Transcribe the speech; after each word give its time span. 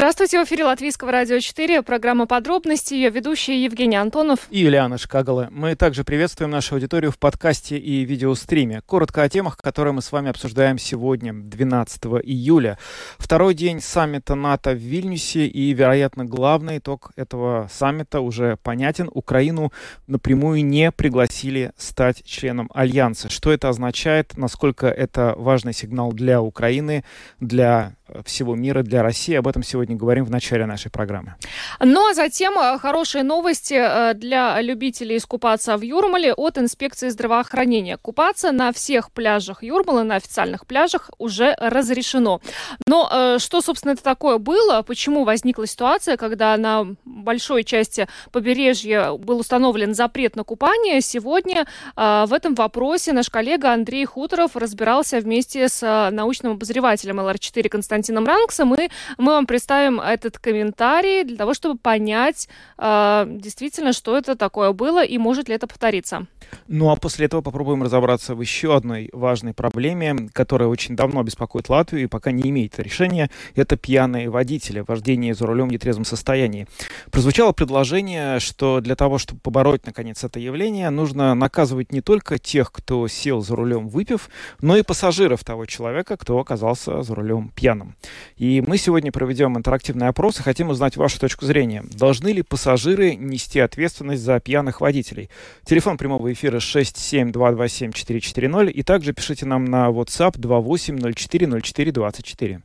Здравствуйте, 0.00 0.40
в 0.42 0.46
эфире 0.46 0.64
Латвийского 0.64 1.12
радио 1.12 1.38
4, 1.38 1.82
программа 1.82 2.24
«Подробности», 2.24 2.94
ее 2.94 3.10
ведущие 3.10 3.62
Евгений 3.62 3.96
Антонов 3.96 4.38
и 4.48 4.60
Юлиана 4.60 4.96
Шкагала. 4.96 5.48
Мы 5.50 5.74
также 5.74 6.04
приветствуем 6.04 6.50
нашу 6.50 6.76
аудиторию 6.76 7.12
в 7.12 7.18
подкасте 7.18 7.76
и 7.76 8.06
видеостриме. 8.06 8.80
Коротко 8.86 9.22
о 9.22 9.28
темах, 9.28 9.58
которые 9.58 9.92
мы 9.92 10.00
с 10.00 10.10
вами 10.10 10.30
обсуждаем 10.30 10.78
сегодня, 10.78 11.34
12 11.34 12.02
июля. 12.22 12.78
Второй 13.18 13.52
день 13.52 13.82
саммита 13.82 14.34
НАТО 14.34 14.70
в 14.70 14.78
Вильнюсе 14.78 15.46
и, 15.46 15.70
вероятно, 15.74 16.24
главный 16.24 16.78
итог 16.78 17.10
этого 17.16 17.68
саммита 17.70 18.22
уже 18.22 18.56
понятен. 18.56 19.10
Украину 19.12 19.70
напрямую 20.06 20.64
не 20.64 20.92
пригласили 20.92 21.72
стать 21.76 22.24
членом 22.24 22.70
Альянса. 22.72 23.28
Что 23.28 23.52
это 23.52 23.68
означает, 23.68 24.38
насколько 24.38 24.86
это 24.86 25.34
важный 25.36 25.74
сигнал 25.74 26.14
для 26.14 26.40
Украины, 26.40 27.04
для 27.38 27.96
всего 28.24 28.54
мира, 28.54 28.82
для 28.82 29.02
России. 29.02 29.34
Об 29.34 29.48
этом 29.48 29.62
сегодня 29.62 29.96
говорим 29.96 30.24
в 30.24 30.30
начале 30.30 30.66
нашей 30.66 30.90
программы. 30.90 31.36
Ну 31.80 32.10
а 32.10 32.14
затем 32.14 32.58
э, 32.58 32.78
хорошие 32.78 33.24
новости 33.24 33.74
э, 33.74 34.14
для 34.14 34.60
любителей 34.60 35.16
искупаться 35.16 35.76
в 35.76 35.82
Юрмале 35.82 36.34
от 36.34 36.58
инспекции 36.58 37.08
здравоохранения. 37.08 37.96
Купаться 37.96 38.52
на 38.52 38.72
всех 38.72 39.12
пляжах 39.12 39.62
Юрмала, 39.62 40.02
на 40.02 40.16
официальных 40.16 40.66
пляжах 40.66 41.10
уже 41.18 41.54
разрешено. 41.58 42.40
Но 42.86 43.08
э, 43.12 43.38
что, 43.38 43.60
собственно, 43.60 43.92
это 43.92 44.02
такое 44.02 44.38
было? 44.38 44.82
Почему 44.82 45.24
возникла 45.24 45.66
ситуация, 45.66 46.16
когда 46.16 46.56
на 46.56 46.86
большой 47.04 47.64
части 47.64 48.08
побережья 48.32 49.12
был 49.12 49.38
установлен 49.38 49.94
запрет 49.94 50.36
на 50.36 50.44
купание? 50.44 51.00
Сегодня 51.00 51.66
в 51.96 52.32
этом 52.32 52.54
вопросе 52.54 53.12
наш 53.12 53.30
коллега 53.30 53.72
Андрей 53.72 54.04
Хуторов 54.04 54.56
разбирался 54.56 55.20
вместе 55.20 55.68
с 55.68 56.10
научным 56.10 56.52
обозревателем 56.52 57.20
ЛР-4 57.20 57.68
Константином 57.68 57.99
Константином 58.00 58.26
Ранксом, 58.26 58.74
и 58.74 58.88
мы 59.18 59.32
вам 59.32 59.46
представим 59.46 60.00
этот 60.00 60.38
комментарий 60.38 61.22
для 61.24 61.36
того, 61.36 61.52
чтобы 61.52 61.78
понять 61.78 62.48
э, 62.78 63.24
действительно, 63.28 63.92
что 63.92 64.16
это 64.16 64.36
такое 64.36 64.72
было 64.72 65.04
и 65.04 65.18
может 65.18 65.48
ли 65.48 65.54
это 65.54 65.66
повториться. 65.66 66.26
Ну 66.66 66.90
а 66.90 66.96
после 66.96 67.26
этого 67.26 67.42
попробуем 67.42 67.82
разобраться 67.82 68.34
в 68.34 68.40
еще 68.40 68.74
одной 68.74 69.10
важной 69.12 69.52
проблеме, 69.52 70.30
которая 70.32 70.68
очень 70.68 70.96
давно 70.96 71.22
беспокоит 71.22 71.68
Латвию 71.68 72.04
и 72.04 72.06
пока 72.06 72.32
не 72.32 72.48
имеет 72.48 72.78
решения. 72.78 73.30
Это 73.54 73.76
пьяные 73.76 74.30
водители, 74.30 74.82
вождение 74.86 75.34
за 75.34 75.46
рулем 75.46 75.68
в 75.68 75.72
нетрезвом 75.72 76.04
состоянии. 76.04 76.66
Прозвучало 77.10 77.52
предложение, 77.52 78.40
что 78.40 78.80
для 78.80 78.96
того, 78.96 79.18
чтобы 79.18 79.40
побороть, 79.40 79.84
наконец, 79.84 80.24
это 80.24 80.40
явление, 80.40 80.90
нужно 80.90 81.34
наказывать 81.34 81.92
не 81.92 82.00
только 82.00 82.38
тех, 82.38 82.72
кто 82.72 83.06
сел 83.08 83.42
за 83.42 83.56
рулем 83.56 83.88
выпив, 83.88 84.30
но 84.62 84.76
и 84.76 84.82
пассажиров 84.82 85.44
того 85.44 85.66
человека, 85.66 86.16
кто 86.16 86.38
оказался 86.38 87.02
за 87.02 87.14
рулем 87.14 87.52
пьяным. 87.54 87.89
И 88.36 88.60
мы 88.66 88.78
сегодня 88.78 89.12
проведем 89.12 89.56
интерактивный 89.56 90.08
опрос 90.08 90.40
и 90.40 90.42
хотим 90.42 90.70
узнать 90.70 90.96
вашу 90.96 91.20
точку 91.20 91.46
зрения. 91.46 91.84
Должны 91.92 92.28
ли 92.28 92.42
пассажиры 92.42 93.14
нести 93.14 93.60
ответственность 93.60 94.22
за 94.22 94.40
пьяных 94.40 94.80
водителей? 94.80 95.30
Телефон 95.64 95.98
прямого 95.98 96.32
эфира 96.32 96.58
67227-440 96.58 98.70
и 98.70 98.82
также 98.82 99.12
пишите 99.12 99.46
нам 99.46 99.64
на 99.64 99.88
WhatsApp 99.88 100.36
28040424. 100.36 102.62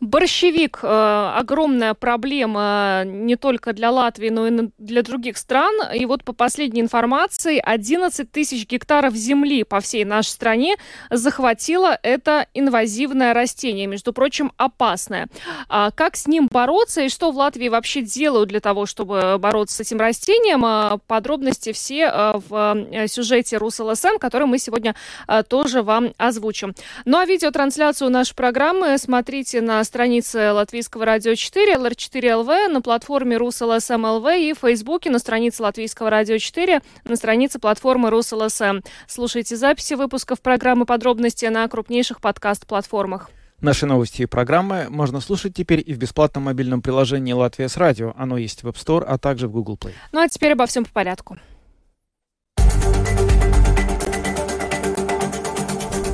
Борщевик 0.00 0.80
э, 0.82 1.32
огромная 1.36 1.94
проблема 1.94 3.02
не 3.04 3.36
только 3.36 3.72
для 3.72 3.90
Латвии, 3.90 4.28
но 4.28 4.46
и 4.46 4.68
для 4.78 5.02
других 5.02 5.36
стран. 5.36 5.74
И 5.94 6.06
вот 6.06 6.22
по 6.22 6.32
последней 6.32 6.80
информации 6.80 7.58
11 7.58 8.30
тысяч 8.30 8.68
гектаров 8.68 9.14
земли 9.14 9.64
по 9.64 9.80
всей 9.80 10.04
нашей 10.04 10.28
стране 10.28 10.76
захватило 11.10 11.98
это 12.02 12.46
инвазивное 12.54 13.34
растение, 13.34 13.86
между 13.86 14.12
прочим, 14.12 14.52
опасное. 14.56 15.26
А 15.68 15.90
как 15.90 16.16
с 16.16 16.28
ним 16.28 16.48
бороться 16.50 17.02
и 17.02 17.08
что 17.08 17.32
в 17.32 17.36
Латвии 17.36 17.68
вообще 17.68 18.02
делают 18.02 18.48
для 18.50 18.60
того, 18.60 18.86
чтобы 18.86 19.36
бороться 19.38 19.76
с 19.76 19.80
этим 19.80 19.98
растением? 19.98 20.64
А, 20.64 20.98
подробности 21.06 21.72
все 21.72 22.10
э, 22.12 22.32
в 22.48 22.86
э, 22.92 23.08
сюжете 23.08 23.56
РусЛСМ, 23.56 24.18
который 24.20 24.46
мы 24.46 24.58
сегодня 24.58 24.94
э, 25.26 25.42
тоже 25.42 25.82
вам 25.82 26.12
озвучим. 26.18 26.74
Ну 27.04 27.18
а 27.18 27.24
видеотрансляцию 27.24 28.10
нашей 28.10 28.34
программы 28.34 28.96
смотрите 28.98 29.37
смотрите 29.38 29.60
на 29.60 29.84
странице 29.84 30.50
Латвийского 30.50 31.04
радио 31.04 31.36
4, 31.36 31.74
LR4LV, 31.74 32.66
на 32.66 32.82
платформе 32.82 33.36
РусЛСМ 33.36 34.04
ЛВ 34.04 34.26
и 34.36 34.52
в 34.52 34.58
Фейсбуке 34.62 35.10
на 35.10 35.20
странице 35.20 35.62
Латвийского 35.62 36.10
радио 36.10 36.38
4, 36.38 36.82
на 37.04 37.16
странице 37.16 37.60
платформы 37.60 38.10
РусЛСМ. 38.10 38.80
Слушайте 39.06 39.56
записи 39.56 39.94
выпусков 39.94 40.40
программы 40.40 40.86
«Подробности» 40.86 41.46
на 41.46 41.68
крупнейших 41.68 42.20
подкаст-платформах. 42.20 43.30
Наши 43.60 43.86
новости 43.86 44.22
и 44.22 44.26
программы 44.26 44.88
можно 44.90 45.20
слушать 45.20 45.54
теперь 45.54 45.84
и 45.86 45.94
в 45.94 45.98
бесплатном 45.98 46.44
мобильном 46.44 46.82
приложении 46.82 47.32
«Латвия 47.32 47.68
с 47.68 47.76
радио». 47.76 48.14
Оно 48.16 48.38
есть 48.38 48.64
в 48.64 48.66
App 48.66 48.74
Store, 48.74 49.04
а 49.04 49.18
также 49.18 49.46
в 49.46 49.52
Google 49.52 49.76
Play. 49.76 49.92
Ну 50.10 50.20
а 50.20 50.26
теперь 50.26 50.54
обо 50.54 50.66
всем 50.66 50.84
по 50.84 50.90
порядку. 50.90 51.38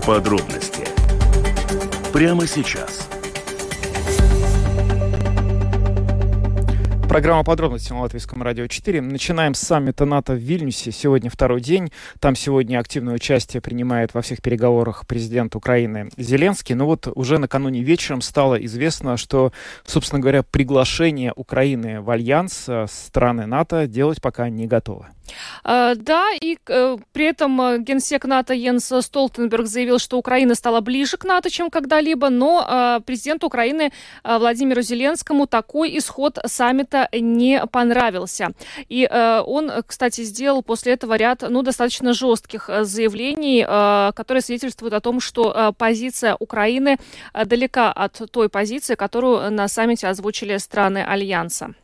Подробности 0.06 0.84
прямо 2.14 2.46
сейчас. 2.46 3.08
Программа 7.14 7.44
подробности 7.44 7.92
на 7.92 8.00
Латвийском 8.00 8.42
радио 8.42 8.66
4. 8.66 9.00
Начинаем 9.00 9.54
с 9.54 9.60
саммита 9.60 10.04
НАТО 10.04 10.32
в 10.32 10.38
Вильнюсе. 10.38 10.90
Сегодня 10.90 11.30
второй 11.30 11.60
день. 11.60 11.92
Там 12.18 12.34
сегодня 12.34 12.80
активное 12.80 13.14
участие 13.14 13.60
принимает 13.60 14.14
во 14.14 14.20
всех 14.20 14.42
переговорах 14.42 15.06
президент 15.06 15.54
Украины 15.54 16.10
Зеленский. 16.16 16.74
Но 16.74 16.86
вот 16.86 17.06
уже 17.06 17.38
накануне 17.38 17.84
вечером 17.84 18.20
стало 18.20 18.56
известно, 18.64 19.16
что, 19.16 19.52
собственно 19.86 20.20
говоря, 20.20 20.42
приглашение 20.42 21.32
Украины 21.36 22.00
в 22.00 22.10
альянс 22.10 22.64
э, 22.66 22.86
страны 22.90 23.46
НАТО 23.46 23.86
делать 23.86 24.20
пока 24.20 24.48
не 24.48 24.66
готовы. 24.66 25.06
Uh, 25.64 25.94
да, 25.94 26.32
и 26.38 26.58
uh, 26.66 27.00
при 27.12 27.24
этом 27.24 27.82
генсек 27.82 28.26
НАТО 28.26 28.52
Йенс 28.52 28.92
Столтенберг 29.00 29.66
заявил, 29.66 29.98
что 29.98 30.18
Украина 30.18 30.54
стала 30.54 30.82
ближе 30.82 31.16
к 31.16 31.24
НАТО, 31.24 31.48
чем 31.48 31.70
когда-либо, 31.70 32.28
но 32.28 33.00
президенту 33.06 33.46
Украины 33.46 33.90
Владимиру 34.22 34.82
Зеленскому 34.82 35.46
такой 35.46 35.96
исход 35.96 36.38
саммита 36.44 37.03
не 37.12 37.64
понравился. 37.66 38.52
И 38.88 39.08
он, 39.10 39.70
кстати, 39.86 40.22
сделал 40.22 40.62
после 40.62 40.92
этого 40.92 41.14
ряд 41.16 41.44
ну, 41.48 41.62
достаточно 41.62 42.12
жестких 42.12 42.70
заявлений, 42.82 43.62
которые 44.14 44.42
свидетельствуют 44.42 44.94
о 44.94 45.00
том, 45.00 45.20
что 45.20 45.74
позиция 45.76 46.36
Украины 46.38 46.98
далека 47.32 47.92
от 47.92 48.20
той 48.30 48.48
позиции, 48.48 48.94
которую 48.94 49.50
на 49.50 49.68
саммите 49.68 50.08
озвучили 50.08 50.56
страны 50.58 50.98
Альянса. 50.98 51.74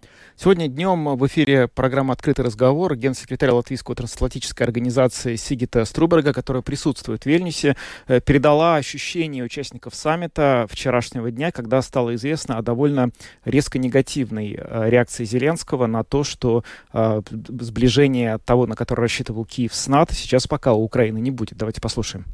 Сегодня 0.43 0.69
днем 0.69 1.19
в 1.19 1.27
эфире 1.27 1.69
программа 1.69 2.15
«Открытый 2.15 2.47
разговор» 2.47 2.97
генсекретарь 2.97 3.51
Латвийской 3.51 3.95
трансатлантической 3.95 4.67
организации 4.67 5.37
Сигита 5.37 5.85
Струберга, 5.85 6.33
которая 6.33 6.63
присутствует 6.63 7.25
в 7.25 7.27
Вильнюсе, 7.27 7.77
э, 8.07 8.23
передала 8.23 8.77
ощущения 8.77 9.43
участников 9.43 9.95
саммита 9.95 10.67
вчерашнего 10.71 11.31
дня, 11.31 11.53
когда 11.53 11.83
стало 11.83 12.15
известно 12.15 12.57
о 12.57 12.63
довольно 12.63 13.11
резко 13.45 13.79
негативной 13.79 14.57
э, 14.59 14.89
реакции 14.89 15.27
Зеленского 15.27 15.87
на 15.87 16.05
то, 16.05 16.25
что 16.25 16.65
э, 16.95 17.21
сближение 17.31 18.39
того, 18.39 18.67
на 18.67 18.77
которое 18.77 19.03
рассчитывал 19.03 19.45
Киев 19.45 19.75
с 19.75 19.89
НАТО, 19.89 20.15
сейчас 20.15 20.47
пока 20.47 20.73
у 20.73 20.83
Украины 20.83 21.19
не 21.19 21.31
будет. 21.31 21.59
Давайте 21.59 21.83
послушаем. 21.83 22.25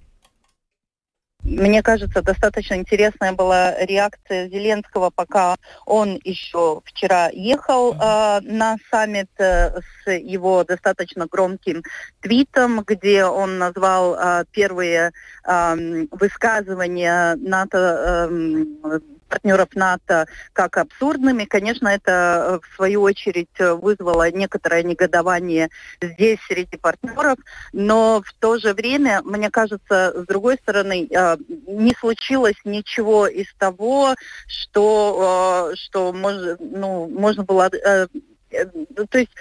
Мне 1.43 1.81
кажется, 1.83 2.23
достаточно 2.23 2.75
интересная 2.75 3.33
была 3.33 3.73
реакция 3.79 4.49
Зеленского, 4.49 5.11
пока 5.11 5.57
он 5.85 6.19
еще 6.25 6.81
вчера 6.85 7.29
ехал 7.33 7.95
э, 7.95 8.41
на 8.43 8.77
саммит 8.91 9.31
э, 9.39 9.81
с 9.81 10.11
его 10.11 10.65
достаточно 10.65 11.27
громким 11.31 11.85
твитом, 12.21 12.83
где 12.85 13.25
он 13.25 13.59
назвал 13.59 14.17
э, 14.17 14.45
первые 14.51 15.13
э, 15.45 16.07
высказывания 16.11 17.37
НАТО 17.37 18.29
э, 18.29 18.99
партнеров 19.29 19.69
НАТО 19.75 20.27
как 20.53 20.77
абсурдными. 20.77 21.45
Конечно, 21.45 21.89
это 21.89 22.11
э, 22.13 22.59
в 22.67 22.77
свою 22.77 23.03
очередь 23.03 23.49
вызвало 23.59 24.31
некоторое 24.31 24.83
негодование 24.83 25.69
здесь 26.01 26.39
среди 26.49 26.77
партнеров, 26.77 27.39
но 27.73 28.23
в 28.25 28.33
то 28.35 28.59
же 28.59 28.75
время, 28.75 29.23
мне 29.25 29.51
кажется, 29.51 30.13
с 30.17 30.27
другой 30.27 30.57
стороны, 30.57 31.07
э, 31.11 31.37
не 31.67 31.95
случилось 31.99 32.57
ничего 32.65 33.27
из 33.27 33.53
того, 33.59 34.15
что, 34.47 35.71
э, 35.73 35.77
что 35.77 36.13
мож, 36.13 36.35
ну, 36.59 37.09
можно 37.09 37.43
было 37.45 37.71
Э, 37.87 38.07
то 38.49 39.19
есть 39.19 39.33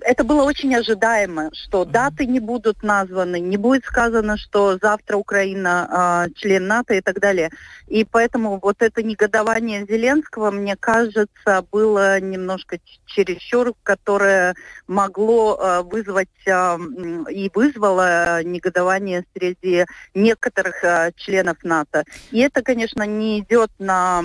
это 0.00 0.24
было 0.24 0.42
очень 0.42 0.74
ожидаемо, 0.74 1.50
что 1.52 1.84
даты 1.84 2.26
не 2.26 2.40
будут 2.40 2.82
названы, 2.82 3.40
не 3.40 3.56
будет 3.56 3.84
сказано, 3.84 4.36
что 4.36 4.78
завтра 4.80 5.16
Украина 5.16 6.26
э, 6.26 6.34
член 6.34 6.66
НАТО 6.66 6.94
и 6.94 7.00
так 7.00 7.20
далее. 7.20 7.50
И 7.86 8.04
поэтому 8.04 8.58
вот 8.60 8.76
это 8.80 9.02
негодование 9.02 9.86
Зеленского, 9.86 10.50
мне 10.50 10.76
кажется, 10.76 11.64
было 11.70 12.20
немножко 12.20 12.78
чересчур, 13.06 13.74
которое 13.82 14.54
могло 14.86 15.58
э, 15.58 15.82
вызвать 15.82 16.28
э, 16.46 16.78
и 17.30 17.50
вызвало 17.54 18.42
негодование 18.42 19.24
среди 19.34 19.84
некоторых 20.14 20.82
э, 20.82 21.12
членов 21.16 21.62
НАТО. 21.62 22.04
И 22.30 22.40
это, 22.40 22.62
конечно, 22.62 23.02
не 23.02 23.40
идет 23.40 23.70
на 23.78 24.22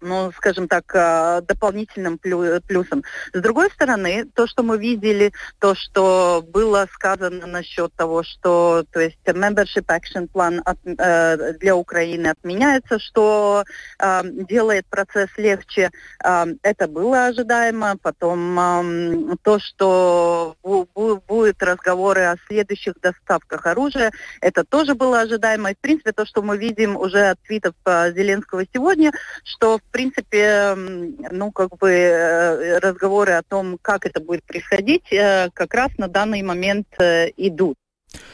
ну, 0.00 0.32
скажем 0.36 0.68
так, 0.68 0.84
э, 0.94 1.42
дополнительным 1.42 2.18
плюсом. 2.18 3.04
С 3.32 3.40
другой 3.40 3.70
стороны, 3.70 4.26
то, 4.34 4.46
что 4.46 4.62
мы 4.62 4.78
видели, 4.78 5.32
то, 5.58 5.74
что 5.74 6.44
было 6.46 6.86
сказано 6.92 7.46
насчет 7.46 7.92
того, 7.94 8.22
что, 8.22 8.84
то 8.92 9.00
есть, 9.00 9.18
membership 9.26 9.86
action 9.86 10.28
plan 10.32 10.60
от, 10.64 10.78
э, 10.84 11.54
для 11.54 11.76
Украины 11.76 12.28
отменяется, 12.28 12.98
что 12.98 13.64
э, 13.98 14.22
делает 14.24 14.86
процесс 14.86 15.30
легче, 15.36 15.90
э, 16.24 16.46
это 16.62 16.88
было 16.88 17.26
ожидаемо. 17.26 17.96
Потом 18.02 18.58
э, 18.58 19.36
то, 19.42 19.58
что 19.58 20.56
будут 20.62 21.62
разговоры 21.62 22.22
о 22.22 22.36
следующих 22.48 22.94
доставках 23.00 23.66
оружия, 23.66 24.12
это 24.40 24.64
тоже 24.64 24.94
было 24.94 25.20
ожидаемо. 25.20 25.72
И, 25.72 25.74
в 25.74 25.78
принципе, 25.78 26.12
то, 26.12 26.24
что 26.26 26.42
мы 26.42 26.56
видим 26.56 26.96
уже 26.96 27.30
от 27.30 27.40
твитов 27.42 27.74
э, 27.84 28.12
Зеленского 28.12 28.64
сегодня, 28.72 29.12
что, 29.44 29.78
в 29.78 29.89
принципе, 29.90 30.74
ну, 31.30 31.52
как 31.52 31.76
бы 31.78 31.90
э, 31.90 32.78
разговоры 32.78 33.32
о 33.32 33.42
том, 33.42 33.78
как 33.80 34.06
это 34.06 34.20
будет 34.20 34.44
происходить, 34.44 35.12
э, 35.12 35.50
как 35.52 35.74
раз 35.74 35.90
на 35.98 36.08
данный 36.08 36.42
момент 36.42 36.86
э, 36.98 37.30
идут. 37.36 37.76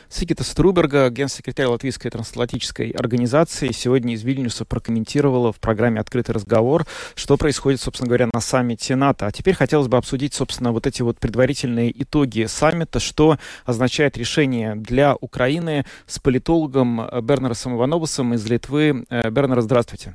Сигита 0.08 0.42
Струберга, 0.42 1.10
генсекретарь 1.10 1.66
Латвийской 1.66 2.08
трансатлантической 2.08 2.90
организации, 2.90 3.72
сегодня 3.72 4.14
из 4.14 4.22
Вильнюса 4.22 4.64
прокомментировала 4.64 5.52
в 5.52 5.60
программе 5.60 6.00
«Открытый 6.00 6.34
разговор», 6.34 6.86
что 7.14 7.36
происходит, 7.36 7.80
собственно 7.80 8.08
говоря, 8.08 8.30
на 8.32 8.40
саммите 8.40 8.96
НАТО. 8.96 9.26
А 9.26 9.32
теперь 9.32 9.54
хотелось 9.54 9.88
бы 9.88 9.98
обсудить, 9.98 10.32
собственно, 10.32 10.72
вот 10.72 10.86
эти 10.86 11.02
вот 11.02 11.18
предварительные 11.18 11.92
итоги 12.02 12.46
саммита, 12.46 13.00
что 13.00 13.38
означает 13.64 14.16
решение 14.16 14.76
для 14.76 15.14
Украины 15.20 15.84
с 16.06 16.18
политологом 16.18 17.06
Бернером 17.22 17.76
Ивановусом 17.76 18.34
из 18.34 18.46
Литвы. 18.48 19.04
Бернер, 19.10 19.60
здравствуйте. 19.60 20.14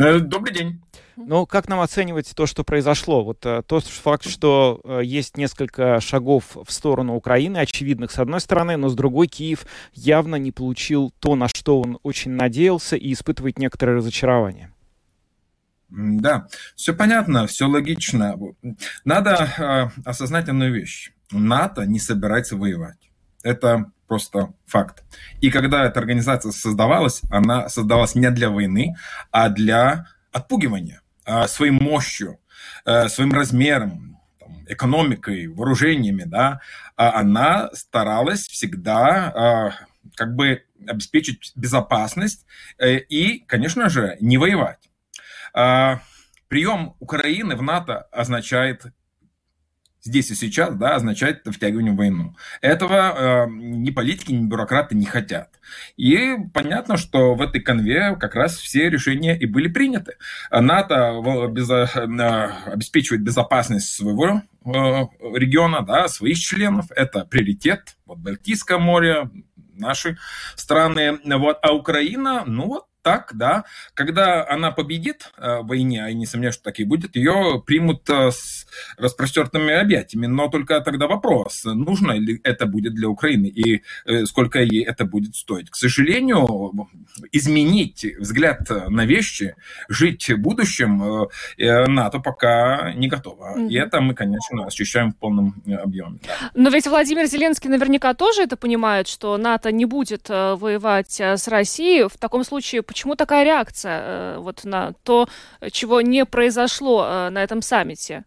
Э, 0.00 0.18
добрый 0.18 0.54
день. 0.54 0.80
Ну, 1.16 1.44
как 1.44 1.68
нам 1.68 1.80
оценивать 1.80 2.32
то, 2.34 2.46
что 2.46 2.64
произошло? 2.64 3.22
Вот 3.22 3.44
э, 3.44 3.62
тот 3.66 3.84
факт, 3.84 4.26
что 4.26 4.80
э, 4.82 5.00
есть 5.04 5.36
несколько 5.36 6.00
шагов 6.00 6.56
в 6.56 6.72
сторону 6.72 7.14
Украины, 7.16 7.58
очевидных 7.58 8.10
с 8.10 8.18
одной 8.18 8.40
стороны, 8.40 8.78
но 8.78 8.88
с 8.88 8.94
другой 8.94 9.26
Киев 9.26 9.66
явно 9.92 10.36
не 10.36 10.52
получил 10.52 11.12
то, 11.18 11.36
на 11.36 11.48
что 11.48 11.82
он 11.82 11.98
очень 12.02 12.30
надеялся, 12.30 12.96
и 12.96 13.12
испытывает 13.12 13.58
некоторое 13.58 13.96
разочарование. 13.96 14.72
Да, 15.90 16.46
все 16.76 16.94
понятно, 16.94 17.46
все 17.46 17.66
логично. 17.66 18.38
Надо 19.04 19.30
э, 19.58 20.00
осознать 20.08 20.48
одну 20.48 20.70
вещь. 20.70 21.12
НАТО 21.30 21.84
не 21.84 21.98
собирается 21.98 22.56
воевать. 22.56 23.10
Это 23.42 23.92
просто 24.10 24.52
факт. 24.66 25.04
И 25.40 25.52
когда 25.52 25.84
эта 25.84 26.00
организация 26.00 26.50
создавалась, 26.50 27.22
она 27.30 27.68
создавалась 27.68 28.16
не 28.16 28.28
для 28.32 28.50
войны, 28.50 28.96
а 29.30 29.48
для 29.50 30.08
отпугивания 30.32 31.00
а, 31.24 31.46
своей 31.46 31.70
мощью, 31.70 32.40
а, 32.84 33.08
своим 33.08 33.32
размером, 33.32 34.18
экономикой, 34.66 35.46
вооружениями, 35.46 36.24
да, 36.26 36.60
а 36.96 37.20
она 37.20 37.70
старалась 37.72 38.48
всегда 38.48 39.04
а, 39.30 39.72
как 40.16 40.34
бы 40.34 40.64
обеспечить 40.88 41.52
безопасность 41.54 42.44
э, 42.78 42.96
и, 42.96 43.44
конечно 43.46 43.88
же, 43.88 44.16
не 44.20 44.38
воевать. 44.38 44.90
А, 45.54 46.00
прием 46.48 46.96
Украины 46.98 47.54
в 47.54 47.62
НАТО 47.62 48.08
означает 48.10 48.86
здесь 50.02 50.30
и 50.30 50.34
сейчас, 50.34 50.74
да, 50.74 50.96
означает 50.96 51.42
втягивание 51.46 51.92
в 51.92 51.96
войну. 51.96 52.36
Этого 52.60 53.46
э, 53.46 53.50
ни 53.50 53.90
политики, 53.90 54.32
ни 54.32 54.46
бюрократы 54.46 54.94
не 54.94 55.06
хотят. 55.06 55.50
И 55.96 56.36
понятно, 56.52 56.96
что 56.96 57.34
в 57.34 57.42
этой 57.42 57.60
конве 57.60 58.16
как 58.16 58.34
раз 58.34 58.56
все 58.56 58.88
решения 58.88 59.38
и 59.38 59.46
были 59.46 59.68
приняты. 59.68 60.16
НАТО 60.50 61.48
без, 61.50 61.70
э, 61.70 61.84
обеспечивает 62.66 63.22
безопасность 63.22 63.94
своего 63.94 64.42
э, 64.64 64.70
региона, 65.34 65.82
да, 65.82 66.08
своих 66.08 66.38
членов. 66.38 66.86
Это 66.90 67.24
приоритет. 67.24 67.96
Вот 68.06 68.18
Балтийское 68.18 68.78
море, 68.78 69.30
наши 69.80 70.18
страны. 70.56 71.18
Вот. 71.24 71.58
А 71.62 71.72
Украина, 71.72 72.44
ну 72.46 72.66
вот, 72.66 72.84
так, 73.10 73.32
да, 73.34 73.64
когда 73.94 74.48
она 74.48 74.70
победит 74.70 75.32
э, 75.36 75.62
в 75.62 75.66
войне, 75.66 76.04
а 76.04 76.08
я 76.08 76.14
не 76.14 76.26
сомневаюсь, 76.26 76.54
что 76.54 76.64
так 76.64 76.78
и 76.78 76.84
будет, 76.84 77.16
ее 77.16 77.60
примут 77.66 78.08
э, 78.08 78.30
с 78.30 78.66
распростертыми 78.98 79.74
объятиями. 79.74 80.26
Но 80.26 80.48
только 80.48 80.80
тогда 80.80 81.08
вопрос, 81.08 81.64
нужно 81.64 82.12
ли 82.12 82.40
это 82.44 82.66
будет 82.66 82.94
для 82.94 83.08
Украины 83.08 83.46
и 83.46 83.82
э, 84.06 84.26
сколько 84.26 84.60
ей 84.60 84.84
это 84.84 85.04
будет 85.04 85.34
стоить. 85.34 85.70
К 85.70 85.74
сожалению, 85.74 86.88
изменить 87.32 88.06
взгляд 88.18 88.70
на 88.88 89.04
вещи, 89.06 89.56
жить 89.88 90.30
в 90.30 90.36
будущем 90.36 91.28
НАТО 91.58 92.20
пока 92.20 92.92
не 92.94 93.08
готово. 93.08 93.56
Mm-hmm. 93.56 93.68
И 93.70 93.74
это 93.74 94.00
мы, 94.00 94.14
конечно, 94.14 94.66
ощущаем 94.66 95.10
в 95.10 95.16
полном 95.16 95.62
объеме. 95.66 96.18
Да. 96.22 96.50
Но 96.54 96.70
ведь 96.70 96.86
Владимир 96.86 97.26
Зеленский 97.26 97.70
наверняка 97.70 98.14
тоже 98.14 98.42
это 98.42 98.56
понимает, 98.56 99.08
что 99.08 99.36
НАТО 99.36 99.72
не 99.72 99.86
будет 99.86 100.28
воевать 100.28 101.20
с 101.20 101.48
Россией. 101.48 102.08
В 102.08 102.16
таком 102.18 102.44
случае 102.44 102.82
Почему 102.90 102.99
такая 103.16 103.44
реакция 103.44 104.00
э, 104.00 104.38
вот 104.38 104.64
на 104.64 104.92
то, 105.02 105.28
чего 105.70 106.00
не 106.00 106.24
произошло 106.24 107.04
э, 107.06 107.30
на 107.30 107.42
этом 107.42 107.62
саммите? 107.62 108.24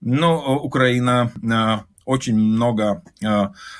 Ну, 0.00 0.36
Украина 0.62 1.30
э, 1.42 1.84
очень 2.04 2.36
много 2.36 3.02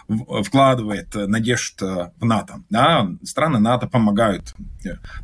вкладывает 0.09 1.15
надежд 1.15 1.81
в 1.81 2.25
НАТО. 2.25 2.63
Да? 2.71 3.09
Страны 3.25 3.59
НАТО 3.59 3.89
помогают. 3.89 4.55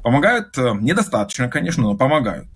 Помогают 0.03 0.57
недостаточно, 0.57 1.49
конечно, 1.49 1.85
но 1.85 1.97
помогают. 1.97 2.49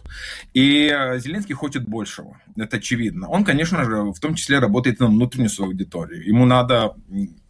И 0.52 0.88
Зеленский 1.18 1.54
хочет 1.54 1.88
большего. 1.88 2.38
Это 2.56 2.78
очевидно. 2.78 3.28
Он, 3.28 3.44
конечно 3.44 3.84
же, 3.84 4.12
в 4.12 4.18
том 4.18 4.34
числе 4.34 4.58
работает 4.58 4.98
на 4.98 5.06
внутреннюю 5.06 5.48
свою 5.48 5.70
аудиторию. 5.70 6.26
Ему 6.26 6.44
надо 6.44 6.94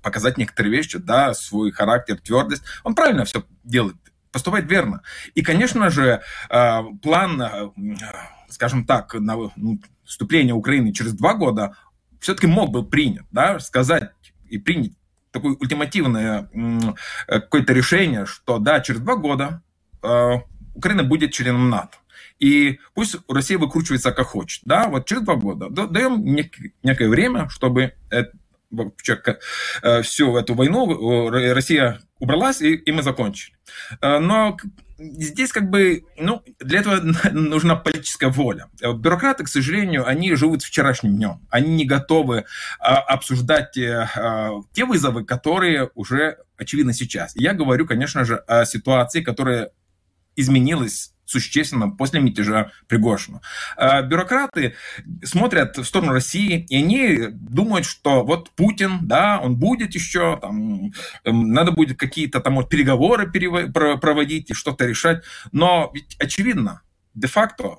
показать 0.03 0.37
некоторые 0.37 0.73
вещи, 0.73 0.99
да, 0.99 1.33
свой 1.33 1.71
характер, 1.71 2.19
твердость. 2.19 2.63
Он 2.85 2.95
правильно 2.95 3.25
все 3.25 3.45
делает 3.65 3.97
поступать 4.33 4.65
верно. 4.65 5.03
И, 5.35 5.43
конечно 5.43 5.91
же, 5.91 6.23
э, 6.51 6.83
план, 7.03 7.41
э, 7.41 7.71
скажем 8.49 8.85
так, 8.85 9.15
на 9.15 9.37
ну, 9.57 9.81
вступление 10.05 10.55
Украины 10.55 10.93
через 10.93 11.13
два 11.13 11.35
года 11.35 11.77
все-таки 12.19 12.47
мог 12.47 12.71
быть 12.71 12.91
принят, 12.91 13.27
да, 13.31 13.61
сказать 13.61 14.11
и 14.49 14.59
принять 14.59 14.93
такое 15.31 15.53
ультимативное 15.53 16.51
э, 16.53 17.41
какое-то 17.41 17.73
решение, 17.73 18.27
что 18.27 18.59
да, 18.59 18.81
через 18.81 19.01
два 19.01 19.17
года 19.17 19.63
Украина 20.75 21.05
будет 21.05 21.33
членом 21.33 21.71
НАТО. 21.71 21.97
И 22.41 22.81
пусть 22.95 23.15
Россия 23.29 23.57
выкручивается 23.57 24.11
как 24.11 24.27
хочет. 24.27 24.63
Да, 24.65 24.89
вот 24.89 25.07
через 25.07 25.23
два 25.23 25.37
года 25.37 25.69
даем 25.71 26.25
некое 26.83 27.09
время, 27.09 27.49
чтобы 27.49 27.95
всю 30.03 30.37
эту 30.37 30.55
войну 30.55 31.29
Россия 31.31 32.01
убралась, 32.23 32.63
и, 32.63 32.75
и 32.75 32.93
мы 32.93 33.03
закончили. 33.03 33.57
Э, 34.01 34.19
но 34.19 34.57
здесь 34.99 35.51
как 35.51 35.71
бы, 35.71 36.05
ну, 36.17 36.43
для 36.61 36.81
этого 36.81 37.01
нужна 37.33 37.75
политическая 37.75 38.29
воля. 38.29 38.69
Э, 38.81 38.93
бюрократы, 38.93 39.43
к 39.45 39.49
сожалению, 39.49 40.07
они 40.07 40.35
живут 40.37 40.63
вчерашним 40.63 41.17
днем. 41.17 41.41
Они 41.51 41.75
не 41.75 41.85
готовы 41.85 42.45
а, 42.79 42.99
обсуждать 42.99 43.77
а, 43.77 44.51
те 44.73 44.85
вызовы, 44.85 45.25
которые 45.25 45.91
уже 45.95 46.39
очевидны 46.57 46.93
сейчас. 46.93 47.35
Я 47.35 47.55
говорю, 47.55 47.87
конечно 47.87 48.25
же, 48.25 48.37
о 48.37 48.65
ситуации, 48.65 49.21
которая 49.21 49.71
изменилась 50.37 51.12
существенно 51.25 51.89
после 51.91 52.21
мятежа 52.21 52.73
Пригожина. 52.89 53.41
А 53.77 54.03
бюрократы 54.03 54.75
смотрят 55.25 55.79
в 55.79 55.85
сторону 55.85 56.13
России, 56.13 56.67
и 56.69 56.77
они 56.77 57.29
думают, 57.31 57.87
что 57.87 58.25
вот 58.25 58.51
Путин, 58.51 59.01
да, 59.03 59.41
он 59.41 59.57
будет 59.57 59.95
еще, 59.95 60.39
там, 60.41 60.93
эм, 61.25 61.53
надо 61.53 61.73
будет 61.73 61.99
какие-то 61.99 62.41
там 62.41 62.67
переговоры 62.67 63.31
проводить 63.31 64.51
и 64.51 64.55
что-то 64.55 64.87
решать. 64.87 65.25
Но 65.53 65.91
ведь 65.95 66.17
очевидно, 66.19 66.83
де-факто 67.15 67.79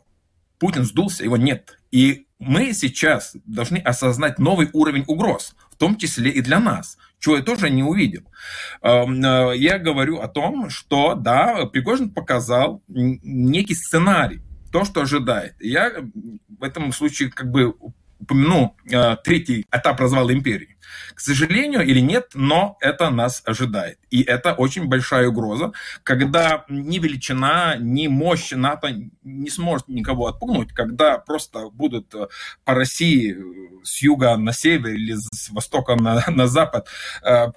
Путин 0.59 0.85
сдулся, 0.85 1.23
его 1.23 1.38
нет. 1.38 1.79
И 1.91 2.27
мы 2.39 2.73
сейчас 2.73 3.35
должны 3.45 3.77
осознать 3.77 4.39
новый 4.39 4.69
уровень 4.73 5.03
угроз, 5.07 5.55
в 5.74 5.77
том 5.77 5.98
числе 5.98 6.32
и 6.32 6.42
для 6.42 6.60
нас, 6.60 6.98
чего 7.20 7.38
я 7.38 7.44
тоже 7.44 7.70
не 7.70 7.84
увидел. 7.84 8.22
Эм, 8.82 9.24
э, 9.24 9.58
я 9.58 9.80
говорю 9.80 10.20
о 10.20 10.27
том, 10.27 10.70
что, 10.70 11.15
да, 11.15 11.65
Пригожин 11.65 12.12
показал 12.12 12.84
некий 12.88 13.75
сценарий, 13.75 14.42
то, 14.72 14.86
что 14.86 15.01
ожидает. 15.01 15.56
Я 15.60 15.92
в 16.60 16.63
этом 16.63 16.92
случае 16.94 17.30
как 17.30 17.51
бы 17.51 17.75
упомяну 18.24 18.75
э, 18.89 19.15
третий 19.24 19.65
этап 19.72 20.00
развала 20.00 20.34
империи. 20.34 20.77
К 21.15 21.20
сожалению 21.20 21.82
или 21.82 22.00
нет, 22.00 22.32
но 22.34 22.77
это 22.82 23.10
нас 23.10 23.42
ожидает. 23.46 24.00
И 24.10 24.22
это 24.24 24.53
очень 24.53 24.88
большая 24.88 25.30
угроза, 25.30 25.72
когда 26.03 26.65
ни 26.70 27.00
величина, 27.00 27.75
ни 27.77 28.08
мощь 28.08 28.51
НАТО 28.51 28.96
не 29.24 29.50
сможет 29.50 29.88
никого 29.88 30.27
отпугнуть, 30.27 30.74
когда 30.74 31.18
просто 31.18 31.70
будут 31.70 32.13
э, 32.15 32.27
по 32.65 32.74
России 32.74 33.38
с 33.84 34.01
юга 34.01 34.38
на 34.38 34.53
север 34.53 34.94
или 34.94 35.15
с 35.15 35.50
востока 35.50 35.96
на, 35.96 36.24
на 36.27 36.48
запад 36.48 36.88
э, 37.24 37.48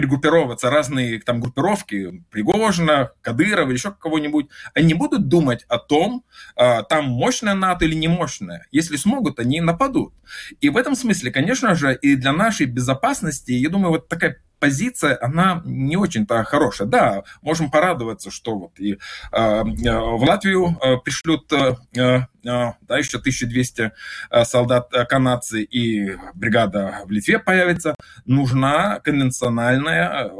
перегруппироваться 0.00 0.70
разные 0.70 1.20
там 1.20 1.40
группировки, 1.40 2.24
Пригожина, 2.30 3.10
Кадырова 3.20 3.68
или 3.68 3.76
еще 3.76 3.90
кого-нибудь, 3.92 4.46
они 4.72 4.94
будут 4.94 5.28
думать 5.28 5.66
о 5.68 5.78
том, 5.78 6.24
а, 6.56 6.82
там 6.82 7.04
мощная 7.04 7.54
НАТО 7.54 7.84
или 7.84 7.94
не 7.94 8.08
мощная. 8.08 8.66
Если 8.70 8.96
смогут, 8.96 9.38
они 9.38 9.60
нападут. 9.60 10.14
И 10.62 10.70
в 10.70 10.78
этом 10.78 10.94
смысле, 10.96 11.30
конечно 11.30 11.74
же, 11.74 11.94
и 11.94 12.16
для 12.16 12.32
нашей 12.32 12.64
безопасности, 12.64 13.52
я 13.52 13.68
думаю, 13.68 13.90
вот 13.90 14.08
такая 14.08 14.38
позиция, 14.60 15.18
она 15.20 15.62
не 15.64 15.96
очень-то 15.96 16.44
хорошая. 16.44 16.86
Да, 16.86 17.24
можем 17.42 17.70
порадоваться, 17.70 18.30
что 18.30 18.56
вот 18.56 18.78
и 18.78 18.92
э, 18.92 18.98
в 19.32 20.22
Латвию 20.22 20.78
э, 20.80 20.96
пришлют 20.98 21.52
э, 21.52 21.76
э, 21.96 22.20
да, 22.42 22.98
еще 22.98 23.18
1200 23.18 23.92
э, 24.30 24.44
солдат 24.44 24.92
э, 24.92 25.04
канадцы 25.06 25.62
и 25.62 26.16
бригада 26.34 27.00
в 27.06 27.10
Литве 27.10 27.38
появится. 27.38 27.94
Нужна 28.26 29.00
конвенциональная 29.00 30.24
э, 30.24 30.30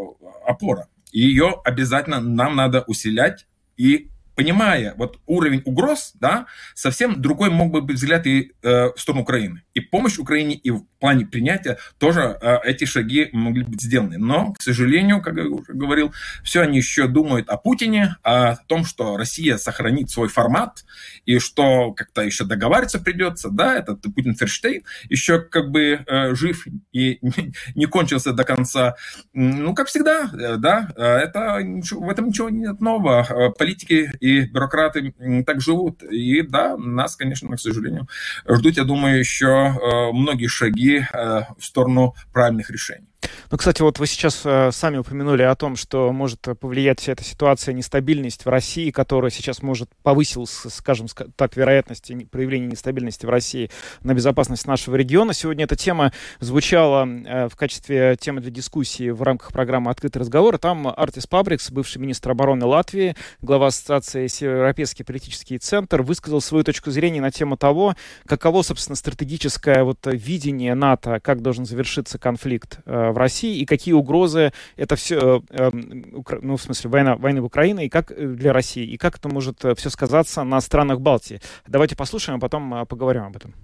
опора. 0.46 0.86
И 1.10 1.20
ее 1.20 1.60
обязательно 1.64 2.20
нам 2.20 2.54
надо 2.54 2.82
усилять 2.86 3.46
и 3.76 4.10
понимая 4.36 4.94
вот 4.96 5.18
уровень 5.26 5.60
угроз, 5.66 6.12
да, 6.14 6.46
совсем 6.74 7.20
другой 7.20 7.50
мог 7.50 7.70
бы 7.70 7.82
быть 7.82 7.96
взгляд 7.96 8.26
и 8.26 8.52
э, 8.62 8.86
в 8.94 8.98
сторону 8.98 9.22
Украины. 9.22 9.62
И 9.74 9.80
помощь 9.80 10.18
Украине, 10.18 10.54
и 10.54 10.70
в 10.70 10.84
плане 10.98 11.26
принятия 11.26 11.78
тоже 11.98 12.38
э, 12.40 12.58
эти 12.64 12.84
шаги 12.84 13.28
могли 13.32 13.64
быть 13.64 13.82
сделаны. 13.82 14.18
Но, 14.18 14.52
к 14.52 14.62
сожалению, 14.62 15.20
как 15.20 15.36
я 15.36 15.44
уже 15.44 15.72
говорил, 15.72 16.12
все 16.42 16.62
они 16.62 16.78
еще 16.78 17.06
думают 17.06 17.48
о 17.48 17.56
Путине, 17.56 18.16
о 18.22 18.56
том, 18.56 18.84
что 18.84 19.16
Россия 19.16 19.58
сохранит 19.58 20.10
свой 20.10 20.28
формат, 20.28 20.84
и 21.26 21.38
что 21.38 21.92
как-то 21.92 22.22
еще 22.22 22.44
договариваться 22.44 22.98
придется, 22.98 23.50
да, 23.50 23.76
этот 23.76 24.02
Путин 24.14 24.34
Ферштейн 24.34 24.82
еще 25.08 25.40
как 25.40 25.70
бы 25.70 26.04
э, 26.06 26.34
жив 26.34 26.66
и 26.92 27.18
не, 27.20 27.52
не 27.74 27.86
кончился 27.86 28.32
до 28.32 28.44
конца. 28.44 28.96
Ну, 29.32 29.74
как 29.74 29.88
всегда, 29.88 30.30
э, 30.32 30.56
да, 30.56 30.88
э, 30.96 31.02
это, 31.02 31.60
в 31.62 32.08
этом 32.08 32.28
ничего 32.28 32.48
нет 32.48 32.80
нового. 32.80 33.26
Э, 33.28 33.50
политики 33.50 34.10
и 34.20 34.30
и 34.30 34.46
бюрократы 34.46 35.12
так 35.46 35.60
живут. 35.60 36.02
И 36.02 36.42
да, 36.42 36.76
нас, 36.76 37.16
конечно, 37.16 37.56
к 37.56 37.60
сожалению, 37.60 38.08
ждут, 38.48 38.76
я 38.76 38.84
думаю, 38.84 39.18
еще 39.18 39.59
э, 39.68 40.12
многие 40.12 40.46
шаги 40.46 40.98
э, 40.98 41.42
в 41.58 41.64
сторону 41.64 42.14
правильных 42.32 42.70
решений. 42.70 43.09
Ну, 43.50 43.58
кстати, 43.58 43.82
вот 43.82 43.98
вы 43.98 44.06
сейчас 44.06 44.42
э, 44.44 44.70
сами 44.70 44.98
упомянули 44.98 45.42
о 45.42 45.56
том, 45.56 45.74
что 45.74 46.12
может 46.12 46.40
повлиять 46.60 47.00
вся 47.00 47.14
эта 47.14 47.24
ситуация, 47.24 47.74
нестабильность 47.74 48.44
в 48.44 48.48
России, 48.48 48.92
которая 48.92 49.32
сейчас 49.32 49.60
может 49.60 49.90
повысилась, 50.04 50.66
скажем 50.68 51.08
так, 51.34 51.56
вероятность 51.56 52.12
проявления 52.30 52.68
нестабильности 52.68 53.26
в 53.26 53.28
России 53.28 53.68
на 54.04 54.14
безопасность 54.14 54.68
нашего 54.68 54.94
региона. 54.94 55.34
Сегодня 55.34 55.64
эта 55.64 55.74
тема 55.74 56.12
звучала 56.38 57.04
э, 57.04 57.48
в 57.48 57.56
качестве 57.56 58.16
темы 58.20 58.40
для 58.40 58.52
дискуссии 58.52 59.10
в 59.10 59.20
рамках 59.22 59.52
программы 59.52 59.90
«Открытый 59.90 60.20
разговор». 60.20 60.56
Там 60.58 60.86
Артис 60.86 61.26
Пабрикс, 61.26 61.72
бывший 61.72 61.98
министр 61.98 62.30
обороны 62.30 62.66
Латвии, 62.66 63.16
глава 63.42 63.66
Ассоциации 63.66 64.28
Североевропейский 64.28 65.04
политический 65.04 65.58
центр, 65.58 66.02
высказал 66.02 66.40
свою 66.40 66.62
точку 66.62 66.92
зрения 66.92 67.20
на 67.20 67.32
тему 67.32 67.56
того, 67.56 67.96
каково, 68.26 68.62
собственно, 68.62 68.94
стратегическое 68.94 69.82
вот 69.82 69.98
видение 70.06 70.76
НАТО, 70.76 71.18
как 71.18 71.42
должен 71.42 71.64
завершиться 71.64 72.16
конфликт 72.16 72.78
э, 72.86 73.10
в 73.10 73.18
России 73.18 73.39
и 73.46 73.64
какие 73.64 73.94
угрозы 73.94 74.52
это 74.76 74.96
все, 74.96 75.42
э, 75.50 75.70
эм, 75.70 76.22
ну, 76.42 76.56
в 76.56 76.62
смысле, 76.62 76.90
война, 76.90 77.16
войны 77.16 77.40
в 77.40 77.44
Украине 77.44 77.86
и 77.86 77.88
как 77.88 78.10
э, 78.10 78.26
для 78.26 78.52
России, 78.52 78.84
и 78.84 78.96
как 78.96 79.16
это 79.16 79.28
может 79.28 79.64
э, 79.64 79.74
все 79.74 79.90
сказаться 79.90 80.44
на 80.44 80.60
странах 80.60 81.00
Балтии. 81.00 81.40
Давайте 81.66 81.96
послушаем, 81.96 82.38
а 82.38 82.40
потом 82.40 82.86
поговорим 82.86 83.24
об 83.24 83.36
этом. 83.36 83.54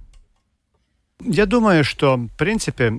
Я 1.25 1.47
думаю, 1.47 1.83
что, 1.83 2.17
в 2.17 2.29
принципе, 2.37 2.93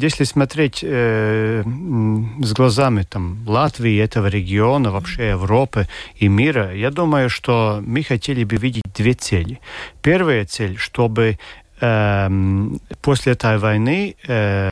если 0.00 0.24
смотреть 0.24 0.84
э, 0.84 1.62
с 2.42 2.52
глазами 2.52 3.02
там, 3.02 3.44
Латвии, 3.46 3.98
этого 3.98 4.28
региона, 4.28 4.92
вообще 4.92 5.30
Европы 5.30 5.88
и 6.14 6.28
мира, 6.28 6.72
я 6.72 6.90
думаю, 6.90 7.28
что 7.28 7.82
мы 7.84 8.04
хотели 8.04 8.44
бы 8.44 8.56
видеть 8.56 8.84
две 8.96 9.14
цели. 9.14 9.58
Первая 10.00 10.44
цель, 10.46 10.76
чтобы 10.78 11.38
э, 11.80 12.28
после 13.02 13.32
этой 13.32 13.58
войны 13.58 14.14
э, 14.28 14.70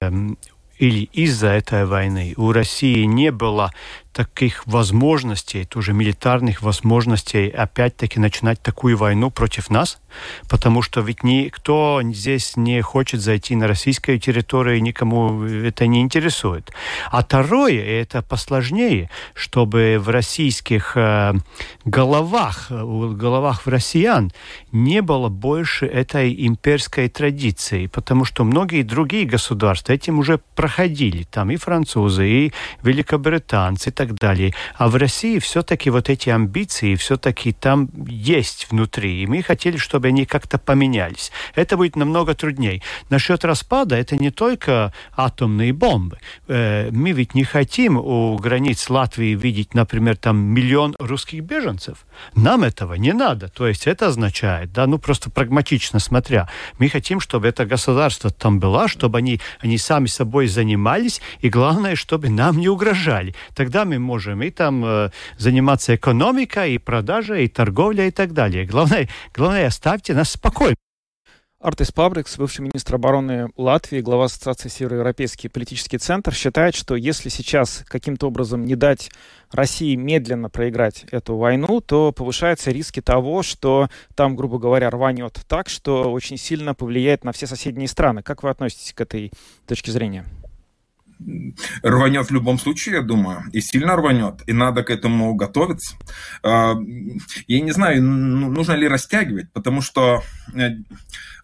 или 0.78 1.08
из-за 1.12 1.48
этой 1.48 1.86
войны. 1.86 2.34
У 2.36 2.52
России 2.52 3.04
не 3.04 3.30
было 3.30 3.72
таких 4.18 4.66
возможностей, 4.66 5.64
тоже 5.64 5.92
милитарных 5.92 6.60
возможностей, 6.60 7.48
опять-таки 7.48 8.18
начинать 8.18 8.60
такую 8.60 8.96
войну 8.96 9.30
против 9.30 9.70
нас, 9.70 10.00
потому 10.48 10.82
что 10.82 11.02
ведь 11.02 11.22
никто 11.22 12.00
здесь 12.02 12.56
не 12.56 12.80
хочет 12.80 13.20
зайти 13.20 13.54
на 13.54 13.68
российскую 13.68 14.18
территорию, 14.18 14.82
никому 14.82 15.44
это 15.44 15.86
не 15.86 16.00
интересует. 16.00 16.72
А 17.12 17.22
второе, 17.22 17.80
это 18.02 18.22
посложнее, 18.22 19.08
чтобы 19.34 19.98
в 20.00 20.08
российских 20.08 20.96
э, 20.96 21.34
головах, 21.84 22.70
в 22.70 23.16
головах 23.16 23.66
в 23.66 23.68
россиян 23.68 24.32
не 24.72 25.00
было 25.00 25.28
больше 25.28 25.86
этой 25.86 26.34
имперской 26.44 27.08
традиции, 27.08 27.86
потому 27.86 28.24
что 28.24 28.42
многие 28.42 28.82
другие 28.82 29.26
государства 29.26 29.92
этим 29.92 30.18
уже 30.18 30.40
проходили, 30.56 31.22
там 31.22 31.52
и 31.52 31.56
французы, 31.56 32.28
и 32.28 32.52
великобританцы, 32.82 33.90
и 33.90 33.92
так 33.92 34.07
так 34.08 34.18
далее. 34.18 34.54
А 34.76 34.88
в 34.88 34.96
России 34.96 35.38
все-таки 35.38 35.90
вот 35.90 36.10
эти 36.10 36.30
амбиции 36.30 36.94
все-таки 36.96 37.52
там 37.52 37.88
есть 38.06 38.66
внутри. 38.70 39.22
И 39.22 39.26
мы 39.26 39.42
хотели, 39.42 39.76
чтобы 39.76 40.08
они 40.08 40.26
как-то 40.26 40.58
поменялись. 40.58 41.30
Это 41.54 41.76
будет 41.76 41.96
намного 41.96 42.34
труднее. 42.34 42.82
Насчет 43.10 43.44
распада 43.44 43.96
это 43.96 44.16
не 44.16 44.30
только 44.30 44.92
атомные 45.16 45.72
бомбы. 45.72 46.18
Э, 46.48 46.90
мы 46.90 47.12
ведь 47.12 47.34
не 47.34 47.44
хотим 47.44 47.96
у 47.96 48.36
границ 48.38 48.90
Латвии 48.90 49.34
видеть, 49.34 49.74
например, 49.74 50.16
там 50.16 50.36
миллион 50.38 50.96
русских 50.98 51.42
беженцев. 51.42 52.06
Нам 52.34 52.64
этого 52.64 52.94
не 52.94 53.12
надо. 53.12 53.48
То 53.48 53.68
есть 53.68 53.86
это 53.86 54.08
означает, 54.08 54.72
да, 54.72 54.86
ну 54.86 54.98
просто 54.98 55.30
прагматично 55.30 55.98
смотря, 55.98 56.48
мы 56.78 56.88
хотим, 56.88 57.20
чтобы 57.20 57.48
это 57.48 57.66
государство 57.66 58.30
там 58.30 58.58
было, 58.60 58.88
чтобы 58.88 59.18
они, 59.18 59.40
они 59.60 59.78
сами 59.78 60.06
собой 60.06 60.48
занимались, 60.48 61.20
и 61.40 61.48
главное, 61.48 61.94
чтобы 61.96 62.28
нам 62.28 62.58
не 62.58 62.68
угрожали. 62.68 63.34
Тогда 63.54 63.84
мы 63.84 63.97
можем 63.98 64.42
и 64.42 64.50
там 64.50 64.84
э, 64.84 65.10
заниматься 65.36 65.94
экономикой, 65.94 66.74
и 66.74 66.78
продажей, 66.78 67.44
и 67.44 67.48
торговлей, 67.48 68.08
и 68.08 68.10
так 68.10 68.32
далее. 68.32 68.66
Главное, 68.66 69.08
главное 69.34 69.66
оставьте 69.66 70.14
нас 70.14 70.32
спокойно. 70.32 70.76
Артис 71.60 71.90
Пабрикс, 71.90 72.38
бывший 72.38 72.60
министр 72.60 72.94
обороны 72.94 73.48
Латвии, 73.56 74.00
глава 74.00 74.26
Ассоциации 74.26 74.68
Североевропейский 74.68 75.50
политический 75.50 75.98
центр, 75.98 76.32
считает, 76.32 76.76
что 76.76 76.94
если 76.94 77.30
сейчас 77.30 77.84
каким-то 77.88 78.28
образом 78.28 78.64
не 78.64 78.76
дать 78.76 79.10
России 79.50 79.96
медленно 79.96 80.50
проиграть 80.50 81.04
эту 81.10 81.36
войну, 81.36 81.80
то 81.80 82.12
повышаются 82.12 82.70
риски 82.70 83.02
того, 83.02 83.42
что 83.42 83.88
там, 84.14 84.36
грубо 84.36 84.60
говоря, 84.60 84.88
рванет 84.88 85.40
так, 85.48 85.68
что 85.68 86.12
очень 86.12 86.36
сильно 86.36 86.74
повлияет 86.74 87.24
на 87.24 87.32
все 87.32 87.48
соседние 87.48 87.88
страны. 87.88 88.22
Как 88.22 88.44
вы 88.44 88.50
относитесь 88.50 88.92
к 88.92 89.00
этой 89.00 89.32
точке 89.66 89.90
зрения? 89.90 90.24
Рванет 91.82 92.28
в 92.28 92.32
любом 92.32 92.58
случае, 92.58 92.96
я 92.96 93.02
думаю, 93.02 93.44
и 93.52 93.60
сильно 93.60 93.96
рванет, 93.96 94.42
и 94.46 94.52
надо 94.52 94.82
к 94.82 94.90
этому 94.90 95.34
готовиться. 95.34 95.96
А, 96.42 96.74
я 97.46 97.60
не 97.60 97.72
знаю, 97.72 98.02
ну, 98.02 98.50
нужно 98.50 98.72
ли 98.72 98.88
растягивать, 98.88 99.52
потому 99.52 99.80
что 99.80 100.22
э, 100.54 100.70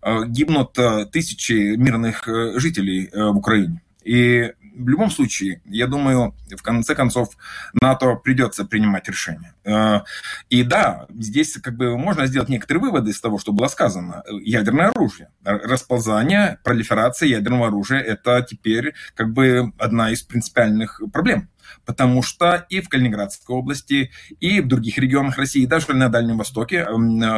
э, 0.02 0.24
гибнут 0.26 0.78
э, 0.78 1.06
тысячи 1.06 1.76
мирных 1.76 2.28
жителей 2.56 3.10
в 3.12 3.36
Украине. 3.36 3.80
И 4.04 4.52
в 4.74 4.88
любом 4.88 5.10
случае, 5.10 5.60
я 5.64 5.86
думаю, 5.86 6.34
в 6.50 6.62
конце 6.62 6.94
концов, 6.94 7.36
НАТО 7.80 8.14
придется 8.16 8.64
принимать 8.64 9.08
решение. 9.08 9.54
Э, 9.64 10.00
и 10.50 10.62
да, 10.62 11.06
здесь 11.10 11.58
как 11.62 11.76
бы 11.76 11.96
можно 11.96 12.26
сделать 12.26 12.48
некоторые 12.48 12.82
выводы 12.82 13.10
из 13.10 13.20
того, 13.20 13.38
что 13.38 13.52
было 13.52 13.68
сказано. 13.68 14.22
Ядерное 14.42 14.88
оружие, 14.88 15.30
расползание, 15.44 16.58
пролиферация 16.64 17.28
ядерного 17.28 17.68
оружия– 17.68 18.00
это 18.00 18.44
теперь 18.48 18.94
как 19.14 19.32
бы 19.32 19.72
одна 19.78 20.10
из 20.10 20.22
принципиальных 20.22 21.00
проблем. 21.12 21.48
Потому 21.84 22.22
что 22.22 22.66
и 22.68 22.80
в 22.80 22.88
Калининградской 22.88 23.56
области, 23.56 24.10
и 24.40 24.60
в 24.60 24.68
других 24.68 24.98
регионах 24.98 25.38
России, 25.38 25.66
даже 25.66 25.92
на 25.94 26.08
Дальнем 26.08 26.38
Востоке 26.38 26.86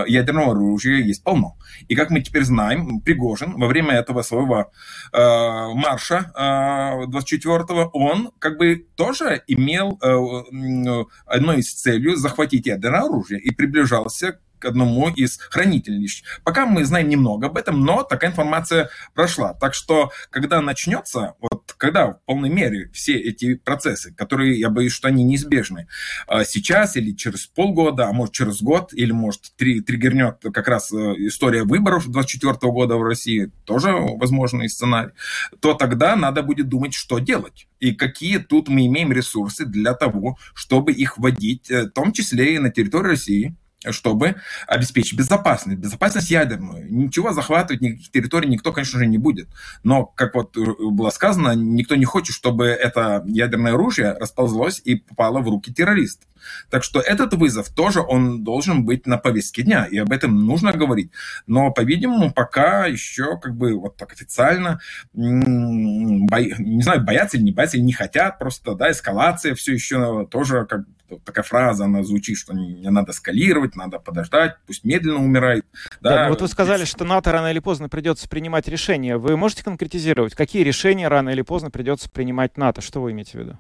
ядерного 0.07 0.53
оружия 0.53 0.99
есть 0.99 1.23
полно. 1.25 1.57
И 1.89 1.95
как 1.95 2.11
мы 2.11 2.21
теперь 2.21 2.45
знаем, 2.45 3.01
Пригожин 3.01 3.59
во 3.59 3.67
время 3.67 3.95
этого 3.95 4.23
своего 4.23 4.73
э, 5.13 5.19
марша 5.19 6.33
э, 6.35 7.07
24-го, 7.07 7.91
он 7.93 8.31
как 8.39 8.59
бы 8.59 8.87
тоже 8.95 9.43
имел 9.47 9.99
э, 10.03 11.05
одной 11.27 11.59
из 11.59 11.73
целью 11.73 12.17
захватить 12.17 12.67
ядерное 12.67 13.03
оружие 13.03 13.41
и 13.41 13.55
приближался 13.55 14.39
к 14.59 14.65
одному 14.65 15.09
из 15.11 15.39
хранительниц. 15.39 16.23
Пока 16.45 16.67
мы 16.67 16.85
знаем 16.85 17.09
немного 17.09 17.47
об 17.47 17.57
этом, 17.57 17.85
но 17.85 18.03
такая 18.03 18.31
информация 18.31 18.91
прошла. 19.15 19.55
Так 19.55 19.75
что, 19.75 20.11
когда 20.31 20.61
начнется, 20.61 21.35
вот 21.41 21.75
когда 21.77 22.13
в 22.13 22.21
полной 22.25 22.51
мере 22.51 22.91
все 22.93 23.17
эти 23.19 23.55
процессы, 23.55 24.13
которые, 24.13 24.59
я 24.59 24.71
боюсь, 24.71 24.93
что 24.93 25.09
они 25.09 25.25
неизбежны, 25.25 25.89
а 26.27 26.45
сейчас 26.45 26.97
или 26.97 27.13
через 27.13 27.47
полгода, 27.47 28.09
а 28.09 28.13
может 28.13 28.35
через 28.35 28.63
год, 28.63 28.93
или 28.93 29.13
может 29.13 29.53
три, 29.57 29.81
триггернет 29.81 30.39
как 30.53 30.69
раз 30.69 30.93
э, 30.93 30.97
история 31.19 31.65
выборов 31.65 32.09
24 32.09 32.55
года 32.73 32.97
в 32.97 33.03
России, 33.03 33.51
тоже 33.65 33.93
возможный 33.93 34.69
сценарий, 34.69 35.13
то 35.61 35.75
тогда 35.75 36.17
надо 36.17 36.43
будет 36.43 36.69
думать, 36.69 36.95
что 36.95 37.19
делать 37.19 37.67
и 37.81 37.93
какие 37.93 38.39
тут 38.39 38.69
мы 38.69 38.87
имеем 38.87 39.13
ресурсы 39.13 39.65
для 39.67 39.95
того, 39.95 40.39
чтобы 40.55 40.93
их 40.93 41.19
вводить, 41.19 41.71
э, 41.71 41.85
в 41.85 41.91
том 41.91 42.13
числе 42.13 42.55
и 42.55 42.59
на 42.59 42.71
территории 42.71 43.09
России, 43.09 43.57
чтобы 43.85 44.37
обеспечить 44.67 45.19
безопасность, 45.19 45.79
безопасность 45.79 46.31
ядерную. 46.31 46.91
Ничего 46.91 47.33
захватывать, 47.33 47.83
никаких 47.83 48.11
территорий 48.11 48.49
никто, 48.49 48.73
конечно 48.73 48.99
же, 48.99 49.07
не 49.07 49.19
будет. 49.19 49.49
Но, 49.83 50.05
как 50.05 50.35
вот 50.35 50.57
было 50.57 51.11
сказано, 51.11 51.55
никто 51.55 51.95
не 51.95 52.05
хочет, 52.05 52.35
чтобы 52.35 52.67
это 52.67 53.23
ядерное 53.27 53.75
оружие 53.75 54.13
расползлось 54.13 54.81
и 54.85 54.97
попало 54.97 55.41
в 55.41 55.49
руки 55.49 55.73
террористов. 55.73 56.29
Так 56.71 56.85
что 56.85 57.01
этот 57.01 57.35
вызов 57.35 57.71
тоже, 57.71 58.01
он 58.01 58.45
должен 58.45 58.85
быть 58.85 59.07
на 59.07 59.19
повестке 59.19 59.63
дня, 59.63 59.85
и 59.85 59.99
об 59.99 60.13
этом 60.13 60.47
нужно 60.47 60.73
говорить. 60.73 61.11
Но, 61.47 61.71
по-видимому, 61.71 62.33
пока 62.33 62.87
еще 62.87 63.39
как 63.39 63.57
бы 63.57 63.75
вот 63.75 63.97
так 63.97 64.13
официально, 64.13 64.81
бо... 65.13 66.41
не 66.41 66.83
знаю, 66.83 67.05
боятся 67.05 67.37
или 67.37 67.45
не 67.45 67.53
боятся, 67.53 67.77
или 67.77 67.85
не 67.85 67.93
хотят, 67.93 68.39
просто, 68.39 68.75
да, 68.75 68.91
эскалация 68.91 69.55
все 69.55 69.73
еще 69.73 70.27
тоже 70.27 70.67
как 70.67 70.83
такая 71.25 71.45
фраза, 71.45 71.85
она 71.85 72.03
звучит, 72.03 72.37
что 72.37 72.55
не 72.55 72.91
надо 72.91 73.13
скалировать, 73.13 73.77
надо 73.77 73.99
подождать, 73.99 74.57
пусть 74.67 74.85
медленно 74.85 75.23
умирает. 75.23 75.65
Да, 76.01 76.15
да 76.15 76.29
вот 76.29 76.41
вы 76.43 76.49
сказали, 76.49 76.85
что 76.85 77.05
НАТО 77.05 77.33
рано 77.33 77.51
или 77.51 77.59
поздно 77.59 77.89
придется 77.89 78.29
принимать 78.29 78.69
решения. 78.69 79.17
Вы 79.17 79.37
можете 79.37 79.65
конкретизировать, 79.65 80.35
какие 80.35 80.63
решения 80.63 81.09
рано 81.09 81.31
или 81.31 81.43
поздно 81.43 81.71
придется 81.71 82.11
принимать 82.11 82.57
НАТО? 82.57 82.81
Что 82.81 83.01
вы 83.03 83.13
имеете 83.13 83.33
в 83.33 83.41
виду? 83.41 83.59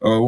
Э, 0.00 0.18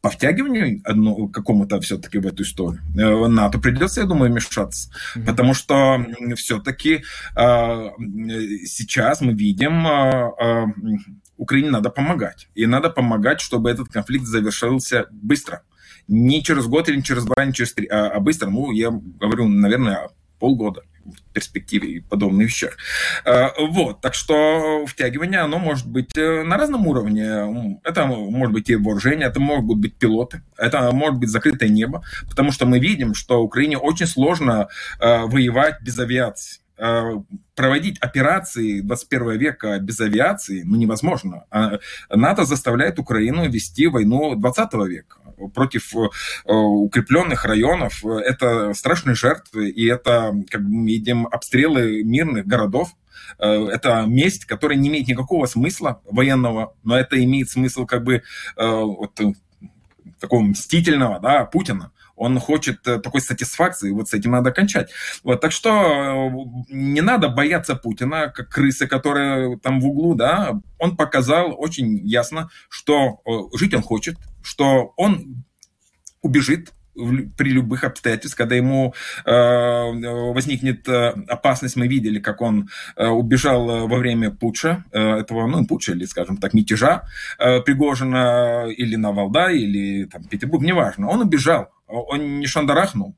по 0.00 0.10
втягиванию 0.10 0.80
одну, 0.84 1.28
какому-то 1.28 1.80
все-таки 1.80 2.18
в 2.18 2.26
эту 2.26 2.42
историю 2.42 2.82
э, 2.96 3.28
НАТО 3.28 3.58
придется, 3.58 4.00
я 4.00 4.06
думаю, 4.06 4.30
вмешаться. 4.30 4.90
Mm-hmm. 5.16 5.24
Потому 5.24 5.54
что 5.54 6.06
все-таки 6.36 7.02
э, 7.36 7.90
сейчас 8.64 9.20
мы 9.20 9.32
видим, 9.34 9.86
э, 9.86 10.30
э, 10.40 10.66
Украине 11.36 11.70
надо 11.70 11.90
помогать. 11.90 12.48
И 12.54 12.66
надо 12.66 12.90
помогать, 12.90 13.40
чтобы 13.40 13.70
этот 13.70 13.88
конфликт 13.88 14.24
завершился 14.24 15.06
быстро. 15.10 15.62
Не 16.08 16.42
через 16.42 16.66
год 16.66 16.88
или 16.88 16.96
не 16.96 17.02
через 17.02 17.24
два, 17.24 17.44
не 17.44 17.52
через 17.52 17.72
три, 17.72 17.86
а, 17.86 18.08
а 18.08 18.20
быстро. 18.20 18.50
Ну, 18.50 18.70
я 18.72 18.90
говорю, 18.90 19.48
наверное, 19.48 20.08
полгода 20.38 20.82
в 21.06 21.32
перспективе 21.32 21.88
и 21.88 22.00
подобных 22.00 22.48
вещах. 22.48 22.76
Э, 23.24 23.48
вот, 23.58 24.00
так 24.00 24.14
что 24.14 24.84
втягивание, 24.86 25.40
оно 25.40 25.58
может 25.58 25.86
быть 25.86 26.16
э, 26.16 26.42
на 26.42 26.56
разном 26.56 26.86
уровне. 26.86 27.78
Это 27.84 28.06
может 28.06 28.52
быть 28.52 28.70
и 28.70 28.76
вооружение, 28.76 29.28
это 29.28 29.40
могут 29.40 29.78
быть 29.78 29.94
пилоты, 29.96 30.42
это 30.56 30.90
может 30.92 31.18
быть 31.18 31.28
закрытое 31.28 31.68
небо, 31.68 32.02
потому 32.28 32.52
что 32.52 32.66
мы 32.66 32.78
видим, 32.78 33.14
что 33.14 33.42
Украине 33.42 33.78
очень 33.78 34.06
сложно 34.06 34.68
э, 35.00 35.22
воевать 35.26 35.80
без 35.82 35.98
авиации 35.98 36.60
проводить 37.54 37.98
операции 38.00 38.80
21 38.82 39.38
века 39.38 39.78
без 39.78 39.98
авиации 39.98 40.60
ну, 40.62 40.76
невозможно. 40.76 41.44
А 41.50 41.78
НАТО 42.10 42.44
заставляет 42.44 42.98
Украину 42.98 43.48
вести 43.48 43.86
войну 43.86 44.34
20 44.34 44.74
века 44.86 45.16
против 45.54 45.94
э, 45.94 46.52
укрепленных 46.52 47.44
районов. 47.44 48.04
Это 48.04 48.72
страшные 48.74 49.14
жертвы, 49.14 49.70
и 49.70 49.86
это, 49.86 50.34
как 50.50 50.60
мы 50.60 50.86
видим, 50.86 51.26
обстрелы 51.26 52.02
мирных 52.04 52.46
городов. 52.46 52.90
Э, 53.38 53.66
это 53.72 54.04
месть, 54.06 54.44
которая 54.44 54.78
не 54.78 54.88
имеет 54.88 55.08
никакого 55.08 55.46
смысла 55.46 56.00
военного, 56.10 56.74
но 56.84 56.98
это 56.98 57.22
имеет 57.22 57.50
смысл 57.50 57.86
как 57.86 58.04
бы 58.04 58.16
э, 58.16 58.20
вот, 58.56 59.18
такого 60.20 60.42
мстительного, 60.42 61.20
да, 61.20 61.44
Путина 61.44 61.92
он 62.16 62.38
хочет 62.40 62.82
такой 62.82 63.20
сатисфакции, 63.20 63.92
вот 63.92 64.08
с 64.08 64.14
этим 64.14 64.32
надо 64.32 64.50
кончать. 64.50 64.90
Вот, 65.22 65.40
так 65.40 65.52
что 65.52 66.30
не 66.68 67.00
надо 67.00 67.28
бояться 67.28 67.76
Путина, 67.76 68.32
как 68.34 68.48
крысы, 68.48 68.86
которые 68.86 69.58
там 69.58 69.80
в 69.80 69.86
углу, 69.86 70.14
да, 70.14 70.60
он 70.78 70.96
показал 70.96 71.54
очень 71.56 71.98
ясно, 72.06 72.50
что 72.68 73.20
жить 73.54 73.74
он 73.74 73.82
хочет, 73.82 74.16
что 74.42 74.92
он 74.96 75.44
убежит 76.22 76.72
при 77.36 77.50
любых 77.50 77.84
обстоятельствах, 77.84 78.38
когда 78.38 78.56
ему 78.56 78.94
э, 79.24 80.32
возникнет 80.32 80.88
э, 80.88 81.14
опасность, 81.28 81.76
мы 81.76 81.88
видели, 81.88 82.18
как 82.20 82.40
он 82.40 82.68
э, 82.96 83.06
убежал 83.06 83.86
во 83.86 83.96
время 83.98 84.30
путча, 84.30 84.84
э, 84.92 85.18
этого, 85.18 85.46
ну, 85.46 85.66
путча 85.66 85.92
или, 85.92 86.04
скажем 86.06 86.38
так, 86.38 86.54
мятежа 86.54 87.02
э, 87.38 87.60
Пригожина 87.60 88.66
или 88.68 88.96
на 88.96 89.12
Валдай, 89.12 89.58
или 89.58 90.04
там 90.04 90.24
Петербург, 90.24 90.62
неважно, 90.62 91.08
он 91.08 91.20
убежал, 91.20 91.68
он 91.86 92.40
не 92.40 92.46
шандарахнул, 92.46 93.14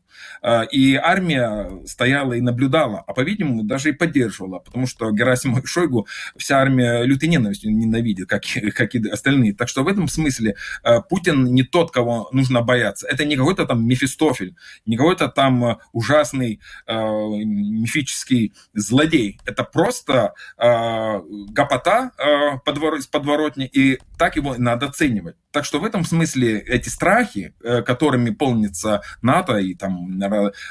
и 0.73 0.94
армия 0.94 1.71
стояла 1.87 2.35
и 2.35 2.40
наблюдала, 2.40 3.05
а, 3.07 3.12
по-видимому, 3.12 3.64
даже 3.64 3.90
и 3.90 3.92
поддерживала, 3.92 4.59
потому 4.59 4.87
что 4.87 5.11
Герасимов 5.11 5.64
и 5.64 5.66
Шойгу 5.66 6.07
вся 6.37 6.59
армия 6.59 7.03
лютой 7.03 7.29
ненавистью 7.29 7.75
ненавидит, 7.75 8.29
как, 8.29 8.42
как 8.75 8.94
и 8.94 9.09
остальные. 9.09 9.55
Так 9.55 9.68
что 9.68 9.83
в 9.83 9.88
этом 9.88 10.09
смысле 10.09 10.57
а, 10.83 11.01
Путин 11.01 11.44
не 11.44 11.62
тот, 11.62 11.90
кого 11.90 12.29
нужно 12.33 12.62
бояться. 12.62 13.07
Это 13.09 13.25
не 13.25 13.37
какой-то 13.37 13.66
там 13.66 13.87
Мефистофель, 13.87 14.55
не 14.87 14.97
какой-то 14.97 15.29
там 15.29 15.79
ужасный 15.92 16.61
мифический 16.87 18.53
злодей. 18.75 19.40
Это 19.44 19.64
просто 19.64 20.35
гопота 20.57 22.12
из 22.99 23.07
подворотни, 23.07 23.66
и 23.66 23.99
так 24.18 24.37
его 24.37 24.55
надо 24.59 24.87
оценивать. 24.87 25.37
Так 25.51 25.64
что 25.64 25.81
в 25.81 25.85
этом 25.85 26.05
смысле 26.05 26.59
эти 26.61 26.88
страхи, 26.88 27.55
э, 27.62 27.83
которыми 27.83 28.31
полнится 28.31 29.03
НАТО 29.23 29.57
и 29.57 29.75
там 29.75 29.98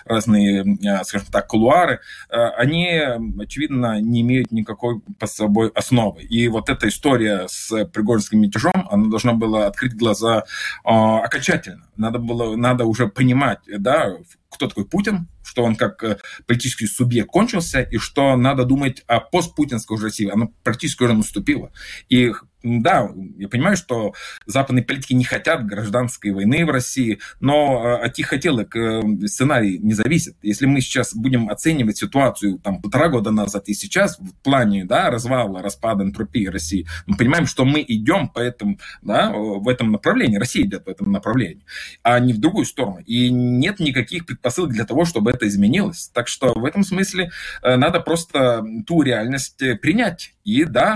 разные, 0.05 0.77
э, 0.83 1.03
скажем 1.03 1.27
так, 1.31 1.47
кулуары, 1.47 1.99
э, 2.29 2.35
они, 2.57 3.01
очевидно, 3.39 3.99
не 4.01 4.21
имеют 4.21 4.51
никакой 4.51 5.01
по 5.19 5.27
собой 5.27 5.71
основы. 5.75 6.23
И 6.23 6.47
вот 6.47 6.69
эта 6.69 6.87
история 6.87 7.47
с 7.47 7.85
Пригожинским 7.85 8.41
мятежом, 8.41 8.87
она 8.89 9.09
должна 9.09 9.33
была 9.33 9.67
открыть 9.67 9.95
глаза 9.95 10.43
окончательно. 10.83 11.87
Надо 11.95 12.19
было, 12.19 12.55
надо 12.55 12.85
уже 12.85 13.07
понимать, 13.07 13.59
да, 13.67 14.17
кто 14.49 14.67
такой 14.67 14.85
Путин, 14.85 15.27
что 15.43 15.63
он 15.63 15.75
как 15.75 16.21
политический 16.45 16.87
субъект 16.87 17.29
кончился, 17.29 17.81
и 17.81 17.97
что 17.97 18.35
надо 18.35 18.63
думать 18.63 19.03
о 19.07 19.19
постпутинской 19.19 19.95
уже 19.95 20.05
России. 20.05 20.29
Она 20.29 20.47
практически 20.63 21.03
уже 21.03 21.13
наступила. 21.13 21.71
И 22.09 22.31
да, 22.63 23.09
я 23.37 23.47
понимаю, 23.47 23.77
что 23.77 24.13
западные 24.45 24.83
политики 24.83 25.13
не 25.13 25.23
хотят 25.23 25.65
гражданской 25.65 26.31
войны 26.31 26.65
в 26.65 26.69
России, 26.69 27.19
но 27.39 27.99
э, 28.01 28.05
от 28.05 28.17
их 28.17 28.27
хотелок 28.27 28.75
э, 28.75 29.01
сценарий 29.27 29.77
не 29.77 29.93
зависит. 29.93 30.35
Если 30.41 30.65
мы 30.65 30.81
сейчас 30.81 31.15
будем 31.15 31.49
оценивать 31.49 31.97
ситуацию 31.97 32.57
там 32.59 32.81
полтора 32.81 33.09
года 33.09 33.31
назад 33.31 33.67
и 33.67 33.73
сейчас 33.73 34.17
в 34.19 34.33
плане 34.43 34.85
да, 34.85 35.09
развала, 35.11 35.61
распада, 35.61 36.03
энтропии 36.03 36.47
России, 36.47 36.87
мы 37.05 37.15
понимаем, 37.15 37.45
что 37.45 37.63
мы 37.63 37.85
идем 37.87 38.27
по 38.27 38.39
этому, 38.39 38.79
да, 39.01 39.31
в 39.31 39.67
этом 39.67 39.91
направлении, 39.91 40.37
Россия 40.37 40.65
идет 40.65 40.85
в 40.85 40.89
этом 40.89 41.11
направлении, 41.11 41.63
а 42.01 42.19
не 42.19 42.33
в 42.33 42.39
другую 42.39 42.65
сторону. 42.65 42.99
И 43.05 43.29
нет 43.29 43.79
никаких 43.79 44.25
предпосылок 44.25 44.71
для 44.71 44.85
того, 44.85 45.05
чтобы 45.05 45.29
это 45.31 45.47
изменилось. 45.47 46.09
Так 46.11 46.27
что 46.27 46.53
в 46.53 46.65
этом 46.65 46.83
смысле 46.83 47.29
э, 47.61 47.75
надо 47.75 47.99
просто 47.99 48.65
ту 48.87 49.03
реальность 49.03 49.61
принять. 49.81 50.33
И 50.43 50.63
да, 50.63 50.95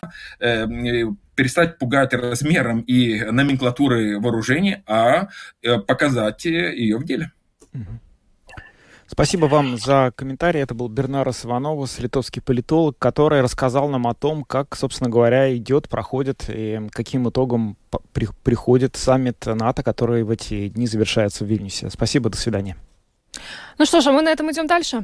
перестать 1.36 1.78
пугать 1.78 2.14
размером 2.14 2.82
и 2.82 3.22
номенклатурой 3.24 4.20
вооружений, 4.20 4.84
а 4.86 5.30
э, 5.62 5.78
показать 5.80 6.46
ее 6.46 6.98
в 6.98 7.06
деле. 7.06 7.32
Спасибо 9.12 9.48
вам 9.48 9.78
за 9.78 10.14
комментарий. 10.16 10.62
Это 10.62 10.74
был 10.74 10.88
Бернарос 10.88 11.44
Ивановус, 11.46 12.00
литовский 12.00 12.42
политолог, 12.42 12.98
который 12.98 13.42
рассказал 13.42 13.90
нам 13.90 14.08
о 14.08 14.14
том, 14.14 14.46
как, 14.46 14.74
собственно 14.74 15.10
говоря, 15.10 15.54
идет, 15.54 15.90
проходит 15.90 16.46
и 16.48 16.80
каким 16.92 17.28
итогом 17.28 17.76
при, 18.14 18.30
приходит 18.44 18.96
саммит 18.96 19.46
НАТО, 19.46 19.84
который 19.84 20.24
в 20.24 20.30
эти 20.30 20.70
дни 20.70 20.88
завершается 20.88 21.44
в 21.44 21.48
Вильнюсе. 21.50 21.90
Спасибо, 21.90 22.30
до 22.30 22.38
свидания. 22.38 22.78
Ну 23.78 23.86
что 23.86 24.00
ж, 24.00 24.08
а 24.08 24.12
мы 24.14 24.22
на 24.22 24.30
этом 24.30 24.50
идем 24.50 24.66
дальше. 24.66 25.04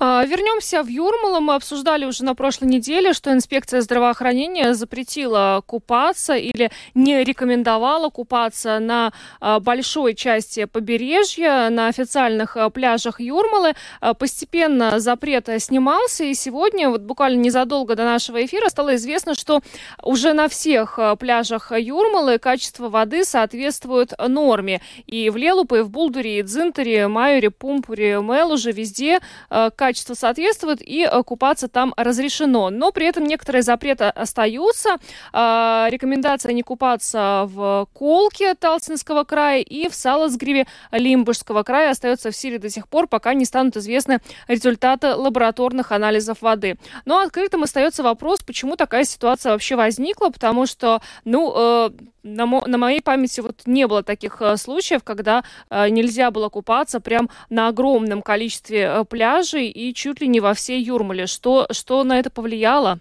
вернемся 0.00 0.82
в 0.82 0.88
Юрмалу. 0.88 1.40
Мы 1.40 1.54
обсуждали 1.54 2.04
уже 2.04 2.22
на 2.24 2.34
прошлой 2.34 2.68
неделе, 2.68 3.14
что 3.14 3.32
инспекция 3.32 3.80
здравоохранения 3.80 4.74
запретила 4.74 5.62
купаться 5.66 6.34
или 6.34 6.70
не 6.94 7.24
рекомендовала 7.24 8.10
купаться 8.10 8.78
на 8.78 9.12
а, 9.40 9.58
большой 9.58 10.14
части 10.14 10.66
побережья, 10.66 11.70
на 11.70 11.88
официальных 11.88 12.56
а, 12.56 12.68
пляжах 12.68 13.20
Юрмалы. 13.20 13.74
Постепенно 14.18 15.00
запрет 15.00 15.48
снимался, 15.58 16.24
и 16.24 16.34
сегодня, 16.34 16.90
вот 16.90 17.02
буквально 17.02 17.40
незадолго 17.40 17.94
до 17.94 18.04
нашего 18.04 18.44
эфира, 18.44 18.68
стало 18.68 18.96
известно, 18.96 19.34
что 19.34 19.60
уже 20.02 20.32
на 20.32 20.48
всех 20.48 20.98
пляжах 21.18 21.72
Юрмалы 21.72 22.38
качество 22.38 22.88
воды 22.88 23.24
соответствует 23.24 24.12
норме. 24.18 24.80
И 25.06 25.30
в 25.30 25.36
Лелупе, 25.36 25.78
и 25.78 25.80
в 25.82 25.90
Булдуре, 25.90 26.40
и 26.40 26.42
Дзинтере, 26.42 27.08
Майоре, 27.08 27.50
Пумпуре, 27.50 28.20
Мелуже, 28.20 28.72
везде 28.72 29.20
качество 29.48 29.85
качество 29.86 30.14
соответствует, 30.14 30.82
и 30.82 31.08
э, 31.08 31.22
купаться 31.22 31.68
там 31.68 31.94
разрешено. 31.96 32.70
Но 32.70 32.90
при 32.90 33.06
этом 33.06 33.22
некоторые 33.22 33.62
запреты 33.62 34.06
остаются. 34.06 34.96
А, 35.32 35.86
рекомендация 35.90 36.52
не 36.52 36.62
купаться 36.62 37.44
в 37.46 37.86
Колке 37.92 38.54
Талцинского 38.54 39.22
края 39.22 39.60
и 39.60 39.88
в 39.88 39.94
Саласгриве 39.94 40.66
Лимбушского 40.90 41.62
края 41.62 41.90
остается 41.90 42.32
в 42.32 42.36
силе 42.36 42.58
до 42.58 42.68
сих 42.68 42.88
пор, 42.88 43.06
пока 43.06 43.32
не 43.32 43.44
станут 43.44 43.76
известны 43.76 44.18
результаты 44.48 45.14
лабораторных 45.14 45.92
анализов 45.92 46.42
воды. 46.42 46.78
Но 47.04 47.20
открытым 47.20 47.62
остается 47.62 48.02
вопрос, 48.02 48.40
почему 48.40 48.74
такая 48.74 49.04
ситуация 49.04 49.52
вообще 49.52 49.76
возникла, 49.76 50.30
потому 50.30 50.66
что, 50.66 51.00
ну, 51.24 51.52
э, 51.56 51.90
на, 52.26 52.46
мо 52.46 52.64
на 52.66 52.78
моей 52.78 53.00
памяти 53.00 53.40
вот 53.40 53.62
не 53.66 53.86
было 53.86 54.02
таких 54.02 54.42
э, 54.42 54.56
случаев, 54.56 55.02
когда 55.04 55.44
э, 55.70 55.88
нельзя 55.88 56.30
было 56.30 56.48
купаться 56.48 57.00
прям 57.00 57.30
на 57.48 57.68
огромном 57.68 58.22
количестве 58.22 58.80
э, 58.80 59.04
пляжей 59.04 59.68
и 59.68 59.94
чуть 59.94 60.20
ли 60.20 60.28
не 60.28 60.40
во 60.40 60.52
всей 60.54 60.82
Юрмале. 60.82 61.26
Что, 61.26 61.66
что 61.70 62.02
на 62.04 62.18
это 62.18 62.30
повлияло? 62.30 63.00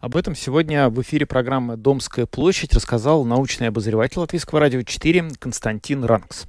Об 0.00 0.16
этом 0.16 0.36
сегодня 0.36 0.88
в 0.88 1.02
эфире 1.02 1.26
программы 1.26 1.76
«Домская 1.76 2.26
площадь» 2.26 2.72
рассказал 2.72 3.24
научный 3.24 3.68
обозреватель 3.68 4.20
Латвийского 4.20 4.60
радио 4.60 4.82
4 4.82 5.30
Константин 5.40 6.04
Ранкс. 6.04 6.46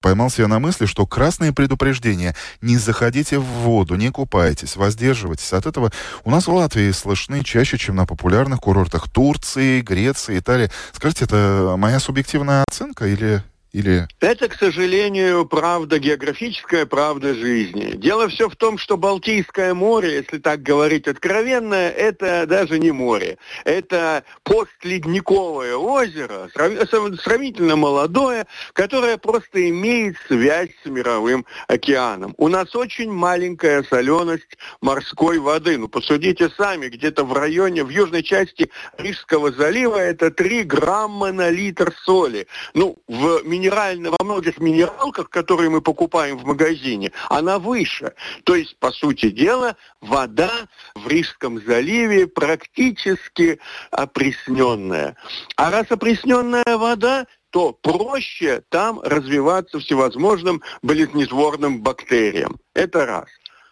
Поймал 0.00 0.30
себя 0.30 0.46
на 0.46 0.60
мысли, 0.60 0.86
что 0.86 1.06
красные 1.06 1.52
предупреждения 1.52 2.36
«не 2.60 2.76
заходите 2.76 3.38
в 3.38 3.42
воду, 3.42 3.96
не 3.96 4.10
купайтесь, 4.10 4.76
воздерживайтесь». 4.76 5.52
От 5.52 5.66
этого 5.66 5.90
у 6.24 6.30
нас 6.30 6.46
в 6.46 6.54
Латвии 6.54 6.92
слышны 6.92 7.42
чаще, 7.42 7.78
чем 7.78 7.96
на 7.96 8.06
популярных 8.06 8.60
курортах 8.60 9.10
Турции, 9.10 9.80
Греции, 9.80 10.38
Италии. 10.38 10.70
Скажите, 10.92 11.24
это 11.24 11.74
моя 11.76 11.98
субъективная 11.98 12.64
оценка 12.68 13.06
или 13.06 13.42
или... 13.72 14.06
Это, 14.20 14.48
к 14.48 14.54
сожалению, 14.54 15.46
правда, 15.46 15.98
географическая 15.98 16.86
правда 16.86 17.34
жизни. 17.34 17.92
Дело 17.96 18.28
все 18.28 18.48
в 18.48 18.56
том, 18.56 18.78
что 18.78 18.96
Балтийское 18.96 19.74
море, 19.74 20.16
если 20.16 20.38
так 20.38 20.62
говорить 20.62 21.06
откровенно, 21.06 21.74
это 21.74 22.46
даже 22.46 22.78
не 22.78 22.90
море. 22.90 23.38
Это 23.64 24.24
постледниковое 24.42 25.74
озеро, 25.76 26.48
сравнительно 26.52 27.76
молодое, 27.76 28.46
которое 28.72 29.18
просто 29.18 29.68
имеет 29.68 30.16
связь 30.26 30.70
с 30.82 30.86
мировым 30.88 31.44
океаном. 31.66 32.34
У 32.38 32.48
нас 32.48 32.74
очень 32.74 33.10
маленькая 33.10 33.82
соленость 33.82 34.58
морской 34.80 35.38
воды. 35.38 35.76
Ну, 35.78 35.88
посудите 35.88 36.48
сами, 36.56 36.88
где-то 36.88 37.24
в 37.24 37.32
районе, 37.32 37.84
в 37.84 37.90
южной 37.90 38.22
части 38.22 38.70
Рижского 38.96 39.52
залива 39.52 39.96
это 39.96 40.30
3 40.30 40.64
грамма 40.64 41.32
на 41.32 41.50
литр 41.50 41.94
соли. 42.04 42.46
Ну, 42.74 42.96
в 43.06 43.42
минеральная, 43.58 44.10
во 44.10 44.24
многих 44.24 44.58
минералках, 44.58 45.28
которые 45.30 45.70
мы 45.70 45.80
покупаем 45.80 46.38
в 46.38 46.44
магазине, 46.44 47.12
она 47.28 47.58
выше. 47.58 48.14
То 48.44 48.54
есть, 48.54 48.78
по 48.78 48.92
сути 48.92 49.30
дела, 49.30 49.76
вода 50.00 50.50
в 50.94 51.08
Рижском 51.08 51.60
заливе 51.64 52.26
практически 52.26 53.58
опресненная. 53.90 55.16
А 55.56 55.70
раз 55.70 55.86
опресненная 55.90 56.76
вода, 56.76 57.26
то 57.50 57.72
проще 57.72 58.62
там 58.68 59.00
развиваться 59.00 59.78
всевозможным 59.78 60.62
болезнетворным 60.82 61.82
бактериям. 61.82 62.58
Это 62.74 63.06
раз. 63.06 63.28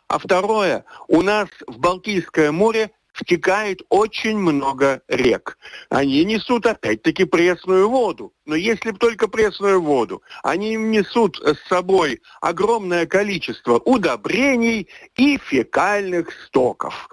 А 0.09 0.19
второе, 0.19 0.85
у 1.09 1.23
нас 1.23 1.49
в 1.67 1.79
Балтийское 1.79 2.53
море 2.53 2.91
втекает 3.17 3.81
очень 3.89 4.39
много 4.39 5.01
рек. 5.09 5.59
Они 5.89 6.25
несут 6.25 6.67
опять-таки 6.67 7.25
пресную 7.25 7.89
воду. 7.89 8.33
Но 8.45 8.55
если 8.55 8.93
бы 8.93 8.99
только 8.99 9.27
пресную 9.27 9.81
воду, 9.83 10.23
они 10.45 10.77
несут 10.77 11.39
с 11.39 11.69
собой 11.69 12.21
огромное 12.41 13.07
количество 13.07 13.79
удобрений 13.79 14.89
и 15.17 15.39
фекальных 15.39 16.31
стоков. 16.47 17.09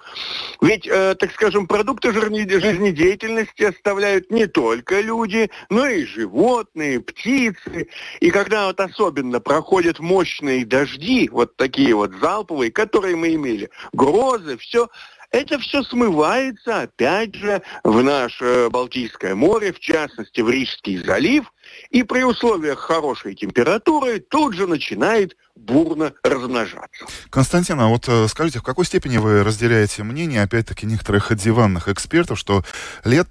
Ведь, 0.62 0.86
э, 0.86 1.16
так 1.16 1.32
скажем, 1.32 1.68
продукты 1.68 2.12
жизнедеятельности 2.14 3.64
оставляют 3.64 4.30
не 4.30 4.46
только 4.46 5.02
люди, 5.02 5.50
но 5.70 5.88
и 5.88 6.06
животные, 6.06 7.00
птицы. 7.00 7.88
И 8.20 8.30
когда 8.30 8.68
вот 8.68 8.80
особенно 8.80 9.40
проходят 9.40 10.00
мощные 10.00 10.66
дожди, 10.66 11.30
вот 11.30 11.56
такие 11.56 11.96
вот 11.96 12.12
залповые, 12.22 12.72
которые 12.72 13.16
мы 13.16 13.34
имели, 13.34 13.70
грозы, 13.92 14.58
все, 14.58 14.90
это 15.34 15.58
все 15.58 15.84
смывается, 15.84 16.84
опять 16.84 17.36
же, 17.36 17.62
в 17.84 18.02
наше 18.04 18.70
Балтийское 18.70 19.34
море, 19.36 19.74
в 19.74 19.80
частности, 19.80 20.42
в 20.42 20.50
Рижский 20.50 20.98
залив, 20.98 21.52
и 21.90 22.04
при 22.04 22.24
условиях 22.24 22.80
хорошей 22.80 23.36
температуры 23.36 24.20
тут 24.20 24.56
же 24.56 24.68
начинает 24.68 25.36
бурно 25.56 26.14
размножаться. 26.24 27.06
Константин, 27.30 27.80
а 27.80 27.88
вот 27.88 28.06
э, 28.08 28.28
скажите, 28.28 28.60
в 28.60 28.64
какой 28.64 28.86
степени 28.86 29.18
вы 29.18 29.44
разделяете 29.44 30.04
мнение, 30.04 30.42
опять-таки, 30.42 30.86
некоторых 30.86 31.34
диванных 31.36 31.88
экспертов, 31.88 32.40
что 32.40 32.64
лет 33.04 33.28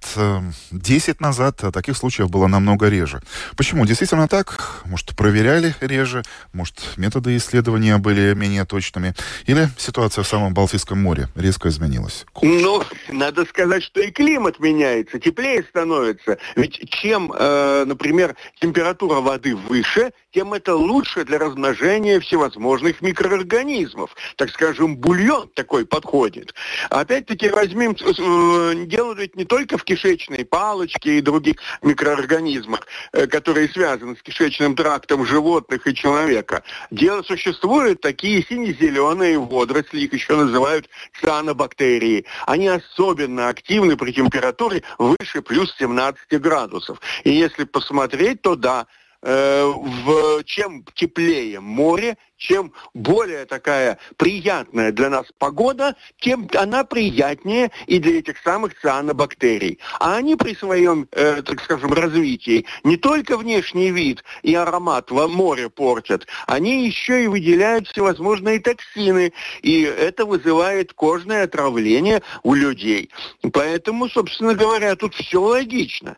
10 0.71 1.09
э, 1.09 1.15
назад 1.19 1.63
таких 1.73 1.97
случаев 1.97 2.31
было 2.31 2.47
намного 2.47 2.89
реже? 2.89 3.23
Почему? 3.57 3.87
Действительно 3.87 4.29
так? 4.29 4.83
Может, 4.85 5.17
проверяли 5.17 5.75
реже? 5.81 6.23
Может, 6.53 6.81
методы 6.97 7.37
исследования 7.37 7.99
были 7.99 8.35
менее 8.35 8.65
точными? 8.65 9.15
Или 9.47 9.69
ситуация 9.77 10.23
в 10.23 10.29
самом 10.29 10.55
Балтийском 10.55 11.01
море 11.03 11.29
резко 11.35 11.69
изменилась? 11.69 12.25
Ну, 12.41 12.83
надо 13.09 13.45
сказать, 13.47 13.83
что 13.83 14.01
и 14.01 14.11
климат 14.11 14.61
меняется, 14.61 15.19
теплее 15.19 15.65
становится. 15.65 16.39
Ведь 16.57 16.89
чем, 16.89 17.33
э, 17.37 17.85
например, 18.23 18.37
температура 18.61 19.21
воды 19.21 19.55
выше, 19.55 20.13
тем 20.33 20.55
это 20.55 20.75
лучше 20.75 21.25
для 21.25 21.39
размножения 21.39 22.21
всевозможных 22.21 23.03
микроорганизмов. 23.03 24.15
Так 24.37 24.51
скажем, 24.51 24.97
бульон 24.97 25.49
такой 25.55 25.85
подходит. 25.85 26.55
Опять-таки 26.91 27.49
возьмем, 27.49 27.93
э, 27.93 28.85
делают 28.87 29.37
не 29.37 29.45
только 29.45 29.79
в 29.79 29.85
кишечной 29.85 30.45
палочке 30.45 31.19
и 31.19 31.21
других 31.21 31.57
микроорганизмах, 31.83 32.87
э, 33.13 33.27
которые 33.27 33.69
связаны 33.69 34.17
с 34.17 34.23
кишечным 34.23 34.75
трактом 34.75 35.27
животных 35.27 35.87
и 35.87 35.95
человека. 35.95 36.63
Дело 36.91 37.23
существуют 37.23 38.01
такие 38.01 38.43
сине-зеленые 38.43 39.39
водоросли, 39.39 40.01
их 40.01 40.13
еще 40.13 40.37
называют 40.37 40.89
цианобактерии. 41.21 42.25
Они 42.47 42.69
особенно 42.69 43.49
активны 43.49 43.97
при 43.97 44.13
температуре 44.13 44.83
выше 44.99 45.43
плюс 45.43 45.75
17 45.79 46.41
градусов. 46.41 46.99
И 47.25 47.31
если 47.31 47.65
посмотреть, 47.65 48.12
то 48.43 48.57
да, 48.57 48.87
Э, 49.25 49.73
в, 49.73 50.43
чем 50.43 50.85
теплее 50.97 51.61
море, 51.61 52.19
чем 52.37 52.73
более 52.93 53.47
такая 53.47 53.99
приятная 54.17 54.91
для 54.91 55.11
нас 55.11 55.27
погода, 55.39 55.95
тем 56.19 56.49
она 56.59 56.83
приятнее 56.83 57.71
и 57.87 58.01
для 58.01 58.19
этих 58.19 58.39
самых 58.39 58.77
цианобактерий. 58.81 59.79
А 60.01 60.17
они 60.17 60.35
при 60.35 60.57
своем, 60.57 61.07
э, 61.13 61.41
так 61.43 61.63
скажем, 61.63 61.93
развитии 61.93 62.67
не 62.83 62.97
только 62.97 63.37
внешний 63.37 63.93
вид 63.93 64.25
и 64.43 64.57
аромат 64.57 65.13
в 65.13 65.29
море 65.29 65.71
портят, 65.71 66.27
они 66.49 66.85
еще 66.85 67.23
и 67.23 67.29
выделяют 67.29 67.87
всевозможные 67.87 68.59
токсины, 68.59 69.33
и 69.63 69.83
это 69.83 70.27
вызывает 70.27 70.95
кожное 70.95 71.45
отравление 71.45 72.23
у 72.43 72.55
людей. 72.55 73.11
Поэтому, 73.53 74.09
собственно 74.09 74.57
говоря, 74.57 74.97
тут 74.97 75.15
все 75.15 75.41
логично. 75.41 76.17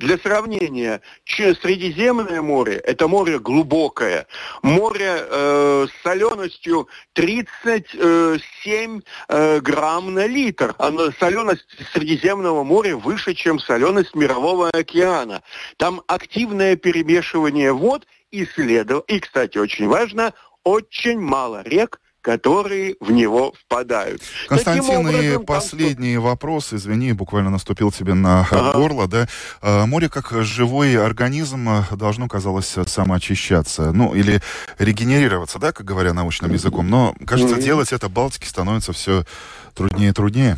Для 0.00 0.18
сравнения, 0.18 1.00
Средиземное 1.24 2.42
море– 2.42 2.74
это 2.84 3.06
море 3.06 3.38
глубокое, 3.38 4.26
море 4.60 5.18
э, 5.18 5.86
с 5.88 6.02
соленостью 6.02 6.88
37 7.12 9.00
э, 9.28 9.60
грамм 9.60 10.14
на 10.14 10.26
литр. 10.26 10.74
А 10.78 10.92
соленость 11.20 11.64
Средиземного 11.92 12.64
моря 12.64 12.96
выше, 12.96 13.34
чем 13.34 13.60
соленость 13.60 14.16
Мирового 14.16 14.68
океана. 14.70 15.44
Там 15.76 16.02
активное 16.08 16.74
перемешивание 16.74 17.72
вод 17.72 18.04
и 18.32 18.46
следов. 18.46 19.04
И, 19.06 19.20
кстати, 19.20 19.58
очень 19.58 19.86
важно, 19.86 20.34
очень 20.64 21.20
мало 21.20 21.62
рек, 21.62 22.00
которые 22.24 22.96
в 23.00 23.12
него 23.12 23.52
впадают. 23.52 24.22
Константин, 24.48 25.06
образом, 25.06 25.42
и 25.42 25.44
последний 25.44 26.14
там... 26.14 26.24
вопрос, 26.24 26.72
извини, 26.72 27.12
буквально 27.12 27.50
наступил 27.50 27.92
тебе 27.92 28.14
на 28.14 28.40
ага. 28.40 28.72
горло, 28.72 29.06
да? 29.06 29.28
А, 29.60 29.84
море 29.84 30.08
как 30.08 30.32
живой 30.42 30.96
организм 30.96 31.68
должно, 31.92 32.26
казалось, 32.26 32.76
самоочищаться, 32.86 33.92
ну, 33.92 34.14
или 34.14 34.40
регенерироваться, 34.78 35.58
да, 35.58 35.72
как 35.72 35.84
говоря 35.84 36.14
научным 36.14 36.50
языком, 36.50 36.88
но, 36.88 37.14
кажется, 37.26 37.56
mm-hmm. 37.56 37.62
делать 37.62 37.92
это 37.92 38.08
Балтике 38.08 38.48
становится 38.48 38.94
все 38.94 39.24
труднее 39.74 40.10
и 40.10 40.12
труднее. 40.12 40.56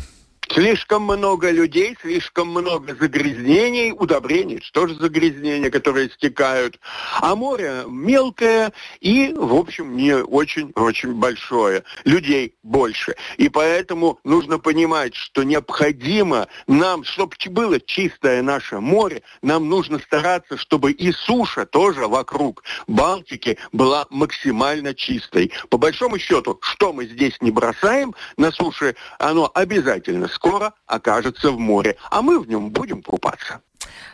Слишком 0.51 1.03
много 1.03 1.51
людей, 1.51 1.97
слишком 2.01 2.49
много 2.49 2.95
загрязнений, 2.95 3.91
удобрений. 3.91 4.61
Что 4.63 4.87
же 4.87 4.95
загрязнения, 4.95 5.69
которые 5.69 6.09
стекают? 6.09 6.79
А 7.19 7.35
море 7.35 7.83
мелкое 7.87 8.71
и, 9.01 9.33
в 9.35 9.53
общем, 9.53 9.97
не 9.97 10.15
очень-очень 10.15 11.13
большое. 11.13 11.83
Людей 12.05 12.55
больше. 12.63 13.15
И 13.37 13.49
поэтому 13.49 14.19
нужно 14.23 14.57
понимать, 14.57 15.15
что 15.15 15.43
необходимо 15.43 16.47
нам, 16.67 17.03
чтобы 17.03 17.35
было 17.49 17.79
чистое 17.79 18.41
наше 18.41 18.79
море, 18.79 19.23
нам 19.41 19.67
нужно 19.69 19.99
стараться, 19.99 20.57
чтобы 20.57 20.91
и 20.91 21.11
суша 21.11 21.65
тоже 21.65 22.07
вокруг 22.07 22.63
Балтики 22.87 23.57
была 23.71 24.05
максимально 24.09 24.93
чистой. 24.93 25.51
По 25.69 25.77
большому 25.77 26.17
счету, 26.19 26.59
что 26.61 26.93
мы 26.93 27.05
здесь 27.05 27.35
не 27.41 27.51
бросаем 27.51 28.15
на 28.37 28.51
суше, 28.51 28.95
оно 29.19 29.51
обязательно 29.53 30.27
скоро 30.37 30.73
окажется 30.85 31.51
в 31.51 31.59
море, 31.59 31.97
а 32.11 32.21
мы 32.21 32.39
в 32.39 32.47
нем 32.47 32.69
будем 32.69 33.01
купаться. 33.01 33.61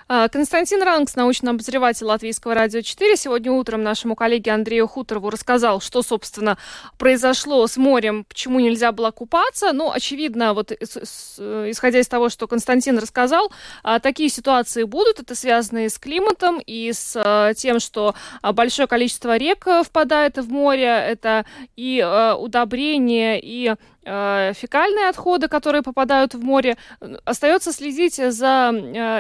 А, 0.08 0.28
Константин 0.28 0.84
Ранкс, 0.84 1.16
научный 1.16 1.52
обозреватель 1.52 2.06
Латвийского 2.06 2.54
радио 2.54 2.82
4, 2.82 3.18
сегодня 3.18 3.52
утром 3.52 3.84
нашему 3.84 4.16
коллеге 4.16 4.52
Андрею 4.52 4.88
Хуторову 4.88 5.30
рассказал, 5.30 5.82
что, 5.82 6.04
собственно, 6.04 6.58
произошло 6.98 7.66
с 7.66 7.78
морем, 7.78 8.26
почему 8.26 8.60
нельзя 8.60 8.92
было 8.92 9.12
купаться. 9.12 9.72
Ну, 9.74 9.92
очевидно, 9.92 10.54
вот 10.54 10.72
исходя 10.72 12.00
из 12.00 12.08
того, 12.08 12.30
что 12.30 12.48
Константин 12.48 13.00
рассказал, 13.00 13.52
а, 13.84 14.00
такие 14.00 14.30
ситуации 14.30 14.84
будут. 14.84 15.20
Это 15.20 15.36
связано 15.36 15.86
и 15.86 15.90
с 15.90 15.98
климатом, 15.98 16.60
и 16.60 16.92
с 16.92 17.16
а, 17.16 17.54
тем, 17.54 17.80
что 17.80 18.14
большое 18.42 18.88
количество 18.88 19.38
рек 19.38 19.66
впадает 19.84 20.38
в 20.38 20.52
море. 20.52 20.86
Это 20.86 21.46
и 21.76 22.06
удобрения, 22.38 23.40
и 23.42 23.74
фекальные 24.06 25.08
отходы, 25.08 25.48
которые 25.48 25.82
попадают 25.82 26.34
в 26.34 26.44
море. 26.44 26.76
Остается 27.24 27.72
следить 27.72 28.16
за 28.16 28.72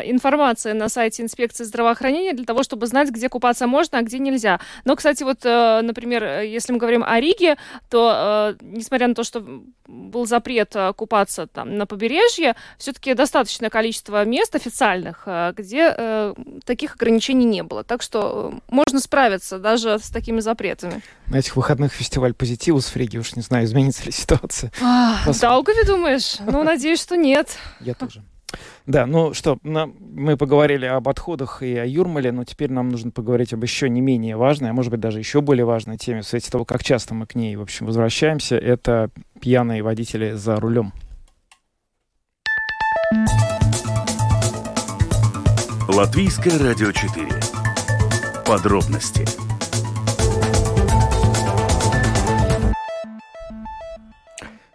информацией 0.06 0.43
на 0.66 0.90
сайте 0.90 1.24
инспекции 1.24 1.64
здравоохранения 1.64 2.34
для 2.34 2.46
того, 2.46 2.64
чтобы 2.64 2.88
знать, 2.88 3.10
где 3.10 3.30
купаться 3.30 3.68
можно, 3.68 4.00
а 4.00 4.02
где 4.02 4.20
нельзя. 4.20 4.60
Но, 4.86 4.96
кстати, 4.96 5.24
вот, 5.24 5.40
э, 5.44 5.82
например, 5.82 6.42
если 6.42 6.74
мы 6.74 6.80
говорим 6.80 7.04
о 7.06 7.20
Риге, 7.20 7.58
то, 7.90 8.56
э, 8.60 8.64
несмотря 8.64 9.08
на 9.08 9.16
то, 9.16 9.24
что 9.24 9.44
был 9.88 10.26
запрет 10.26 10.76
э, 10.76 10.94
купаться 10.94 11.48
там 11.48 11.78
на 11.78 11.86
побережье, 11.86 12.56
все-таки 12.78 13.14
достаточное 13.14 13.70
количество 13.70 14.24
мест 14.26 14.56
официальных, 14.56 15.28
где 15.56 16.34
таких 16.66 16.96
ограничений 16.96 17.46
не 17.46 17.64
было. 17.64 17.84
Так 17.84 18.02
что 18.02 18.54
можно 18.68 19.00
справиться 19.00 19.60
даже 19.60 20.00
с 20.00 20.10
такими 20.10 20.40
запретами. 20.40 21.02
На 21.28 21.38
этих 21.38 21.56
выходных 21.56 21.94
фестиваль 21.94 22.34
позитива 22.34 22.80
с 22.80 22.86
Фриги, 22.86 23.18
уж 23.18 23.36
не 23.36 23.42
знаю, 23.42 23.66
изменится 23.66 24.06
ли 24.06 24.12
ситуация. 24.12 24.72
А, 24.82 25.20
Даугаве 25.42 25.84
думаешь? 25.86 26.38
Ну, 26.40 26.64
надеюсь, 26.64 27.02
что 27.02 27.16
нет. 27.16 27.58
Я 27.80 27.94
тоже. 27.94 28.24
Да, 28.86 29.06
ну 29.06 29.34
что, 29.34 29.58
мы 29.64 30.36
поговорили 30.36 30.86
об 30.86 31.08
отходах 31.08 31.64
и 31.64 31.78
о 31.78 31.86
Юрмале, 31.86 32.34
но 32.34 32.44
теперь 32.44 32.70
нам 32.70 32.90
нужно 32.90 33.12
поговорить 33.12 33.54
об 33.54 33.64
еще 33.64 33.88
не 33.88 34.02
менее 34.02 34.36
важной, 34.36 34.72
а 34.72 34.74
может 34.74 34.92
быть 34.92 35.00
даже 35.00 35.20
еще 35.20 35.40
более 35.40 35.64
важной 35.64 35.98
теме 35.98 36.22
в 36.22 36.26
свете 36.26 36.52
того, 36.52 36.66
как 36.66 36.84
часто 36.84 37.14
мы 37.14 37.26
к 37.26 37.36
ней, 37.36 37.56
в 37.56 37.62
общем, 37.62 37.86
возвращаемся. 37.86 38.58
Это 38.58 39.10
пьяные 39.40 39.84
водители 39.84 40.32
за 40.34 40.58
рулем. 40.58 40.92
Латвийское 45.88 46.58
радио 46.60 46.92
4. 46.92 47.28
Подробности. 48.46 49.26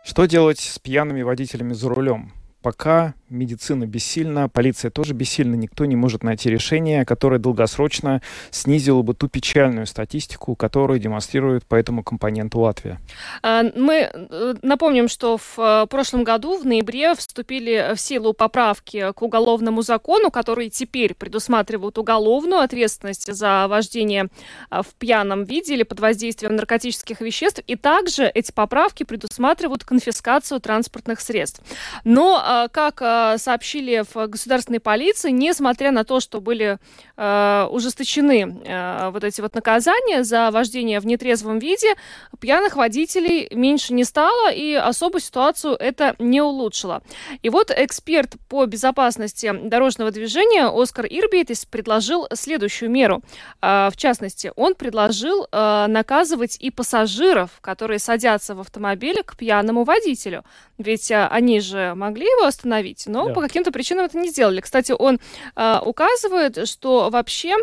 Что 0.03 0.25
делать 0.25 0.61
с 0.61 0.79
пьяными 0.79 1.21
водителями 1.21 1.75
за 1.75 1.90
рулем? 1.90 2.33
Пока 2.62 3.14
медицина 3.31 3.87
бессильна, 3.87 4.49
полиция 4.49 4.90
тоже 4.90 5.14
бессильна, 5.14 5.55
никто 5.55 5.85
не 5.85 5.97
может 5.97 6.25
найти 6.25 6.51
решение, 6.51 7.05
которое 7.05 7.38
долгосрочно 7.38 8.23
снизило 8.51 9.03
бы 9.03 9.14
ту 9.14 9.29
печальную 9.29 9.87
статистику, 9.87 10.57
которую 10.57 10.99
демонстрирует 10.99 11.64
по 11.66 11.75
этому 11.75 12.03
компоненту 12.03 12.61
Латвия. 12.61 12.99
А, 13.42 13.62
мы 13.77 14.11
э, 14.12 14.55
напомним, 14.62 15.09
что 15.09 15.37
в 15.37 15.59
э, 15.59 15.87
прошлом 15.88 16.25
году, 16.25 16.59
в 16.59 16.66
ноябре, 16.66 17.14
вступили 17.14 17.92
в 17.94 18.01
силу 18.01 18.33
поправки 18.33 19.12
к 19.12 19.23
уголовному 19.23 19.83
закону, 19.83 20.31
которые 20.31 20.71
теперь 20.71 21.14
предусматривают 21.14 21.99
уголовную 21.99 22.61
ответственность 22.62 23.33
за 23.33 23.66
вождение 23.68 24.29
э, 24.71 24.83
в 24.83 24.94
пьяном 24.94 25.44
виде 25.44 25.75
или 25.75 25.83
под 25.83 26.01
воздействием 26.01 26.57
наркотических 26.57 27.21
веществ. 27.21 27.61
И 27.66 27.77
также 27.77 28.25
эти 28.25 28.53
поправки 28.53 29.05
предусматривают 29.05 29.85
конфискацию 29.85 30.61
транспортных 30.61 31.21
средств. 31.21 31.62
Но, 32.05 32.42
как 32.73 33.39
сообщили 33.39 34.05
в 34.15 34.27
государственной 34.27 34.81
полиции, 34.81 35.31
несмотря 35.31 35.93
на 35.93 36.05
то, 36.05 36.21
что 36.21 36.41
были 36.41 36.79
э, 37.18 37.68
ужесточены 37.70 38.62
э, 38.64 39.11
вот 39.11 39.24
эти 39.24 39.40
вот 39.40 39.54
наказания 39.54 40.22
за 40.24 40.50
вождение 40.50 41.00
в 41.00 41.07
нетрезвом 41.07 41.59
виде, 41.59 41.94
пьяных 42.40 42.76
водителей 42.76 43.48
меньше 43.50 43.92
не 43.92 44.04
стало, 44.04 44.50
и 44.52 44.74
особую 44.74 45.20
ситуацию 45.20 45.74
это 45.74 46.14
не 46.18 46.40
улучшило. 46.40 47.02
И 47.42 47.50
вот 47.50 47.70
эксперт 47.76 48.37
по 48.48 48.64
безопасности 48.66 49.52
дорожного 49.64 50.11
движения 50.11 50.66
Оскар 50.66 51.07
Ирбейтис 51.07 51.64
предложил 51.64 52.28
следующую 52.33 52.90
меру. 52.90 53.22
Э, 53.61 53.90
в 53.92 53.96
частности, 53.96 54.52
он 54.57 54.74
предложил 54.74 55.46
э, 55.50 55.87
наказывать 55.88 56.57
и 56.61 56.70
пассажиров, 56.70 57.50
которые 57.61 57.98
садятся 57.98 58.54
в 58.54 58.61
автомобиле 58.61 59.22
к 59.24 59.37
пьяному 59.37 59.85
водителю. 59.85 60.44
Ведь 60.78 61.11
э, 61.11 61.26
они 61.26 61.61
же 61.61 61.94
могли 61.96 62.26
его 62.26 62.46
остановить, 62.46 63.04
но 63.07 63.26
да. 63.26 63.35
по 63.35 63.40
каким-то 63.40 63.72
причинам 63.72 64.04
это 64.04 64.16
не 64.18 64.28
сделали. 64.28 64.61
Кстати, 64.61 64.92
он 64.96 65.18
э, 65.57 65.78
указывает, 65.85 66.68
что 66.68 67.08
вообще 67.11 67.57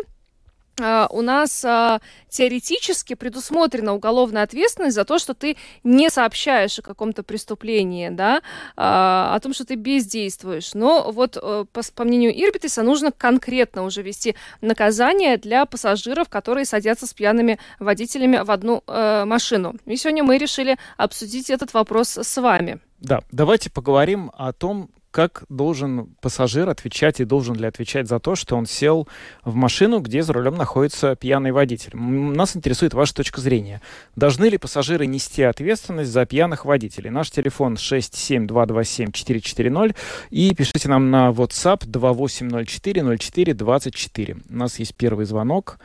Uh, 0.78 1.06
у 1.08 1.22
нас 1.22 1.64
uh, 1.64 2.02
теоретически 2.28 3.14
предусмотрена 3.14 3.94
уголовная 3.94 4.42
ответственность 4.42 4.94
за 4.94 5.06
то, 5.06 5.18
что 5.18 5.32
ты 5.32 5.56
не 5.84 6.10
сообщаешь 6.10 6.78
о 6.78 6.82
каком-то 6.82 7.22
преступлении, 7.22 8.10
да, 8.10 8.42
uh, 8.76 9.34
о 9.34 9.40
том, 9.40 9.54
что 9.54 9.64
ты 9.64 9.76
бездействуешь. 9.76 10.74
Но 10.74 11.10
вот 11.10 11.38
э, 11.40 11.64
по, 11.72 11.80
по 11.94 12.04
мнению 12.04 12.38
Ирбитиса 12.38 12.82
нужно 12.82 13.10
конкретно 13.10 13.84
уже 13.84 14.02
вести 14.02 14.36
наказание 14.60 15.38
для 15.38 15.64
пассажиров, 15.64 16.28
которые 16.28 16.66
садятся 16.66 17.06
с 17.06 17.14
пьяными 17.14 17.58
водителями 17.80 18.36
в 18.44 18.50
одну 18.50 18.82
э, 18.86 19.24
машину. 19.24 19.76
И 19.86 19.96
сегодня 19.96 20.24
мы 20.24 20.36
решили 20.36 20.76
обсудить 20.98 21.48
этот 21.48 21.72
вопрос 21.72 22.18
с 22.18 22.36
вами. 22.38 22.80
Да, 22.98 23.22
давайте 23.30 23.70
поговорим 23.70 24.30
о 24.36 24.52
том, 24.52 24.90
как 25.16 25.44
должен 25.48 26.14
пассажир 26.20 26.68
отвечать 26.68 27.20
и 27.20 27.24
должен 27.24 27.54
ли 27.54 27.66
отвечать 27.66 28.06
за 28.06 28.20
то, 28.20 28.36
что 28.36 28.54
он 28.54 28.66
сел 28.66 29.08
в 29.44 29.54
машину, 29.54 30.00
где 30.00 30.22
за 30.22 30.34
рулем 30.34 30.56
находится 30.56 31.16
пьяный 31.16 31.52
водитель. 31.52 31.96
Нас 31.96 32.54
интересует 32.54 32.92
ваша 32.92 33.14
точка 33.14 33.40
зрения. 33.40 33.80
Должны 34.14 34.44
ли 34.44 34.58
пассажиры 34.58 35.06
нести 35.06 35.42
ответственность 35.42 36.10
за 36.10 36.26
пьяных 36.26 36.66
водителей? 36.66 37.08
Наш 37.08 37.30
телефон 37.30 37.76
67227-440 37.76 39.96
и 40.28 40.54
пишите 40.54 40.90
нам 40.90 41.10
на 41.10 41.30
WhatsApp 41.30 41.86
2804-04-24. 41.86 44.42
У 44.50 44.54
нас 44.54 44.78
есть 44.78 44.94
первый 44.96 45.24
звонок. 45.24 45.78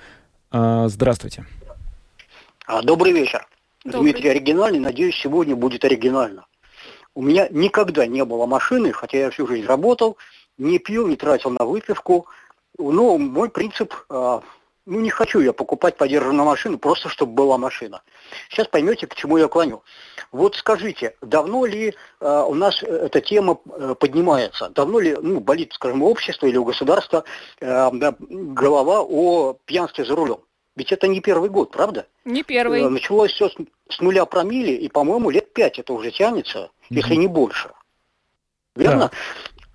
А, 0.51 0.89
здравствуйте. 0.89 1.45
А, 2.67 2.81
добрый 2.81 3.13
вечер. 3.13 3.47
Добрый. 3.85 4.11
Дмитрий 4.11 4.27
оригинальный. 4.27 4.81
Надеюсь, 4.81 5.15
сегодня 5.15 5.55
будет 5.55 5.85
оригинально. 5.85 6.43
У 7.13 7.21
меня 7.21 7.47
никогда 7.51 8.05
не 8.05 8.23
было 8.23 8.45
машины, 8.45 8.93
хотя 8.93 9.17
я 9.19 9.29
всю 9.29 9.45
жизнь 9.47 9.65
работал, 9.65 10.17
не 10.57 10.79
пил, 10.79 11.07
не 11.07 11.17
тратил 11.17 11.49
на 11.49 11.65
выпивку. 11.65 12.27
Но 12.77 13.17
мой 13.17 13.49
принцип, 13.49 13.93
а, 14.09 14.41
ну 14.85 14.99
не 15.01 15.09
хочу 15.09 15.39
я 15.41 15.51
покупать 15.51 15.97
подержанную 15.97 16.45
машину, 16.45 16.77
просто 16.77 17.09
чтобы 17.09 17.33
была 17.33 17.57
машина. 17.57 18.01
Сейчас 18.49 18.67
поймете, 18.67 19.07
к 19.07 19.15
чему 19.15 19.37
я 19.37 19.49
клоню. 19.49 19.83
Вот 20.31 20.55
скажите, 20.55 21.15
давно 21.21 21.65
ли 21.65 21.93
э, 22.21 22.43
у 22.47 22.53
нас 22.53 22.81
эта 22.81 23.19
тема 23.19 23.59
э, 23.65 23.95
поднимается? 23.99 24.69
Давно 24.69 24.99
ли 24.99 25.17
ну, 25.21 25.41
болит, 25.41 25.73
скажем, 25.73 26.01
общество 26.03 26.47
или 26.47 26.55
у 26.55 26.63
государства 26.63 27.25
э, 27.59 27.91
голова 27.91 29.01
о 29.01 29.57
пьянстве 29.65 30.05
за 30.05 30.15
рулем? 30.15 30.39
Ведь 30.77 30.93
это 30.93 31.09
не 31.09 31.19
первый 31.19 31.49
год, 31.49 31.71
правда? 31.71 32.07
Не 32.23 32.43
первый. 32.43 32.89
Началось 32.89 33.33
все 33.33 33.49
с, 33.49 33.55
с 33.89 33.99
нуля 33.99 34.25
промили, 34.25 34.71
и, 34.71 34.87
по-моему, 34.87 35.29
лет 35.29 35.51
пять 35.53 35.79
это 35.79 35.91
уже 35.91 36.11
тянется 36.11 36.71
если 36.91 37.15
не 37.15 37.27
больше. 37.27 37.71
Верно? 38.75 39.11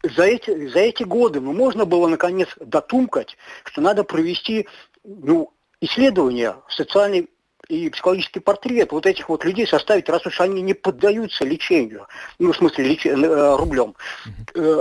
Да. 0.03 0.11
За 0.15 0.23
эти, 0.23 0.69
за 0.69 0.79
эти 0.79 1.03
годы 1.03 1.41
ну, 1.41 1.53
можно 1.53 1.85
было 1.85 2.07
наконец 2.07 2.49
дотумкать, 2.61 3.37
что 3.65 3.81
надо 3.81 4.05
провести 4.05 4.69
ну, 5.03 5.53
исследование 5.81 6.57
социальной 6.69 7.29
и 7.69 7.91
психологический 7.91 8.39
портрет 8.39 8.93
вот 8.93 9.07
этих 9.07 9.29
вот 9.29 9.45
людей 9.45 9.67
составить, 9.67 10.09
раз 10.09 10.25
уж 10.25 10.41
они 10.41 10.63
не 10.63 10.75
поддаются 10.75 11.45
лечению, 11.45 12.07
ну, 12.39 12.53
в 12.53 12.57
смысле, 12.57 12.85
леч... 12.85 13.05
Э, 13.07 13.57
рублем. 13.57 13.97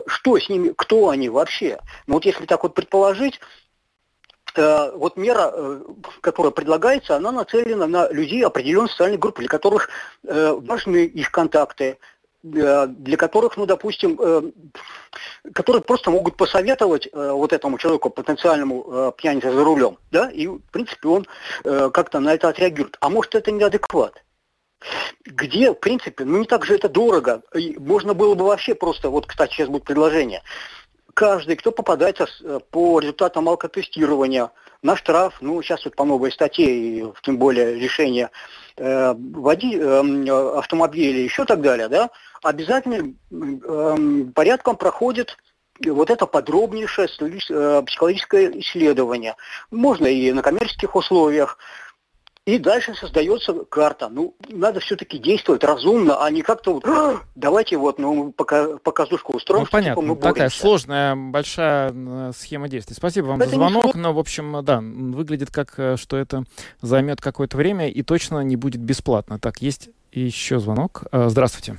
Что 0.06 0.38
с 0.38 0.48
ними, 0.50 0.74
кто 0.76 1.10
они 1.10 1.30
вообще? 1.30 1.80
Ну, 2.06 2.16
вот 2.16 2.26
если 2.26 2.46
так 2.46 2.62
вот 2.62 2.76
предположить, 2.76 3.40
вот 4.56 5.18
мера, 5.18 5.82
которая 6.22 6.52
предлагается, 6.52 7.16
она 7.16 7.32
нацелена 7.32 7.88
на 7.88 8.10
людей 8.12 8.46
определенной 8.46 8.90
социальной 8.90 9.18
группы, 9.18 9.42
для 9.42 9.50
которых 9.50 9.90
важны 10.24 11.06
их 11.06 11.32
контакты, 11.32 11.98
для 12.46 13.18
которых, 13.18 13.58
ну, 13.58 13.66
допустим, 13.66 14.20
э, 14.22 14.52
которые 15.54 15.82
просто 15.82 16.12
могут 16.12 16.38
посоветовать 16.38 17.08
э, 17.12 17.32
вот 17.32 17.54
этому 17.54 17.78
человеку, 17.78 18.10
потенциальному 18.10 18.86
э, 18.88 19.12
пьянице 19.18 19.52
за 19.52 19.64
рулем, 19.64 19.98
да, 20.12 20.30
и, 20.30 20.48
в 20.48 20.60
принципе, 20.72 21.08
он 21.08 21.26
как-то 21.64 22.20
на 22.20 22.34
это 22.34 22.50
отреагирует. 22.50 22.98
А 23.00 23.10
может, 23.10 23.34
это 23.36 23.52
неадекват? 23.52 24.24
Где, 25.26 25.72
в 25.72 25.76
принципе, 25.76 26.26
ну 26.26 26.40
не 26.40 26.46
так 26.46 26.66
же 26.66 26.76
это 26.76 26.88
дорого. 26.88 27.42
И 27.56 27.76
можно 27.80 28.14
было 28.14 28.36
бы 28.36 28.46
вообще 28.46 28.76
просто, 28.76 29.10
вот, 29.10 29.26
кстати, 29.26 29.54
сейчас 29.54 29.70
будет 29.70 29.84
предложение, 29.84 30.44
каждый, 31.16 31.56
кто 31.56 31.72
попадается 31.72 32.28
по 32.70 33.00
результатам 33.00 33.50
алкотестирования 33.50 34.52
на 34.84 34.96
штраф, 34.96 35.38
ну, 35.42 35.60
сейчас 35.64 35.86
вот 35.86 35.96
по 35.96 36.04
новой 36.04 36.32
статье, 36.32 36.68
и 36.68 37.06
тем 37.24 37.40
более 37.40 37.80
решение 37.80 38.30
э, 38.78 39.16
води, 39.16 39.76
э, 39.76 40.30
автомобиля, 40.58 41.22
еще 41.22 41.46
так 41.46 41.62
далее, 41.62 41.88
да, 41.88 42.12
обязательно 42.44 43.14
э, 43.32 44.26
порядком 44.36 44.76
проходит 44.76 45.38
вот 45.84 46.10
это 46.10 46.26
подробнейшее 46.26 47.08
э, 47.20 47.84
психологическое 47.86 48.60
исследование. 48.60 49.36
Можно 49.72 50.08
и 50.08 50.32
на 50.32 50.42
коммерческих 50.42 50.96
условиях, 50.96 51.58
и 52.46 52.60
дальше 52.60 52.94
создается 52.94 53.54
карта. 53.70 54.08
Ну, 54.08 54.36
надо 54.50 54.80
все-таки 54.80 55.18
действовать 55.18 55.64
разумно, 55.64 56.24
а 56.24 56.30
не 56.30 56.42
как-то 56.44 56.76
вот, 56.76 56.86
давайте 57.36 57.78
вот, 57.78 57.98
ну, 57.98 58.32
пока, 58.32 58.78
показушку 58.78 59.34
устроим. 59.34 59.64
Ну, 59.64 59.68
понятно, 59.72 60.02
типа, 60.04 60.14
мы 60.14 60.22
такая 60.22 60.50
сложная, 60.50 61.16
большая 61.16 62.32
схема 62.34 62.70
действий. 62.70 62.96
Спасибо 62.96 63.28
вам 63.28 63.42
это 63.42 63.50
за 63.50 63.56
звонок, 63.56 63.96
но, 63.96 64.14
в 64.14 64.20
общем, 64.20 64.64
да, 64.64 64.80
выглядит 64.80 65.50
как, 65.50 65.74
э, 65.78 65.98
что 65.98 66.18
это 66.18 66.44
займет 66.82 67.20
какое-то 67.20 67.58
время 67.58 67.90
и 67.90 68.04
точно 68.04 68.42
не 68.42 68.56
будет 68.56 68.82
бесплатно. 68.82 69.40
Так, 69.40 69.62
есть 69.62 69.90
еще 70.12 70.60
звонок. 70.60 71.04
Э, 71.12 71.30
здравствуйте. 71.30 71.76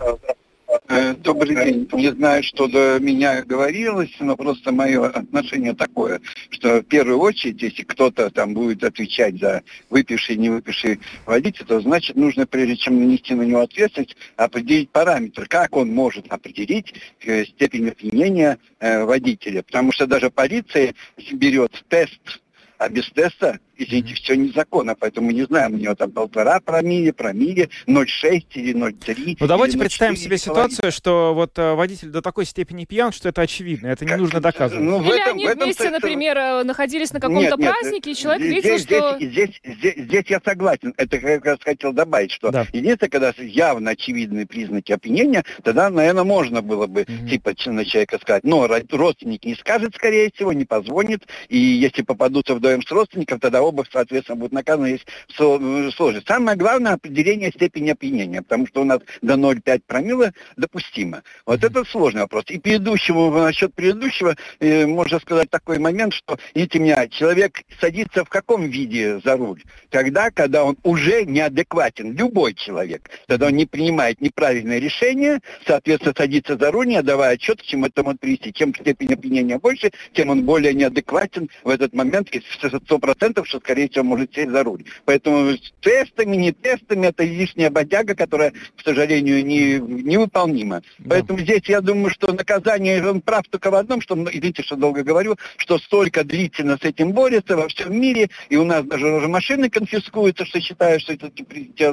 Э, 0.89 1.15
добрый 1.15 1.57
день. 1.57 1.89
Не 1.93 2.13
знаю, 2.13 2.43
что 2.45 2.69
до 2.69 2.99
меня 3.01 3.43
говорилось, 3.43 4.15
но 4.21 4.37
просто 4.37 4.71
мое 4.73 5.07
отношение 5.07 5.75
такое, 5.75 6.21
что 6.51 6.81
в 6.81 6.85
первую 6.85 7.19
очередь, 7.19 7.61
если 7.61 7.83
кто-то 7.83 8.31
там 8.31 8.55
будет 8.55 8.85
отвечать 8.85 9.39
за 9.39 9.63
выпивший, 9.91 10.37
не 10.37 10.49
выпивший 10.49 11.01
водитель, 11.25 11.65
то 11.65 11.81
значит 11.81 12.17
нужно, 12.17 12.47
прежде 12.47 12.77
чем 12.77 13.01
нанести 13.01 13.35
на 13.35 13.43
него 13.43 13.61
ответственность, 13.61 14.17
определить 14.37 14.91
параметр, 14.91 15.49
как 15.49 15.75
он 15.77 15.89
может 15.93 16.27
определить 16.29 16.95
э, 17.25 17.45
степень 17.47 17.89
опьянения 17.89 18.59
э, 18.79 19.05
водителя. 19.05 19.63
Потому 19.63 19.91
что 19.91 20.07
даже 20.07 20.31
полиция 20.31 20.95
берет 21.33 21.85
тест 21.89 22.41
а 22.79 22.89
без 22.89 23.09
теста 23.11 23.59
извините, 23.77 24.15
все 24.15 24.37
незаконно, 24.37 24.95
поэтому 24.95 25.29
мы 25.29 25.33
не 25.33 25.45
знаем, 25.45 25.75
у 25.75 25.77
него 25.77 25.95
там 25.95 26.11
полтора 26.11 26.61
промилле, 26.61 27.13
промилле, 27.13 27.69
0,6 27.87 28.43
или 28.55 28.75
0,3. 28.75 29.37
Ну 29.41 29.47
давайте 29.47 29.79
представим 29.79 30.17
себе 30.17 30.39
ситуацию, 30.39 30.93
что 30.93 31.35
вот 31.35 31.59
э, 31.59 31.75
водитель 31.75 32.09
до 32.09 32.23
такой 32.23 32.47
степени 32.47 32.85
пьян, 32.85 33.13
что 33.13 33.29
это 33.29 33.43
очевидно, 33.43 33.89
это 33.89 34.05
не 34.05 34.11
как, 34.11 34.21
нужно 34.21 34.41
доказывать. 34.41 34.85
Ну, 34.85 35.03
Или 35.03 35.21
этом, 35.21 35.35
они 35.35 35.47
вместе, 35.47 35.85
этом, 35.85 35.95
например, 35.95 36.37
э, 36.37 36.63
находились 36.65 37.13
на 37.13 37.21
каком-то 37.21 37.57
празднике, 37.57 38.13
и 38.13 38.15
человек 38.15 38.47
здесь, 38.47 38.65
видел, 38.65 38.79
что... 38.79 39.17
Здесь, 39.17 39.31
здесь, 39.31 39.77
здесь, 39.77 39.95
здесь 39.97 40.25
я 40.29 40.41
согласен, 40.45 40.95
это 40.97 41.19
как 41.19 41.45
раз 41.45 41.59
хотел 41.61 41.93
добавить, 41.93 42.33
что 42.33 42.51
да. 42.51 42.67
единственное, 42.73 43.11
когда 43.11 43.33
явно 43.39 43.91
очевидные 43.91 44.47
признаки 44.47 44.93
опьянения, 44.93 45.45
тогда, 45.63 45.91
наверное, 45.91 46.25
можно 46.25 46.63
было 46.63 46.87
бы 46.87 47.03
угу. 47.03 47.29
типа 47.29 47.53
на 47.67 47.85
человека 47.85 48.19
сказать, 48.21 48.45
но 48.45 48.67
родственник 48.67 49.45
не 49.45 49.55
скажет, 49.55 49.95
скорее 49.95 50.31
всего, 50.35 50.53
не 50.53 50.65
позвонит, 50.65 51.27
и 51.49 51.59
если 51.59 52.03
попадутся 52.03 52.55
вдвоем 52.55 52.83
с 52.83 52.91
родственником, 52.91 53.41
тогда 53.41 53.63
оба, 53.67 53.85
соответственно, 53.91 54.37
будут 54.37 54.53
наказаны, 54.53 54.87
есть 54.87 55.07
сложность. 55.35 56.27
Самое 56.27 56.57
главное 56.57 56.95
определение 56.95 57.51
степени 57.51 57.91
опьянения, 57.91 58.43
потому 58.43 58.67
что 58.67 58.83
у 58.83 58.85
нас 58.85 59.01
до 59.23 59.35
0,5 59.35 59.83
промила 59.87 60.33
допустимо. 60.57 61.23
Вот 61.45 61.63
это 61.65 61.85
сложный 61.85 62.23
вопрос. 62.23 62.45
И 62.49 62.59
предыдущему, 62.59 63.31
насчет 63.31 63.75
предыдущего, 63.75 64.37
э, 64.61 64.87
можно 64.87 65.19
сказать 65.21 65.51
такой 65.51 65.79
момент, 65.79 66.15
что, 66.15 66.39
видите 66.55 66.79
меня, 66.79 67.09
человек 67.09 67.63
садится 67.81 68.25
в 68.25 68.29
каком 68.29 68.69
виде 68.69 69.21
за 69.25 69.37
руль? 69.37 69.63
Тогда, 69.91 70.31
когда 70.31 70.65
он 70.65 70.77
уже 70.83 71.25
неадекватен, 71.25 72.15
любой 72.17 72.55
человек, 72.55 73.11
когда 73.27 73.47
он 73.47 73.53
не 73.53 73.67
принимает 73.67 74.21
неправильное 74.21 74.79
решение, 74.79 75.41
соответственно, 75.67 76.15
садится 76.17 76.57
за 76.57 76.71
руль, 76.71 76.87
не 76.87 76.97
отдавая 76.97 77.35
отчет, 77.35 77.61
к 77.61 77.65
чему 77.65 77.87
это 77.87 78.03
может 78.03 78.21
привести. 78.21 78.53
Чем 78.53 78.75
степень 78.75 79.13
опьянения 79.13 79.59
больше, 79.59 79.91
тем 80.13 80.31
он 80.31 80.45
более 80.45 80.75
неадекватен 80.75 81.51
в 81.65 81.69
этот 81.69 81.95
момент, 81.95 82.29
и 82.31 82.43
100%, 82.63 83.45
что, 83.57 83.61
скорее 83.61 83.89
всего, 83.89 84.05
может 84.05 84.35
сесть 84.35 84.51
за 84.51 84.63
руль. 84.63 84.85
Поэтому 85.05 85.53
с 85.53 85.73
тестами, 85.81 86.37
не 86.37 86.53
тестами, 86.53 87.07
это 87.07 87.25
лишняя 87.25 87.71
бодяга, 87.71 88.15
которая, 88.15 88.51
к 88.51 88.83
сожалению, 88.85 89.45
не, 89.45 89.79
невыполнима. 89.79 90.83
Да. 90.99 91.11
Поэтому 91.11 91.39
здесь 91.41 91.63
я 91.67 91.81
думаю, 91.81 92.11
что 92.11 92.33
наказание, 92.33 93.07
он 93.07 93.21
прав 93.21 93.45
только 93.49 93.71
в 93.71 93.75
одном, 93.75 94.01
что, 94.01 94.15
ну, 94.15 94.29
извините, 94.31 94.63
что 94.63 94.77
долго 94.77 95.03
говорю, 95.03 95.37
что 95.57 95.79
столько 95.79 96.25
длительно 96.25 96.77
с 96.77 96.85
этим 96.85 97.13
борется 97.13 97.57
во 97.57 97.69
всем 97.69 97.99
мире, 97.99 98.29
и 98.49 98.57
у 98.57 98.65
нас 98.65 98.85
даже 98.85 99.07
уже 99.07 99.29
машины 99.29 99.71
конфискуются, 99.71 100.45
что 100.45 100.61
считают, 100.61 101.03
что 101.03 101.15
это 101.15 101.31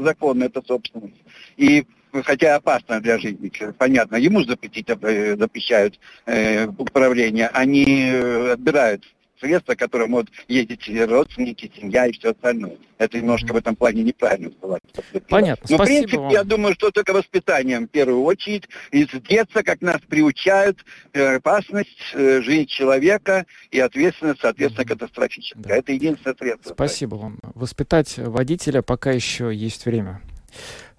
законно, 0.02 0.46
это 0.46 0.62
собственность. 0.66 1.22
И 1.58 1.86
хотя 2.24 2.56
опасно 2.56 3.00
для 3.00 3.18
жизни, 3.18 3.52
понятно, 3.78 4.18
ему 4.18 4.44
запретить 4.44 4.88
э, 4.90 5.36
запрещают 5.38 6.00
э, 6.26 6.68
управление, 6.68 7.48
они 7.48 8.10
э, 8.12 8.52
отбирают 8.54 9.04
средства, 9.44 9.76
которые 9.76 10.08
могут 10.08 10.30
ездить 10.48 10.90
родственники, 11.10 11.72
семья 11.76 12.08
и 12.08 12.14
все 12.14 12.32
остальное. 12.32 12.78
Это 12.98 13.18
немножко 13.18 13.52
в 13.54 13.58
этом 13.58 13.76
плане 13.76 14.04
неправильно 14.04 14.50
было. 14.62 14.80
Понятно. 15.28 15.66
Но, 15.70 15.84
в 15.84 15.86
принципе, 15.86 16.18
вам. 16.18 16.32
я 16.32 16.44
думаю, 16.44 16.74
что 16.76 16.92
только 16.92 17.12
воспитанием, 17.12 17.88
в 17.88 17.92
первую 17.92 18.24
очередь, 18.24 18.70
из 18.92 19.10
детства, 19.28 19.62
как 19.62 19.82
нас 19.82 20.00
приучают, 20.08 20.86
э, 21.12 21.36
опасность 21.36 21.98
э, 22.14 22.42
жизни 22.42 22.64
человека 22.64 23.46
и 23.72 23.80
ответственность, 23.80 24.40
соответственно, 24.42 24.86
катастрофическая. 24.86 25.64
Да. 25.64 25.76
Это 25.76 25.92
единственное 25.92 26.36
средство. 26.36 26.74
Спасибо 26.74 27.16
вам. 27.16 27.40
Воспитать 27.56 28.18
водителя 28.18 28.82
пока 28.82 29.12
еще 29.12 29.54
есть 29.54 29.86
время. 29.86 30.22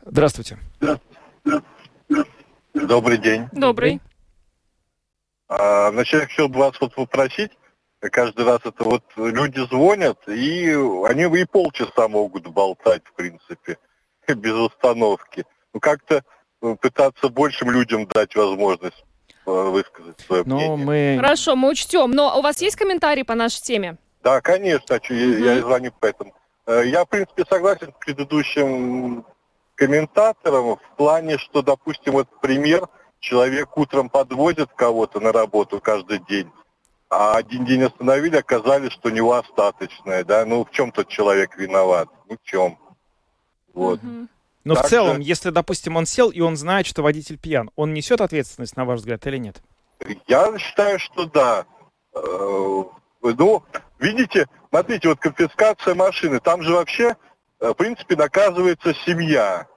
Здравствуйте. 0.04 0.58
Добрый 2.74 3.18
день. 3.18 3.46
Добрый. 3.52 4.00
А, 5.48 5.90
вначале 5.90 6.26
хотел 6.26 6.48
бы 6.48 6.58
вас 6.58 6.74
вот 6.80 6.94
попросить, 6.94 7.50
каждый 8.10 8.44
раз 8.44 8.60
это 8.64 8.84
вот 8.84 9.02
люди 9.16 9.60
звонят, 9.66 10.18
и 10.28 10.70
они 11.06 11.24
и 11.40 11.44
полчаса 11.44 12.08
могут 12.08 12.46
болтать, 12.48 13.02
в 13.04 13.12
принципе, 13.14 13.78
без 14.28 14.52
установки. 14.52 15.44
Ну, 15.72 15.80
как-то 15.80 16.22
э, 16.62 16.76
пытаться 16.80 17.28
большим 17.28 17.70
людям 17.70 18.06
дать 18.06 18.34
возможность 18.36 19.04
э, 19.46 19.50
высказать 19.50 20.20
свое 20.20 20.42
Но 20.46 20.56
мнение. 20.56 20.76
Мы... 20.76 21.16
Хорошо, 21.20 21.56
мы 21.56 21.70
учтем. 21.70 22.10
Но 22.12 22.38
у 22.38 22.42
вас 22.42 22.60
есть 22.60 22.76
комментарии 22.76 23.22
по 23.22 23.34
нашей 23.34 23.60
теме? 23.62 23.96
Да, 24.22 24.40
конечно, 24.40 24.96
угу. 24.96 25.14
я, 25.14 25.54
я 25.54 25.60
звоню 25.60 25.92
поэтому. 26.00 26.34
Э, 26.66 26.82
я, 26.84 27.04
в 27.04 27.08
принципе, 27.08 27.44
согласен 27.48 27.92
с 27.92 28.04
предыдущим 28.04 29.24
комментатором 29.74 30.76
в 30.76 30.96
плане, 30.96 31.38
что, 31.38 31.62
допустим, 31.62 32.14
вот 32.14 32.28
пример, 32.40 32.88
человек 33.20 33.76
утром 33.76 34.08
подвозит 34.08 34.70
кого-то 34.74 35.20
на 35.20 35.32
работу 35.32 35.80
каждый 35.80 36.20
день, 36.20 36.50
а 37.16 37.36
один 37.36 37.64
день 37.64 37.84
остановили, 37.84 38.36
оказались, 38.36 38.92
что 38.92 39.08
у 39.08 39.12
него 39.12 39.34
остаточное, 39.34 40.24
да, 40.24 40.44
ну 40.44 40.64
в 40.64 40.70
чем 40.70 40.90
тот 40.90 41.08
человек 41.08 41.56
виноват, 41.56 42.08
ну 42.28 42.36
в 42.36 42.46
чем. 42.46 42.78
Вот. 43.72 44.02
Угу. 44.02 44.28
Но 44.64 44.74
так 44.74 44.86
в 44.86 44.88
целом, 44.88 45.16
же... 45.16 45.22
если, 45.22 45.50
допустим, 45.50 45.96
он 45.96 46.06
сел 46.06 46.30
и 46.30 46.40
он 46.40 46.56
знает, 46.56 46.86
что 46.86 47.02
водитель 47.02 47.38
пьян, 47.38 47.70
он 47.76 47.92
несет 47.92 48.20
ответственность, 48.20 48.76
на 48.76 48.84
ваш 48.84 49.00
взгляд, 49.00 49.26
или 49.26 49.36
нет? 49.36 49.62
Я 50.26 50.58
считаю, 50.58 50.98
что 50.98 51.26
да. 51.26 51.66
Э, 52.14 52.82
ну, 53.22 53.62
видите, 53.98 54.46
смотрите, 54.70 55.08
вот 55.08 55.20
конфискация 55.20 55.94
машины, 55.94 56.40
там 56.40 56.62
же 56.62 56.72
вообще, 56.72 57.16
э, 57.60 57.68
в 57.68 57.74
принципе, 57.74 58.16
наказывается 58.16 58.94
семья, 59.06 59.68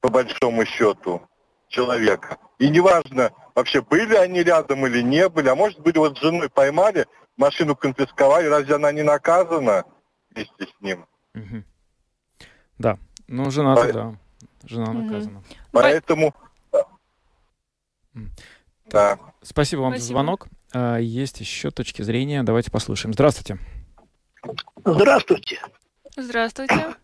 по 0.00 0.10
большому 0.10 0.66
счету, 0.66 1.22
человека. 1.68 2.38
И 2.58 2.68
неважно, 2.68 3.32
вообще 3.56 3.80
были 3.80 4.14
они 4.14 4.44
рядом 4.44 4.86
или 4.86 5.02
не 5.02 5.28
были, 5.28 5.48
а 5.48 5.56
может 5.56 5.80
быть 5.80 5.96
вот 5.96 6.16
с 6.16 6.20
женой 6.20 6.48
поймали, 6.48 7.06
машину 7.36 7.74
конфисковали, 7.74 8.46
разве 8.46 8.76
она 8.76 8.92
не 8.92 9.02
наказана 9.02 9.84
вместе 10.30 10.66
с 10.66 10.80
ним? 10.80 11.06
Угу. 11.34 11.64
Да, 12.78 12.98
ну 13.26 13.50
жена 13.50 13.74
По... 13.74 13.92
да, 13.92 14.14
жена 14.64 14.90
угу. 14.90 15.02
наказана. 15.02 15.42
Поэтому... 15.72 16.34
Да. 18.86 19.18
Спасибо 19.42 19.80
вам 19.80 19.92
Спасибо. 19.92 20.06
за 20.06 20.12
звонок. 20.12 20.46
А, 20.72 20.98
есть 20.98 21.40
еще 21.40 21.70
точки 21.70 22.02
зрения. 22.02 22.44
Давайте 22.44 22.70
послушаем. 22.70 23.14
Здравствуйте. 23.14 23.58
Здравствуйте. 24.84 25.60
Здравствуйте. 26.16 26.94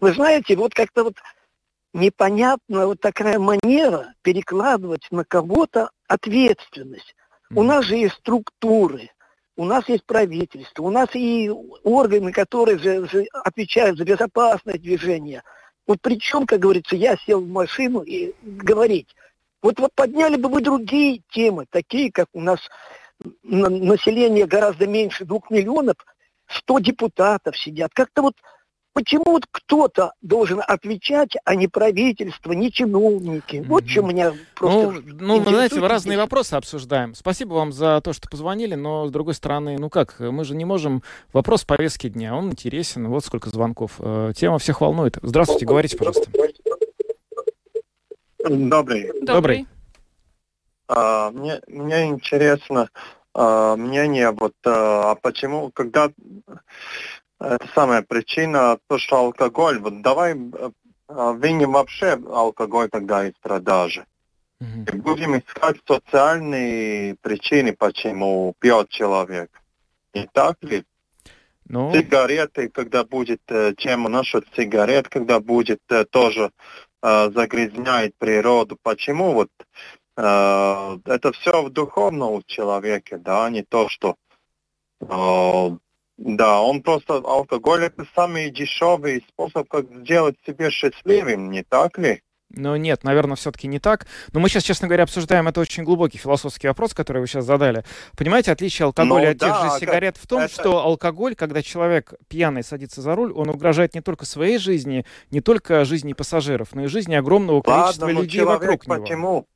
вы 0.00 0.12
знаете, 0.14 0.56
вот 0.56 0.72
как-то 0.72 1.04
вот 1.04 1.16
непонятна 1.92 2.86
вот 2.86 3.00
такая 3.00 3.38
манера 3.38 4.14
перекладывать 4.22 5.06
на 5.10 5.24
кого-то 5.24 5.90
ответственность. 6.06 7.14
У 7.54 7.62
нас 7.62 7.84
же 7.84 7.96
есть 7.96 8.16
структуры, 8.16 9.10
у 9.56 9.64
нас 9.64 9.88
есть 9.88 10.04
правительство, 10.04 10.82
у 10.82 10.90
нас 10.90 11.08
и 11.14 11.50
органы, 11.84 12.32
которые 12.32 12.78
же, 12.78 13.08
же 13.08 13.26
отвечают 13.32 13.98
за 13.98 14.04
безопасное 14.04 14.78
движение. 14.78 15.42
Вот 15.86 15.98
причем, 16.02 16.46
как 16.46 16.60
говорится, 16.60 16.96
я 16.96 17.16
сел 17.16 17.40
в 17.40 17.48
машину 17.48 18.00
и 18.02 18.34
говорить. 18.42 19.14
Вот, 19.62 19.78
вот 19.78 19.92
подняли 19.94 20.36
бы 20.36 20.48
вы 20.48 20.60
другие 20.60 21.22
темы, 21.30 21.66
такие, 21.70 22.12
как 22.12 22.26
у 22.32 22.40
нас 22.40 22.60
население 23.42 24.46
гораздо 24.46 24.86
меньше 24.86 25.24
двух 25.24 25.50
миллионов, 25.50 25.96
100 26.48 26.78
депутатов 26.80 27.56
сидят. 27.56 27.92
Как-то 27.94 28.22
вот 28.22 28.34
Почему 28.96 29.24
вот 29.26 29.44
кто-то 29.50 30.14
должен 30.22 30.62
отвечать, 30.66 31.36
а 31.44 31.54
не 31.54 31.68
правительство, 31.68 32.52
не 32.52 32.72
чиновники? 32.72 33.62
Вот 33.68 33.84
mm-hmm. 33.84 33.88
что 33.88 34.00
меня 34.00 34.32
просто... 34.54 35.02
Ну, 35.04 35.12
ну 35.20 35.40
вы 35.40 35.50
знаете, 35.50 35.80
мы 35.80 35.88
разные 35.88 36.16
вопросы 36.16 36.54
обсуждаем. 36.54 37.14
Спасибо 37.14 37.52
вам 37.52 37.72
за 37.72 38.00
то, 38.02 38.14
что 38.14 38.26
позвонили, 38.30 38.74
но, 38.74 39.06
с 39.06 39.10
другой 39.10 39.34
стороны, 39.34 39.76
ну 39.78 39.90
как, 39.90 40.18
мы 40.18 40.44
же 40.44 40.56
не 40.56 40.64
можем... 40.64 41.02
Вопрос 41.34 41.66
повестки 41.66 42.08
дня, 42.08 42.34
он 42.34 42.52
интересен, 42.52 43.08
вот 43.08 43.22
сколько 43.22 43.50
звонков. 43.50 43.96
Э, 43.98 44.32
тема 44.34 44.58
всех 44.58 44.80
волнует. 44.80 45.18
Здравствуйте, 45.20 45.66
говорите, 45.66 45.98
пожалуйста. 45.98 46.30
Добрый. 48.48 49.12
Добрый. 49.20 49.66
А, 50.88 51.30
мне, 51.32 51.60
мне 51.66 52.06
интересно 52.06 52.88
а, 53.38 53.76
мнение, 53.76 54.30
вот, 54.30 54.54
а, 54.64 55.10
а 55.10 55.14
почему, 55.16 55.70
когда 55.74 56.10
это 57.40 57.66
самая 57.74 58.02
причина, 58.02 58.78
то, 58.88 58.98
что 58.98 59.16
алкоголь, 59.16 59.78
вот 59.78 60.02
давай 60.02 60.32
э, 60.32 60.70
виним 61.08 61.72
вообще 61.72 62.18
алкоголь 62.30 62.88
тогда 62.88 63.26
из 63.26 63.34
продажи. 63.40 64.06
Mm-hmm. 64.60 64.94
И 64.94 64.96
будем 64.96 65.38
искать 65.38 65.76
социальные 65.86 67.16
причины, 67.20 67.74
почему 67.74 68.54
пьет 68.58 68.88
человек. 68.88 69.50
Не 70.14 70.26
так 70.32 70.56
ли? 70.62 70.84
Ну... 71.68 71.92
Сигареты, 71.92 72.68
когда 72.68 73.04
будет 73.04 73.42
э, 73.48 73.74
тема 73.76 74.08
насчет 74.08 74.46
сигарет, 74.56 75.08
когда 75.08 75.40
будет 75.40 75.80
э, 75.90 76.04
тоже 76.04 76.52
э, 77.02 77.30
загрязняет 77.34 78.14
природу. 78.16 78.78
Почему 78.82 79.32
вот 79.32 79.50
э, 80.16 80.98
это 81.04 81.32
все 81.32 81.62
в 81.62 81.70
духовном 81.70 82.34
у 82.34 82.42
человека, 82.42 83.18
да, 83.18 83.50
не 83.50 83.62
то, 83.62 83.88
что 83.88 84.16
э, 85.00 85.76
да, 86.18 86.60
он 86.62 86.82
просто 86.82 87.16
алкоголь 87.16 87.84
это 87.84 88.06
самый 88.14 88.50
дешевый 88.50 89.24
способ, 89.28 89.68
как 89.68 89.86
сделать 90.00 90.36
себе 90.46 90.70
счастливым, 90.70 91.50
не 91.50 91.62
так 91.62 91.98
ли? 91.98 92.22
Ну 92.48 92.76
нет, 92.76 93.02
наверное, 93.04 93.36
все-таки 93.36 93.66
не 93.66 93.78
так. 93.78 94.06
Но 94.32 94.40
мы 94.40 94.48
сейчас, 94.48 94.62
честно 94.62 94.86
говоря, 94.86 95.02
обсуждаем 95.04 95.48
это 95.48 95.60
очень 95.60 95.84
глубокий 95.84 96.16
философский 96.16 96.68
вопрос, 96.68 96.94
который 96.94 97.18
вы 97.18 97.26
сейчас 97.26 97.44
задали. 97.44 97.84
Понимаете, 98.16 98.52
отличие 98.52 98.86
алкоголя 98.86 99.24
ну, 99.24 99.30
от 99.32 99.36
да, 99.36 99.48
тех 99.48 99.72
же 99.72 99.80
сигарет 99.80 100.16
в 100.16 100.26
том, 100.26 100.42
это... 100.42 100.54
что 100.54 100.78
алкоголь, 100.78 101.34
когда 101.34 101.62
человек 101.62 102.14
пьяный 102.28 102.62
садится 102.62 103.02
за 103.02 103.14
руль, 103.14 103.32
он 103.32 103.50
угрожает 103.50 103.94
не 103.94 104.00
только 104.00 104.24
своей 104.24 104.58
жизни, 104.58 105.04
не 105.30 105.40
только 105.40 105.84
жизни 105.84 106.12
пассажиров, 106.12 106.74
но 106.74 106.84
и 106.84 106.86
жизни 106.86 107.14
огромного 107.14 107.62
количества 107.62 108.06
Ладно, 108.06 108.20
людей 108.20 108.42
вокруг 108.42 108.84
почему? 108.84 108.94
него. 108.94 109.02
Почему? 109.02 109.46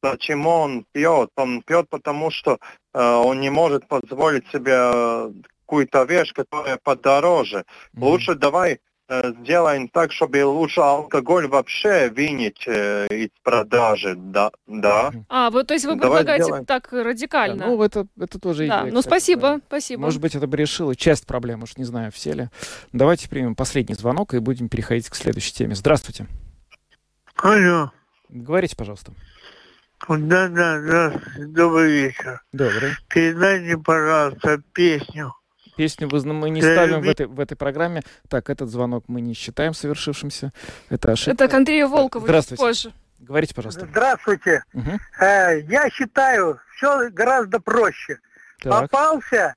Почему 0.00 0.50
он 0.50 0.86
пьет? 0.92 1.30
Он 1.36 1.62
пьет, 1.62 1.88
потому 1.88 2.30
что 2.30 2.58
э, 2.92 3.00
он 3.02 3.40
не 3.40 3.50
может 3.50 3.88
позволить 3.88 4.46
себе 4.52 5.32
какую-то 5.66 6.04
вещь, 6.04 6.32
которая 6.32 6.78
подороже. 6.82 7.58
Mm-hmm. 7.58 8.00
Лучше 8.00 8.34
давай 8.36 8.80
э, 9.08 9.32
сделаем 9.40 9.88
так, 9.88 10.12
чтобы 10.12 10.44
лучше 10.44 10.80
алкоголь 10.80 11.48
вообще 11.48 12.08
винить 12.08 12.62
э, 12.66 13.06
из 13.10 13.30
продажи, 13.42 14.14
да, 14.16 14.50
да. 14.66 15.12
А, 15.28 15.50
вот, 15.50 15.66
то 15.66 15.74
есть 15.74 15.86
вы 15.86 15.96
Давай 15.96 16.18
предлагаете 16.18 16.44
сделаем. 16.44 16.64
так 16.64 16.92
радикально? 16.92 17.56
Да, 17.56 17.66
ну, 17.66 17.82
это, 17.82 18.06
это 18.18 18.38
тоже 18.38 18.68
да. 18.68 18.82
идея. 18.82 18.92
Ну, 18.92 19.02
спасибо, 19.02 19.40
да. 19.40 19.60
спасибо. 19.66 20.02
Может 20.02 20.20
быть, 20.20 20.34
это 20.36 20.46
бы 20.46 20.56
решило 20.56 20.94
часть 20.94 21.26
проблем, 21.26 21.64
уж 21.64 21.76
не 21.76 21.84
знаю, 21.84 22.12
все 22.12 22.32
ли. 22.32 22.48
Давайте 22.92 23.28
примем 23.28 23.56
последний 23.56 23.94
звонок 23.94 24.34
и 24.34 24.38
будем 24.38 24.68
переходить 24.68 25.10
к 25.10 25.16
следующей 25.16 25.52
теме. 25.52 25.74
Здравствуйте. 25.74 26.26
Алло. 27.36 27.90
Говорите, 28.28 28.76
пожалуйста. 28.76 29.12
Да, 30.08 30.48
да, 30.48 30.80
здравствуйте, 30.80 31.46
добрый 31.46 31.90
вечер. 31.90 32.42
Добрый. 32.52 32.92
Передайте, 33.08 33.76
пожалуйста, 33.78 34.62
песню 34.72 35.32
Песню 35.76 36.08
мы 36.10 36.50
не 36.50 36.62
ставим 36.62 37.02
в 37.02 37.08
этой, 37.08 37.26
в 37.26 37.38
этой 37.38 37.56
программе. 37.56 38.02
Так, 38.28 38.50
этот 38.50 38.70
звонок 38.70 39.04
мы 39.08 39.20
не 39.20 39.34
считаем 39.34 39.74
совершившимся. 39.74 40.52
Это 40.88 41.12
ошибка. 41.12 41.44
Это 41.44 41.52
к 41.52 41.54
Андрею 41.54 41.88
Волкову 41.88 42.24
Здравствуйте. 42.24 42.62
позже. 42.62 42.92
Говорите, 43.18 43.54
пожалуйста. 43.54 43.86
Здравствуйте. 43.86 44.62
Угу. 44.72 44.90
Э, 45.20 45.60
я 45.68 45.88
считаю, 45.90 46.60
все 46.76 47.10
гораздо 47.10 47.60
проще. 47.60 48.18
Так. 48.62 48.90
Попался 48.90 49.54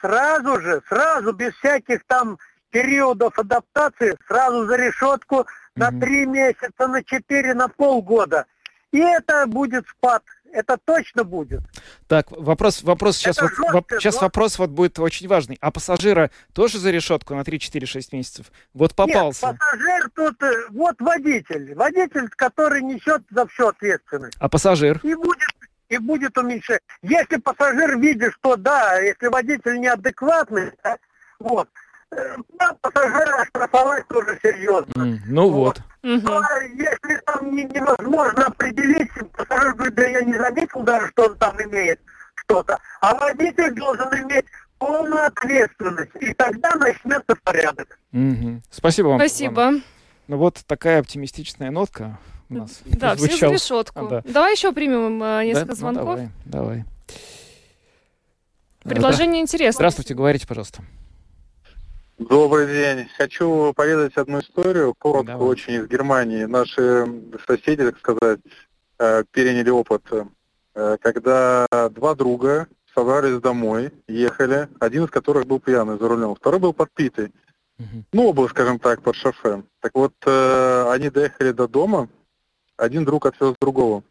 сразу 0.00 0.60
же, 0.60 0.82
сразу, 0.88 1.32
без 1.32 1.54
всяких 1.54 2.04
там 2.06 2.38
периодов 2.70 3.38
адаптации, 3.38 4.16
сразу 4.26 4.66
за 4.66 4.76
решетку 4.76 5.40
угу. 5.40 5.46
на 5.76 5.90
три 6.00 6.26
месяца, 6.26 6.86
на 6.86 7.02
четыре, 7.02 7.54
на 7.54 7.68
полгода. 7.68 8.46
И 8.92 8.98
это 8.98 9.46
будет 9.46 9.86
спад 9.88 10.22
это 10.52 10.78
точно 10.84 11.24
будет. 11.24 11.60
Так, 12.06 12.30
вопрос, 12.30 12.82
вопрос 12.82 13.16
сейчас, 13.16 13.40
вот, 13.40 13.50
жестко, 13.50 13.84
сейчас 13.98 14.20
вопрос 14.20 14.58
вот 14.58 14.70
будет 14.70 14.98
очень 14.98 15.28
важный. 15.28 15.58
А 15.60 15.70
пассажира 15.70 16.30
тоже 16.52 16.78
за 16.78 16.90
решетку 16.90 17.34
на 17.34 17.40
3-4-6 17.40 18.08
месяцев? 18.12 18.46
Вот 18.74 18.94
попался. 18.94 19.48
Нет, 19.48 19.58
пассажир 19.58 20.10
тут, 20.14 20.42
э, 20.42 20.66
вот 20.70 20.96
водитель. 21.00 21.74
Водитель, 21.74 22.28
который 22.30 22.82
несет 22.82 23.22
за 23.30 23.46
все 23.46 23.68
ответственность. 23.68 24.36
А 24.38 24.48
пассажир? 24.48 25.00
И 25.02 25.14
будет, 25.14 25.48
и 25.88 25.98
будет 25.98 26.36
уменьшать. 26.38 26.80
Если 27.02 27.36
пассажир 27.36 27.98
видит, 27.98 28.32
что 28.34 28.56
да, 28.56 28.98
если 28.98 29.28
водитель 29.28 29.78
неадекватный, 29.80 30.72
да, 30.82 30.96
вот, 31.38 31.68
да, 32.10 32.74
пассажира 32.80 33.42
оштрафовать 33.42 34.06
тоже 34.08 34.38
серьезно. 34.42 34.92
Mm, 34.92 35.18
ну 35.26 35.50
вот. 35.50 35.78
вот. 35.78 35.82
Угу. 36.02 36.28
А 36.28 36.62
если 36.62 37.20
там 37.26 37.54
не, 37.54 37.64
невозможно 37.64 38.46
определить, 38.46 39.10
пассажир 39.36 39.74
говорит, 39.74 39.94
да 39.94 40.06
я 40.06 40.20
не 40.22 40.34
заметил 40.34 40.82
даже, 40.82 41.08
что 41.08 41.24
он 41.26 41.36
там 41.36 41.60
имеет 41.60 42.00
что-то. 42.34 42.78
А 43.00 43.14
водитель 43.14 43.74
должен 43.74 44.08
иметь 44.22 44.44
полную 44.78 45.26
ответственность. 45.26 46.12
И 46.20 46.32
тогда 46.34 46.74
начнется 46.76 47.36
порядок. 47.42 47.98
Угу. 48.12 48.62
Спасибо 48.70 49.08
вам. 49.08 49.18
Спасибо. 49.18 49.54
Вам. 49.54 49.82
Ну 50.28 50.36
вот 50.36 50.62
такая 50.66 51.00
оптимистичная 51.00 51.70
нотка 51.70 52.18
у 52.48 52.54
нас. 52.54 52.80
Да, 52.84 53.16
все 53.16 53.36
за 53.36 53.52
решетку. 53.52 54.06
А, 54.06 54.08
да. 54.08 54.22
Давай 54.24 54.52
еще 54.52 54.72
примем 54.72 55.22
э, 55.22 55.44
несколько 55.46 55.68
да? 55.68 55.74
звонков. 55.74 56.20
Ну, 56.20 56.30
давай, 56.44 56.84
давай. 56.84 56.84
Предложение 58.84 59.42
интересное. 59.42 59.78
Здравствуйте, 59.78 60.14
говорите, 60.14 60.46
пожалуйста. 60.46 60.82
Добрый 62.18 62.66
день. 62.66 63.08
Хочу 63.16 63.72
поведать 63.74 64.16
одну 64.16 64.40
историю, 64.40 64.92
коротко 64.98 65.32
Давай. 65.32 65.46
очень, 65.46 65.74
из 65.74 65.86
Германии. 65.86 66.44
Наши 66.46 67.06
соседи, 67.46 67.84
так 67.84 67.98
сказать, 67.98 68.40
э, 68.98 69.22
переняли 69.30 69.70
опыт, 69.70 70.02
э, 70.74 70.96
когда 71.00 71.64
два 71.70 72.16
друга 72.16 72.66
собрались 72.92 73.40
домой, 73.40 73.92
ехали, 74.08 74.68
один 74.80 75.04
из 75.04 75.10
которых 75.10 75.46
был 75.46 75.60
пьяный 75.60 75.96
за 75.96 76.08
рулем, 76.08 76.34
второй 76.34 76.58
был 76.58 76.72
подпитый. 76.72 77.32
Угу. 77.78 78.04
Ну, 78.12 78.26
оба, 78.30 78.48
скажем 78.50 78.80
так, 78.80 79.00
под 79.00 79.14
шофе. 79.14 79.62
Так 79.80 79.92
вот, 79.94 80.14
э, 80.26 80.90
они 80.90 81.10
доехали 81.10 81.52
до 81.52 81.68
дома, 81.68 82.08
один 82.76 83.04
друг 83.04 83.26
отвез 83.26 83.54
другого 83.60 84.02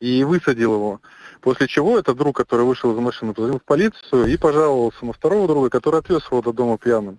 и 0.00 0.24
высадил 0.24 0.74
его. 0.74 1.00
После 1.40 1.66
чего 1.66 1.98
этот 1.98 2.16
друг, 2.16 2.36
который 2.36 2.64
вышел 2.64 2.92
из 2.92 2.98
машины, 2.98 3.34
позвонил 3.34 3.58
в 3.58 3.64
полицию 3.64 4.26
и 4.26 4.36
пожаловался 4.36 5.04
на 5.04 5.12
второго 5.12 5.46
друга, 5.46 5.68
который 5.68 6.00
отвез 6.00 6.22
его 6.30 6.40
до 6.40 6.52
дома 6.52 6.78
пьяным. 6.78 7.18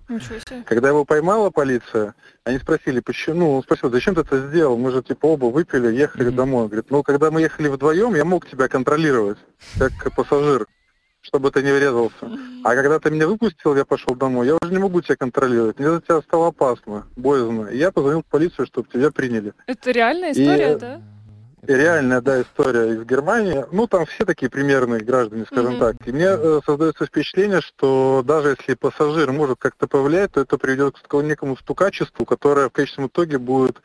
Когда 0.66 0.90
его 0.90 1.06
поймала 1.06 1.52
полиция, 1.52 2.16
они 2.44 2.58
спросили, 2.58 3.02
почему, 3.02 3.36
ну, 3.36 3.56
он 3.58 3.64
спросил, 3.64 3.92
зачем 3.92 4.16
ты 4.16 4.22
это 4.22 4.48
сделал? 4.48 4.78
Мы 4.78 4.92
же 4.92 5.04
типа 5.04 5.28
оба 5.28 5.46
выпили, 5.46 5.96
ехали 5.96 6.28
mm-hmm. 6.28 6.36
домой. 6.36 6.64
Он 6.64 6.68
говорит, 6.70 6.90
ну, 6.90 7.04
когда 7.04 7.30
мы 7.30 7.42
ехали 7.42 7.68
вдвоем, 7.68 8.16
я 8.16 8.26
мог 8.26 8.48
тебя 8.48 8.68
контролировать, 8.68 9.38
как 9.78 10.16
пассажир 10.16 10.66
чтобы 11.22 11.50
ты 11.50 11.64
не 11.64 11.72
врезался. 11.72 12.30
А 12.64 12.76
когда 12.76 13.00
ты 13.00 13.10
меня 13.10 13.28
выпустил, 13.28 13.76
я 13.76 13.84
пошел 13.84 14.16
домой, 14.16 14.46
я 14.46 14.58
уже 14.62 14.72
не 14.72 14.78
могу 14.78 15.02
тебя 15.02 15.16
контролировать. 15.16 15.80
Мне 15.80 15.90
за 15.90 16.02
тебя 16.02 16.22
стало 16.22 16.50
опасно, 16.50 17.08
боязно. 17.16 17.68
И 17.70 17.78
я 17.78 17.92
позвонил 17.92 18.22
в 18.22 18.26
полицию, 18.26 18.68
чтобы 18.68 18.88
тебя 18.94 19.10
приняли. 19.10 19.54
Это 19.66 19.90
реальная 19.90 20.34
история, 20.34 20.74
и... 20.74 20.80
да? 20.80 21.02
Реальная, 21.68 22.22
да, 22.22 22.42
история 22.42 22.94
из 22.94 23.04
Германии. 23.06 23.66
Ну, 23.72 23.88
там 23.88 24.06
все 24.06 24.26
такие 24.26 24.50
примерные 24.50 25.02
граждане, 25.02 25.46
скажем 25.46 25.76
mm-hmm. 25.76 25.80
так. 25.80 26.08
И 26.08 26.12
мне 26.12 26.28
э, 26.28 26.60
создается 26.66 27.06
впечатление, 27.06 27.62
что 27.62 28.24
даже 28.26 28.50
если 28.50 28.76
пассажир 28.76 29.32
может 29.32 29.58
как-то 29.60 29.88
повлиять, 29.88 30.32
то 30.34 30.42
это 30.42 30.58
приведет 30.58 30.98
к 31.00 31.22
некому 31.22 31.58
стукачеству, 31.58 32.26
которое 32.26 32.70
в 32.70 32.72
конечном 32.72 33.08
итоге 33.08 33.38
будет 33.38 33.82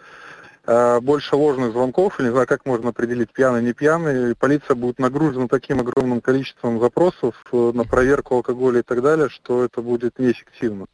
э, 0.67 1.01
больше 1.01 1.37
ложных 1.37 1.73
звонков, 1.73 2.19
или 2.19 2.27
не 2.27 2.33
знаю, 2.33 2.47
как 2.47 2.67
можно 2.67 2.91
определить, 2.91 3.33
пьяный, 3.33 3.63
не 3.63 3.73
пьяный, 3.73 4.33
и 4.33 4.35
полиция 4.35 4.75
будет 4.75 4.99
нагружена 4.99 5.49
таким 5.49 5.81
огромным 5.81 6.21
количеством 6.21 6.81
запросов 6.81 7.35
э, 7.53 7.73
на 7.75 7.85
проверку 7.85 8.37
алкоголя 8.37 8.81
и 8.81 8.83
так 8.83 9.03
далее, 9.03 9.29
что 9.29 9.65
это 9.65 9.83
будет 9.83 10.19
неэффективно. 10.19 10.87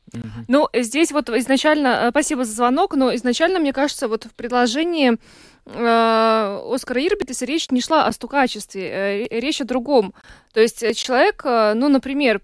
Ну, 0.49 0.69
здесь 0.75 1.13
вот 1.13 1.29
изначально, 1.31 2.07
э, 2.07 2.11
спасибо 2.11 2.45
за 2.45 2.53
звонок, 2.53 2.95
но 2.95 3.15
изначально, 3.15 3.59
мне 3.59 3.73
кажется, 3.73 4.09
вот 4.09 4.25
в 4.25 4.35
предложении 4.35 5.19
Оскара 5.67 7.05
Ирбитиса 7.05 7.45
речь 7.45 7.71
не 7.71 7.81
шла 7.81 8.07
о 8.07 8.13
стукачестве, 8.13 8.89
э, 8.89 9.41
речь 9.41 9.61
о 9.61 9.65
другом. 9.65 10.15
То 10.53 10.61
есть 10.61 10.79
человек, 10.97 11.43
ну, 11.45 11.89
например, 11.89 12.41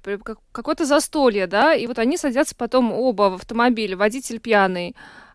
какое-то 0.53 0.85
застолье, 0.85 1.47
да, 1.47 1.75
и 1.75 1.87
вот 1.87 1.99
они 1.99 2.16
садятся 2.16 2.55
потом 2.57 2.93
оба 2.93 3.31
в 3.31 3.35
автомобиль, 3.35 3.95
водитель 3.95 4.41
пьяный, 4.41 4.95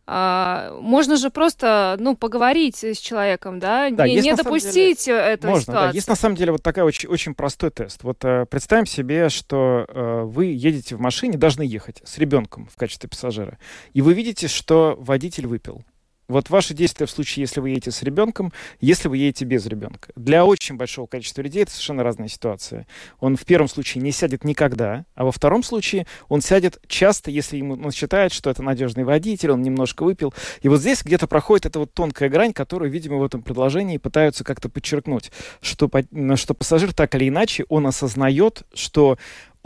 а, 0.10 0.72
можно 0.80 1.18
же 1.18 1.30
просто, 1.30 1.98
ну, 2.00 2.16
поговорить 2.16 2.82
с 2.82 2.98
человеком, 2.98 3.60
да, 3.60 3.90
да 3.90 4.08
не, 4.08 4.22
не 4.22 4.34
допустить 4.34 5.06
деле, 5.06 5.18
эту 5.18 5.48
можно, 5.48 5.62
ситуацию. 5.62 5.90
Да. 5.90 5.94
Есть 5.94 6.08
на 6.08 6.16
самом 6.16 6.36
деле 6.38 6.54
вот 6.54 6.64
такой 6.64 6.84
очень, 6.84 7.10
очень 7.10 7.36
простой 7.36 7.72
тест. 7.72 8.04
Вот 8.04 8.24
э, 8.24 8.46
представим 8.46 8.86
себе, 8.86 9.28
что 9.28 9.86
э, 9.86 10.22
вы 10.24 10.46
едете 10.46 10.96
в 10.96 11.02
машине, 11.02 11.38
должны 11.38 11.64
ехать 11.64 12.02
с 12.06 12.18
ребенком 12.20 12.70
в 12.74 12.78
качестве 12.78 13.10
пассажира, 13.10 13.58
и 13.92 14.02
вы 14.02 14.14
видите, 14.14 14.48
что 14.48 14.96
водитель 14.98 15.46
выпил. 15.46 15.84
Вот 16.28 16.49
ваши 16.49 16.73
действия 16.73 17.05
в 17.05 17.11
случае, 17.11 17.43
если 17.43 17.61
вы 17.61 17.69
едете 17.69 17.91
с 17.91 18.03
ребенком, 18.03 18.51
если 18.82 19.07
вы 19.07 19.17
едете 19.17 19.45
без 19.45 19.65
ребенка. 19.65 20.11
Для 20.17 20.43
очень 20.43 20.75
большого 20.75 21.07
количества 21.07 21.41
людей 21.41 21.63
это 21.63 21.71
совершенно 21.71 22.03
разная 22.03 22.28
ситуация. 22.28 22.86
Он 23.21 23.38
в 23.38 23.45
первом 23.45 23.69
случае 23.69 24.03
не 24.03 24.11
сядет 24.11 24.43
никогда, 24.43 25.05
а 25.15 25.23
во 25.23 25.32
втором 25.32 25.63
случае 25.63 26.05
он 26.28 26.41
сядет 26.41 26.80
часто, 26.88 27.32
если 27.32 27.57
ему, 27.57 27.75
он 27.75 27.91
считает, 27.91 28.34
что 28.34 28.49
это 28.49 28.61
надежный 28.61 29.05
водитель, 29.05 29.51
он 29.51 29.61
немножко 29.61 30.03
выпил. 30.03 30.34
И 30.61 30.67
вот 30.67 30.82
здесь 30.82 31.01
где-то 31.01 31.28
проходит 31.28 31.67
эта 31.67 31.80
вот 31.80 31.93
тонкая 31.93 32.28
грань, 32.28 32.51
которую, 32.51 32.91
видимо, 32.91 33.17
в 33.17 33.23
этом 33.23 33.41
предложении 33.41 33.97
пытаются 33.97 34.43
как-то 34.43 34.67
подчеркнуть, 34.67 35.32
что, 35.61 35.89
что 36.36 36.53
пассажир 36.53 36.93
так 36.93 37.15
или 37.15 37.30
иначе, 37.30 37.63
он 37.69 37.88
осознает, 37.88 38.63
что 38.73 39.17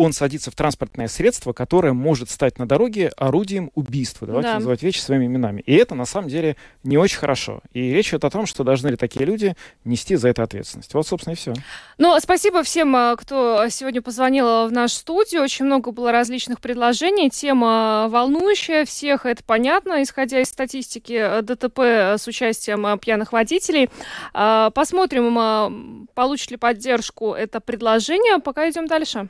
он 0.01 0.13
садится 0.13 0.51
в 0.51 0.55
транспортное 0.55 1.07
средство, 1.07 1.53
которое 1.53 1.93
может 1.93 2.29
стать 2.29 2.57
на 2.57 2.67
дороге 2.67 3.11
орудием 3.17 3.71
убийства. 3.75 4.25
Давайте 4.25 4.49
да. 4.49 4.55
называть 4.55 4.81
вещи 4.81 4.99
своими 4.99 5.25
именами. 5.25 5.61
И 5.61 5.73
это 5.73 5.95
на 5.95 6.05
самом 6.05 6.29
деле 6.29 6.57
не 6.83 6.97
очень 6.97 7.17
хорошо. 7.17 7.61
И 7.73 7.93
речь 7.93 8.09
идет 8.09 8.25
о 8.25 8.29
том, 8.29 8.45
что 8.45 8.63
должны 8.63 8.89
ли 8.89 8.95
такие 8.95 9.25
люди 9.25 9.55
нести 9.85 10.15
за 10.15 10.29
это 10.29 10.43
ответственность. 10.43 10.93
Вот, 10.93 11.07
собственно, 11.07 11.33
и 11.33 11.37
все. 11.37 11.53
Ну, 11.97 12.19
спасибо 12.19 12.63
всем, 12.63 12.95
а, 12.95 13.15
кто 13.15 13.67
сегодня 13.69 14.01
позвонил 14.01 14.67
в 14.67 14.71
нашу 14.71 14.95
студию. 14.95 15.43
Очень 15.43 15.65
много 15.65 15.91
было 15.91 16.11
различных 16.11 16.59
предложений. 16.59 17.29
Тема 17.29 18.07
волнующая 18.09 18.85
всех, 18.85 19.25
это 19.25 19.43
понятно, 19.43 20.01
исходя 20.01 20.41
из 20.41 20.47
статистики 20.47 21.13
э, 21.13 21.41
ДТП 21.41 21.79
с 22.17 22.27
участием 22.27 22.85
э, 22.87 22.97
пьяных 22.97 23.33
водителей. 23.33 23.89
А, 24.33 24.71
посмотрим, 24.71 26.07
получит 26.15 26.51
ли 26.51 26.57
поддержку 26.57 27.33
это 27.33 27.59
предложение. 27.59 28.39
Пока 28.39 28.69
идем 28.69 28.87
дальше. 28.87 29.29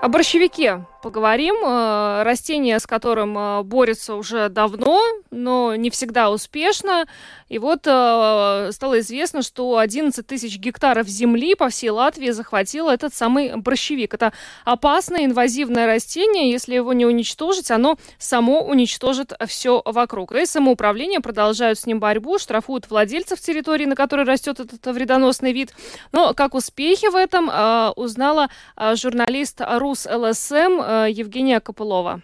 О 0.00 0.08
борщевике 0.08 0.86
поговорим. 1.00 1.54
Э, 1.64 2.22
растение, 2.22 2.78
с 2.78 2.86
которым 2.86 3.36
э, 3.36 3.62
борются 3.62 4.14
уже 4.14 4.48
давно, 4.48 5.00
но 5.30 5.74
не 5.74 5.90
всегда 5.90 6.30
успешно. 6.30 7.06
И 7.48 7.58
вот 7.58 7.86
э, 7.86 8.70
стало 8.72 9.00
известно, 9.00 9.42
что 9.42 9.78
11 9.78 10.26
тысяч 10.26 10.58
гектаров 10.58 11.08
земли 11.08 11.54
по 11.54 11.68
всей 11.68 11.90
Латвии 11.90 12.30
захватил 12.30 12.88
этот 12.88 13.14
самый 13.14 13.56
борщевик. 13.56 14.14
Это 14.14 14.32
опасное 14.64 15.24
инвазивное 15.24 15.86
растение. 15.86 16.50
Если 16.50 16.74
его 16.74 16.92
не 16.92 17.06
уничтожить, 17.06 17.70
оно 17.70 17.96
само 18.18 18.62
уничтожит 18.62 19.32
все 19.46 19.82
вокруг. 19.84 20.32
И 20.32 20.46
самоуправление 20.46 21.20
продолжают 21.20 21.78
с 21.78 21.86
ним 21.86 22.00
борьбу, 22.00 22.38
штрафуют 22.38 22.88
владельцев 22.90 23.40
территории, 23.40 23.86
на 23.86 23.96
которой 23.96 24.24
растет 24.24 24.60
этот 24.60 24.84
вредоносный 24.86 25.52
вид. 25.52 25.72
Но 26.12 26.34
как 26.34 26.54
успехи 26.54 27.08
в 27.08 27.16
этом 27.16 27.50
узнала 27.96 28.48
журналист 28.94 29.60
РУС 29.90 30.06
ЛСМ 30.06 31.08
Евгения 31.08 31.58
Копылова. 31.58 32.20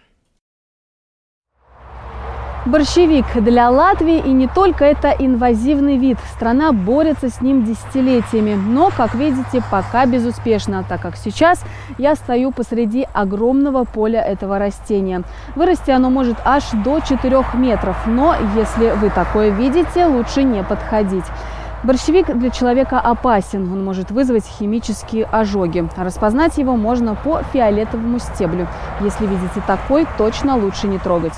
Борщевик 2.65 3.25
для 3.35 3.69
Латвии 3.69 4.19
и 4.19 4.31
не 4.31 4.47
только 4.47 4.85
это 4.85 5.09
инвазивный 5.09 5.97
вид. 5.97 6.17
Страна 6.33 6.71
борется 6.71 7.27
с 7.29 7.41
ним 7.41 7.65
десятилетиями. 7.65 8.55
Но, 8.55 8.89
как 8.95 9.15
видите, 9.15 9.61
пока 9.69 10.05
безуспешно, 10.05 10.85
так 10.87 11.01
как 11.01 11.17
сейчас 11.17 11.61
я 11.97 12.15
стою 12.15 12.53
посреди 12.53 13.05
огромного 13.13 13.83
поля 13.83 14.21
этого 14.21 14.59
растения. 14.59 15.23
Вырасти 15.55 15.91
оно 15.91 16.09
может 16.09 16.37
аж 16.45 16.63
до 16.85 17.01
4 17.01 17.43
метров. 17.55 17.97
Но 18.07 18.33
если 18.55 18.91
вы 18.91 19.09
такое 19.09 19.49
видите, 19.49 20.05
лучше 20.05 20.43
не 20.43 20.63
подходить. 20.63 21.25
Борщевик 21.83 22.35
для 22.37 22.49
человека 22.49 22.99
опасен, 22.99 23.71
он 23.71 23.83
может 23.83 24.09
вызвать 24.09 24.45
химические 24.45 25.25
ожоги. 25.25 25.87
Распознать 25.95 26.57
его 26.57 26.75
можно 26.75 27.15
по 27.15 27.43
фиолетовому 27.53 28.19
стеблю. 28.19 28.67
Если 29.01 29.27
видите 29.27 29.61
такой, 29.67 30.07
точно 30.17 30.57
лучше 30.57 30.87
не 30.87 30.97
трогать. 30.97 31.33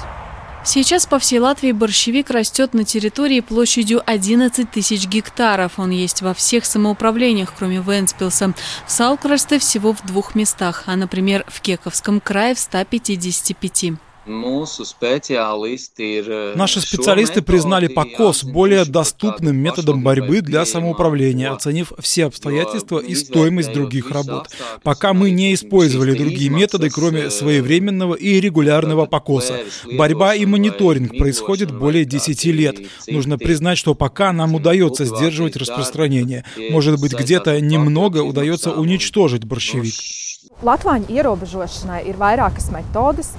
Сейчас 0.64 1.06
по 1.06 1.20
всей 1.20 1.40
Латвии 1.40 1.72
борщевик 1.72 2.30
растет 2.30 2.74
на 2.74 2.84
территории 2.84 3.40
площадью 3.40 4.02
11 4.06 4.70
тысяч 4.70 5.08
гектаров. 5.08 5.80
Он 5.80 5.90
есть 5.90 6.22
во 6.22 6.34
всех 6.34 6.66
самоуправлениях, 6.66 7.54
кроме 7.58 7.80
Венспилса. 7.80 8.54
В 8.86 8.92
Салкрасте 8.92 9.58
всего 9.58 9.94
в 9.94 10.06
двух 10.06 10.36
местах, 10.36 10.84
а, 10.86 10.96
например, 10.96 11.46
в 11.48 11.62
Кековском 11.62 12.20
крае 12.20 12.56
в 12.56 12.60
155. 12.60 13.94
Э, 15.98 16.54
Наши 16.56 16.82
специалисты 16.82 17.42
признали 17.42 17.88
покос 17.88 18.44
более 18.44 18.86
доступным 18.86 19.58
методом 19.58 20.04
борьбы 20.04 20.42
для 20.42 20.66
самоуправления, 20.66 21.52
оценив 21.52 21.92
все 22.00 22.26
обстоятельства 22.26 23.00
и 23.00 23.16
стоимость 23.16 23.74
других 23.74 24.12
работ. 24.12 24.50
Пока 24.84 25.14
мы 25.14 25.32
не 25.32 25.54
использовали 25.56 26.14
другие 26.16 26.50
методы, 26.50 26.90
кроме 26.90 27.32
своевременного 27.32 28.14
и 28.14 28.40
регулярного 28.40 29.06
покоса. 29.08 29.60
Борьба 29.98 30.36
и 30.36 30.46
мониторинг 30.46 31.18
происходит 31.18 31.72
более 31.76 32.06
10 32.06 32.46
лет. 32.46 32.78
Нужно 33.08 33.38
признать, 33.38 33.78
что 33.80 33.96
пока 33.96 34.32
нам 34.32 34.54
удается 34.54 35.06
сдерживать 35.06 35.56
распространение. 35.56 36.46
Может 36.70 37.02
быть, 37.02 37.14
где-то 37.14 37.60
немного 37.60 38.20
удается 38.20 38.72
уничтожить 38.72 39.46
борщевик. 39.46 39.96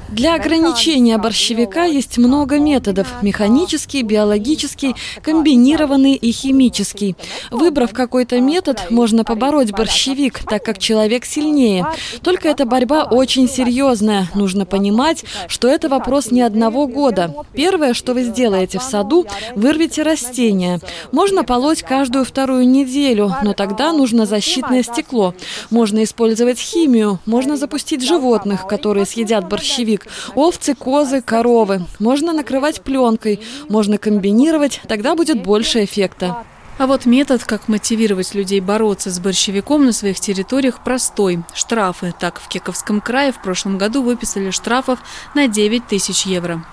Для 0.09 0.35
ограничения 0.35 1.19
борщевика 1.19 1.85
есть 1.85 2.17
много 2.17 2.59
методов– 2.59 3.09
механический, 3.23 4.03
биологический, 4.03 4.95
комбинированный 5.23 6.15
и 6.15 6.33
химический. 6.33 7.17
Выбрав 7.51 7.93
какой-то 7.93 8.41
метод, 8.41 8.87
можно 8.91 9.25
побороть 9.25 9.71
борщевик, 9.73 10.39
так 10.49 10.65
как 10.65 10.79
человек 10.79 11.27
сильнее. 11.27 11.87
Только 12.23 12.49
эта 12.49 12.65
борьба 12.65 13.05
очень 13.05 13.49
серьезная. 13.49 14.29
Нужно 14.35 14.65
понимать, 14.65 15.25
что 15.47 15.69
это 15.69 15.91
вопрос 15.91 16.31
не 16.31 16.41
одного 16.41 16.87
года. 16.87 17.35
Первое, 17.53 17.93
что 17.93 18.15
вы 18.15 18.25
сделаете 18.25 18.79
в 18.79 18.83
саду, 18.83 19.27
вырвите 19.55 20.03
растения. 20.03 20.81
Можно 21.13 21.45
полоть 21.45 21.83
каждую 21.83 22.25
вторую 22.25 22.67
неделю, 22.67 23.35
но 23.43 23.53
тогда 23.53 23.93
нужно 23.93 24.25
защитное 24.25 24.83
стекло. 24.83 25.35
Можно 25.71 26.03
использовать 26.05 26.59
химию, 26.59 27.10
можно 27.27 27.57
запустить 27.57 28.07
животных, 28.07 28.67
которые 28.67 29.07
съедят 29.07 29.49
борщевик. 29.49 30.07
Овцы, 30.35 30.75
козы, 30.75 31.23
коровы. 31.23 31.87
Можно 31.99 32.33
накрывать 32.33 32.83
пленкой. 32.83 33.41
Можно 33.69 33.99
комбинировать, 33.99 34.81
тогда 34.87 35.15
будет 35.15 35.43
больше 35.43 35.85
эффекта. 35.85 36.45
А 36.79 36.87
вот 36.87 37.05
метод, 37.05 37.45
как 37.45 37.69
мотивировать 37.69 38.35
людей 38.35 38.61
бороться 38.61 39.11
с 39.11 39.19
борщевиком 39.19 39.85
на 39.85 39.93
своих 39.93 40.19
территориях, 40.19 40.83
простой. 40.83 41.43
Штрафы. 41.53 42.15
Так, 42.19 42.41
в 42.41 42.49
Кековском 42.49 43.03
крае 43.03 43.33
в 43.33 43.43
прошлом 43.43 43.77
году 43.77 44.03
выписали 44.03 44.51
штрафов 44.51 44.99
на 45.35 45.47
9 45.47 45.87
тысяч 45.87 46.25
евро. 46.25 46.65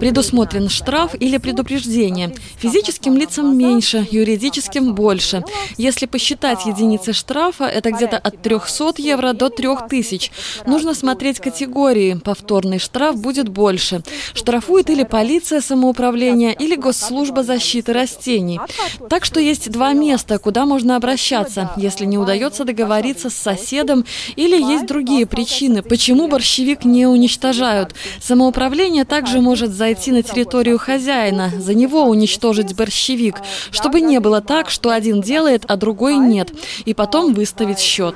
Предусмотрен 0.00 0.68
штраф 0.68 1.14
или 1.18 1.38
предупреждение. 1.38 2.34
Физическим 2.56 3.16
лицам 3.16 3.56
меньше, 3.56 4.06
юридическим 4.10 4.94
больше. 4.94 5.44
Если 5.76 6.06
посчитать 6.06 6.66
единицы 6.66 7.12
штрафа, 7.12 7.64
это 7.64 7.90
где-то 7.90 8.18
от 8.18 8.42
300 8.42 8.94
евро 8.98 9.32
до 9.32 9.48
3000. 9.48 10.30
Нужно 10.66 10.94
смотреть 10.94 11.40
категории. 11.40 12.14
Повторный 12.14 12.78
штраф 12.78 13.16
будет 13.16 13.48
больше. 13.48 14.02
Штрафует 14.34 14.90
или 14.90 15.04
полиция 15.04 15.60
самоуправления, 15.60 16.52
или 16.52 16.76
госслужба 16.76 17.42
защиты 17.42 17.92
растений. 17.92 18.60
Так 19.08 19.24
что 19.24 19.40
есть 19.40 19.70
два 19.70 19.92
места, 19.92 20.38
куда 20.38 20.66
можно 20.66 20.96
обращаться, 20.96 21.70
если 21.76 22.04
не 22.04 22.18
удается 22.18 22.64
договориться 22.64 23.30
с 23.30 23.34
соседом 23.34 24.04
или 24.36 24.60
есть 24.60 24.86
другие 24.86 25.26
причины, 25.26 25.82
Почему 25.92 26.26
борщевик 26.26 26.86
не 26.86 27.06
уничтожают? 27.06 27.94
Самоуправление 28.18 29.04
также 29.04 29.42
может 29.42 29.72
зайти 29.72 30.10
на 30.10 30.22
территорию 30.22 30.78
хозяина, 30.78 31.52
за 31.58 31.74
него 31.74 32.04
уничтожить 32.04 32.74
борщевик, 32.74 33.36
чтобы 33.70 34.00
не 34.00 34.18
было 34.18 34.40
так, 34.40 34.70
что 34.70 34.88
один 34.88 35.20
делает, 35.20 35.66
а 35.68 35.76
другой 35.76 36.16
нет, 36.16 36.50
и 36.86 36.94
потом 36.94 37.34
выставить 37.34 37.78
счет. 37.78 38.14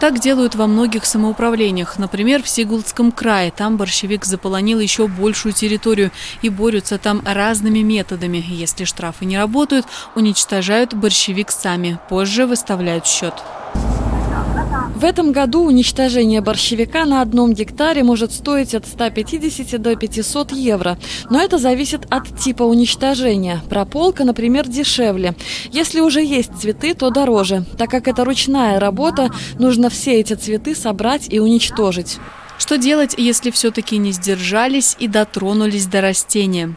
Так 0.00 0.18
делают 0.18 0.56
во 0.56 0.66
многих 0.66 1.06
самоуправлениях. 1.06 1.96
Например, 1.96 2.42
в 2.42 2.48
Сигулдском 2.48 3.12
крае. 3.12 3.52
Там 3.52 3.76
борщевик 3.76 4.24
заполонил 4.24 4.80
еще 4.80 5.06
большую 5.06 5.52
территорию 5.52 6.10
и 6.42 6.48
борются 6.48 6.98
там 6.98 7.22
разными 7.24 7.78
методами. 7.78 8.44
Если 8.48 8.82
штрафы 8.82 9.26
не 9.26 9.38
работают, 9.38 9.86
уничтожают 10.16 10.92
борщевик 10.92 11.52
сами. 11.52 12.00
Позже 12.08 12.46
выставляют 12.46 13.06
счет. 13.06 13.34
В 14.96 15.04
этом 15.04 15.30
году 15.30 15.62
уничтожение 15.62 16.40
борщевика 16.40 17.04
на 17.04 17.20
одном 17.20 17.52
гектаре 17.52 18.02
может 18.02 18.32
стоить 18.32 18.74
от 18.74 18.86
150 18.86 19.78
до 19.78 19.94
500 19.94 20.52
евро. 20.52 20.96
Но 21.28 21.38
это 21.38 21.58
зависит 21.58 22.06
от 22.08 22.38
типа 22.38 22.62
уничтожения. 22.62 23.60
Прополка, 23.68 24.24
например, 24.24 24.66
дешевле. 24.66 25.34
Если 25.70 26.00
уже 26.00 26.24
есть 26.24 26.58
цветы, 26.58 26.94
то 26.94 27.10
дороже. 27.10 27.66
Так 27.76 27.90
как 27.90 28.08
это 28.08 28.24
ручная 28.24 28.80
работа, 28.80 29.30
нужно 29.58 29.90
все 29.90 30.18
эти 30.18 30.32
цветы 30.32 30.74
собрать 30.74 31.26
и 31.30 31.40
уничтожить. 31.40 32.16
Что 32.56 32.78
делать, 32.78 33.16
если 33.18 33.50
все-таки 33.50 33.98
не 33.98 34.12
сдержались 34.12 34.96
и 34.98 35.08
дотронулись 35.08 35.84
до 35.84 36.00
растения? 36.00 36.74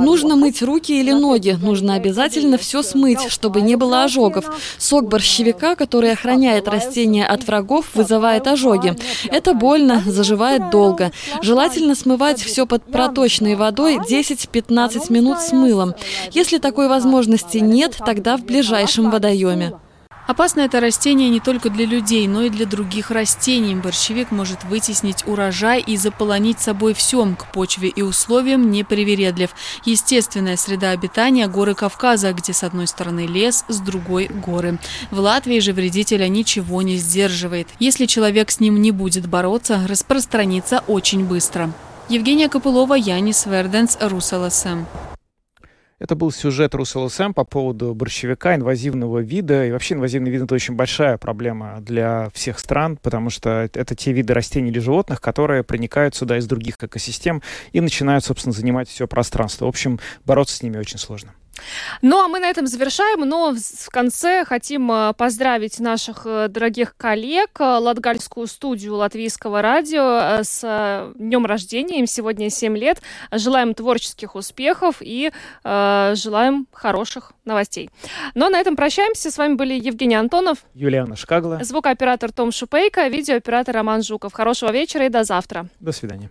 Нужно 0.00 0.36
мыть 0.36 0.62
руки 0.62 0.98
или 0.98 1.12
ноги. 1.12 1.56
Нужно 1.60 1.94
обязательно 1.94 2.58
все 2.58 2.82
смыть, 2.82 3.20
чтобы 3.28 3.60
не 3.60 3.76
было 3.76 4.04
ожогов. 4.04 4.46
Сок 4.78 5.08
борщевика, 5.08 5.74
который 5.74 6.12
охраняет 6.12 6.68
растения 6.68 7.26
от 7.26 7.46
врагов, 7.46 7.94
вызывает 7.94 8.46
ожоги. 8.46 8.96
Это 9.30 9.54
больно, 9.54 10.02
заживает 10.06 10.70
долго. 10.70 11.12
Желательно 11.42 11.94
смывать 11.94 12.40
все 12.40 12.66
под 12.66 12.84
проточной 12.84 13.54
водой 13.54 13.96
10-15 13.96 15.12
минут 15.12 15.40
с 15.40 15.52
мылом. 15.52 15.94
Если 16.32 16.58
такой 16.58 16.88
возможности 16.88 17.58
нет, 17.58 17.96
тогда 18.04 18.36
в 18.36 18.44
ближайшем 18.44 19.10
водоеме. 19.10 19.74
Опасно 20.26 20.60
это 20.60 20.80
растение 20.80 21.28
не 21.28 21.40
только 21.40 21.68
для 21.68 21.84
людей, 21.84 22.26
но 22.26 22.42
и 22.42 22.48
для 22.48 22.64
других 22.64 23.10
растений. 23.10 23.74
Борщевик 23.74 24.30
может 24.30 24.64
вытеснить 24.64 25.26
урожай 25.26 25.80
и 25.80 25.96
заполонить 25.98 26.60
собой 26.60 26.94
все. 26.94 27.24
К 27.38 27.52
почве 27.52 27.88
и 27.88 28.02
условиям 28.02 28.70
не 28.70 28.84
привередлив. 28.84 29.50
Естественная 29.84 30.56
среда 30.56 30.90
обитания– 30.90 31.46
горы 31.48 31.74
Кавказа, 31.74 32.32
где 32.32 32.52
с 32.52 32.62
одной 32.64 32.86
стороны 32.86 33.26
лес, 33.26 33.64
с 33.68 33.78
другой– 33.80 34.26
горы. 34.28 34.78
В 35.10 35.20
Латвии 35.20 35.60
же 35.60 35.72
вредителя 35.72 36.28
ничего 36.28 36.82
не 36.82 36.96
сдерживает. 36.96 37.68
Если 37.78 38.06
человек 38.06 38.50
с 38.50 38.60
ним 38.60 38.80
не 38.80 38.90
будет 38.90 39.28
бороться, 39.28 39.86
распространится 39.86 40.82
очень 40.86 41.24
быстро. 41.24 41.72
Евгения 42.08 42.48
Копылова, 42.48 42.94
Янис 42.94 43.46
Верденс, 43.46 43.96
РусЛСМ. 44.00 44.84
Это 46.04 46.16
был 46.16 46.30
сюжет 46.30 46.74
РусЛСМ 46.74 47.32
по 47.32 47.44
поводу 47.44 47.94
борщевика, 47.94 48.54
инвазивного 48.54 49.20
вида. 49.20 49.64
И 49.64 49.72
вообще 49.72 49.94
инвазивный 49.94 50.30
вид— 50.30 50.42
это 50.44 50.54
очень 50.54 50.74
большая 50.74 51.16
проблема 51.16 51.78
для 51.80 52.28
всех 52.34 52.58
стран, 52.58 52.98
потому 52.98 53.30
что 53.30 53.70
это 53.72 53.94
те 53.94 54.12
виды 54.12 54.34
растений 54.34 54.68
или 54.68 54.80
животных, 54.80 55.22
которые 55.22 55.62
проникают 55.62 56.14
сюда 56.14 56.36
из 56.36 56.46
других 56.46 56.76
экосистем 56.78 57.40
и 57.72 57.80
начинают, 57.80 58.22
собственно, 58.22 58.52
занимать 58.52 58.90
все 58.90 59.08
пространство. 59.08 59.64
В 59.64 59.68
общем, 59.68 59.98
бороться 60.26 60.54
с 60.54 60.62
ними 60.62 60.76
очень 60.76 60.98
сложно. 60.98 61.32
Ну, 62.02 62.22
а 62.22 62.28
мы 62.28 62.40
на 62.40 62.46
этом 62.46 62.66
завершаем, 62.66 63.20
но 63.28 63.54
в 63.54 63.90
конце 63.90 64.44
хотим 64.44 64.90
э, 64.90 65.12
поздравить 65.14 65.80
наших 65.80 66.22
э, 66.26 66.48
дорогих 66.48 66.96
коллег, 66.96 67.50
э, 67.60 67.64
Латгальскую 67.64 68.46
студию 68.46 68.96
Латвийского 68.96 69.62
радио 69.62 70.42
с 70.42 71.12
днем 71.16 71.46
рождения, 71.46 72.00
им 72.00 72.06
сегодня 72.06 72.50
7 72.50 72.76
лет. 72.76 73.00
Желаем 73.32 73.74
творческих 73.74 74.34
успехов 74.34 74.96
и 75.00 75.30
э, 75.64 76.12
желаем 76.16 76.66
хороших 76.72 77.32
новостей. 77.44 77.90
Но 78.34 78.48
на 78.48 78.60
этом 78.60 78.76
прощаемся. 78.76 79.30
С 79.30 79.38
вами 79.38 79.54
были 79.54 79.74
Евгений 79.74 80.16
Антонов, 80.16 80.58
Юлиана 80.74 81.16
Шкагла, 81.16 81.60
звукооператор 81.62 82.32
Том 82.32 82.52
Шупейко, 82.52 83.06
видеооператор 83.08 83.74
Роман 83.74 84.02
Жуков. 84.02 84.32
Хорошего 84.32 84.72
вечера 84.72 85.06
и 85.06 85.08
до 85.08 85.24
завтра. 85.24 85.66
До 85.80 85.92
свидания. 85.92 86.30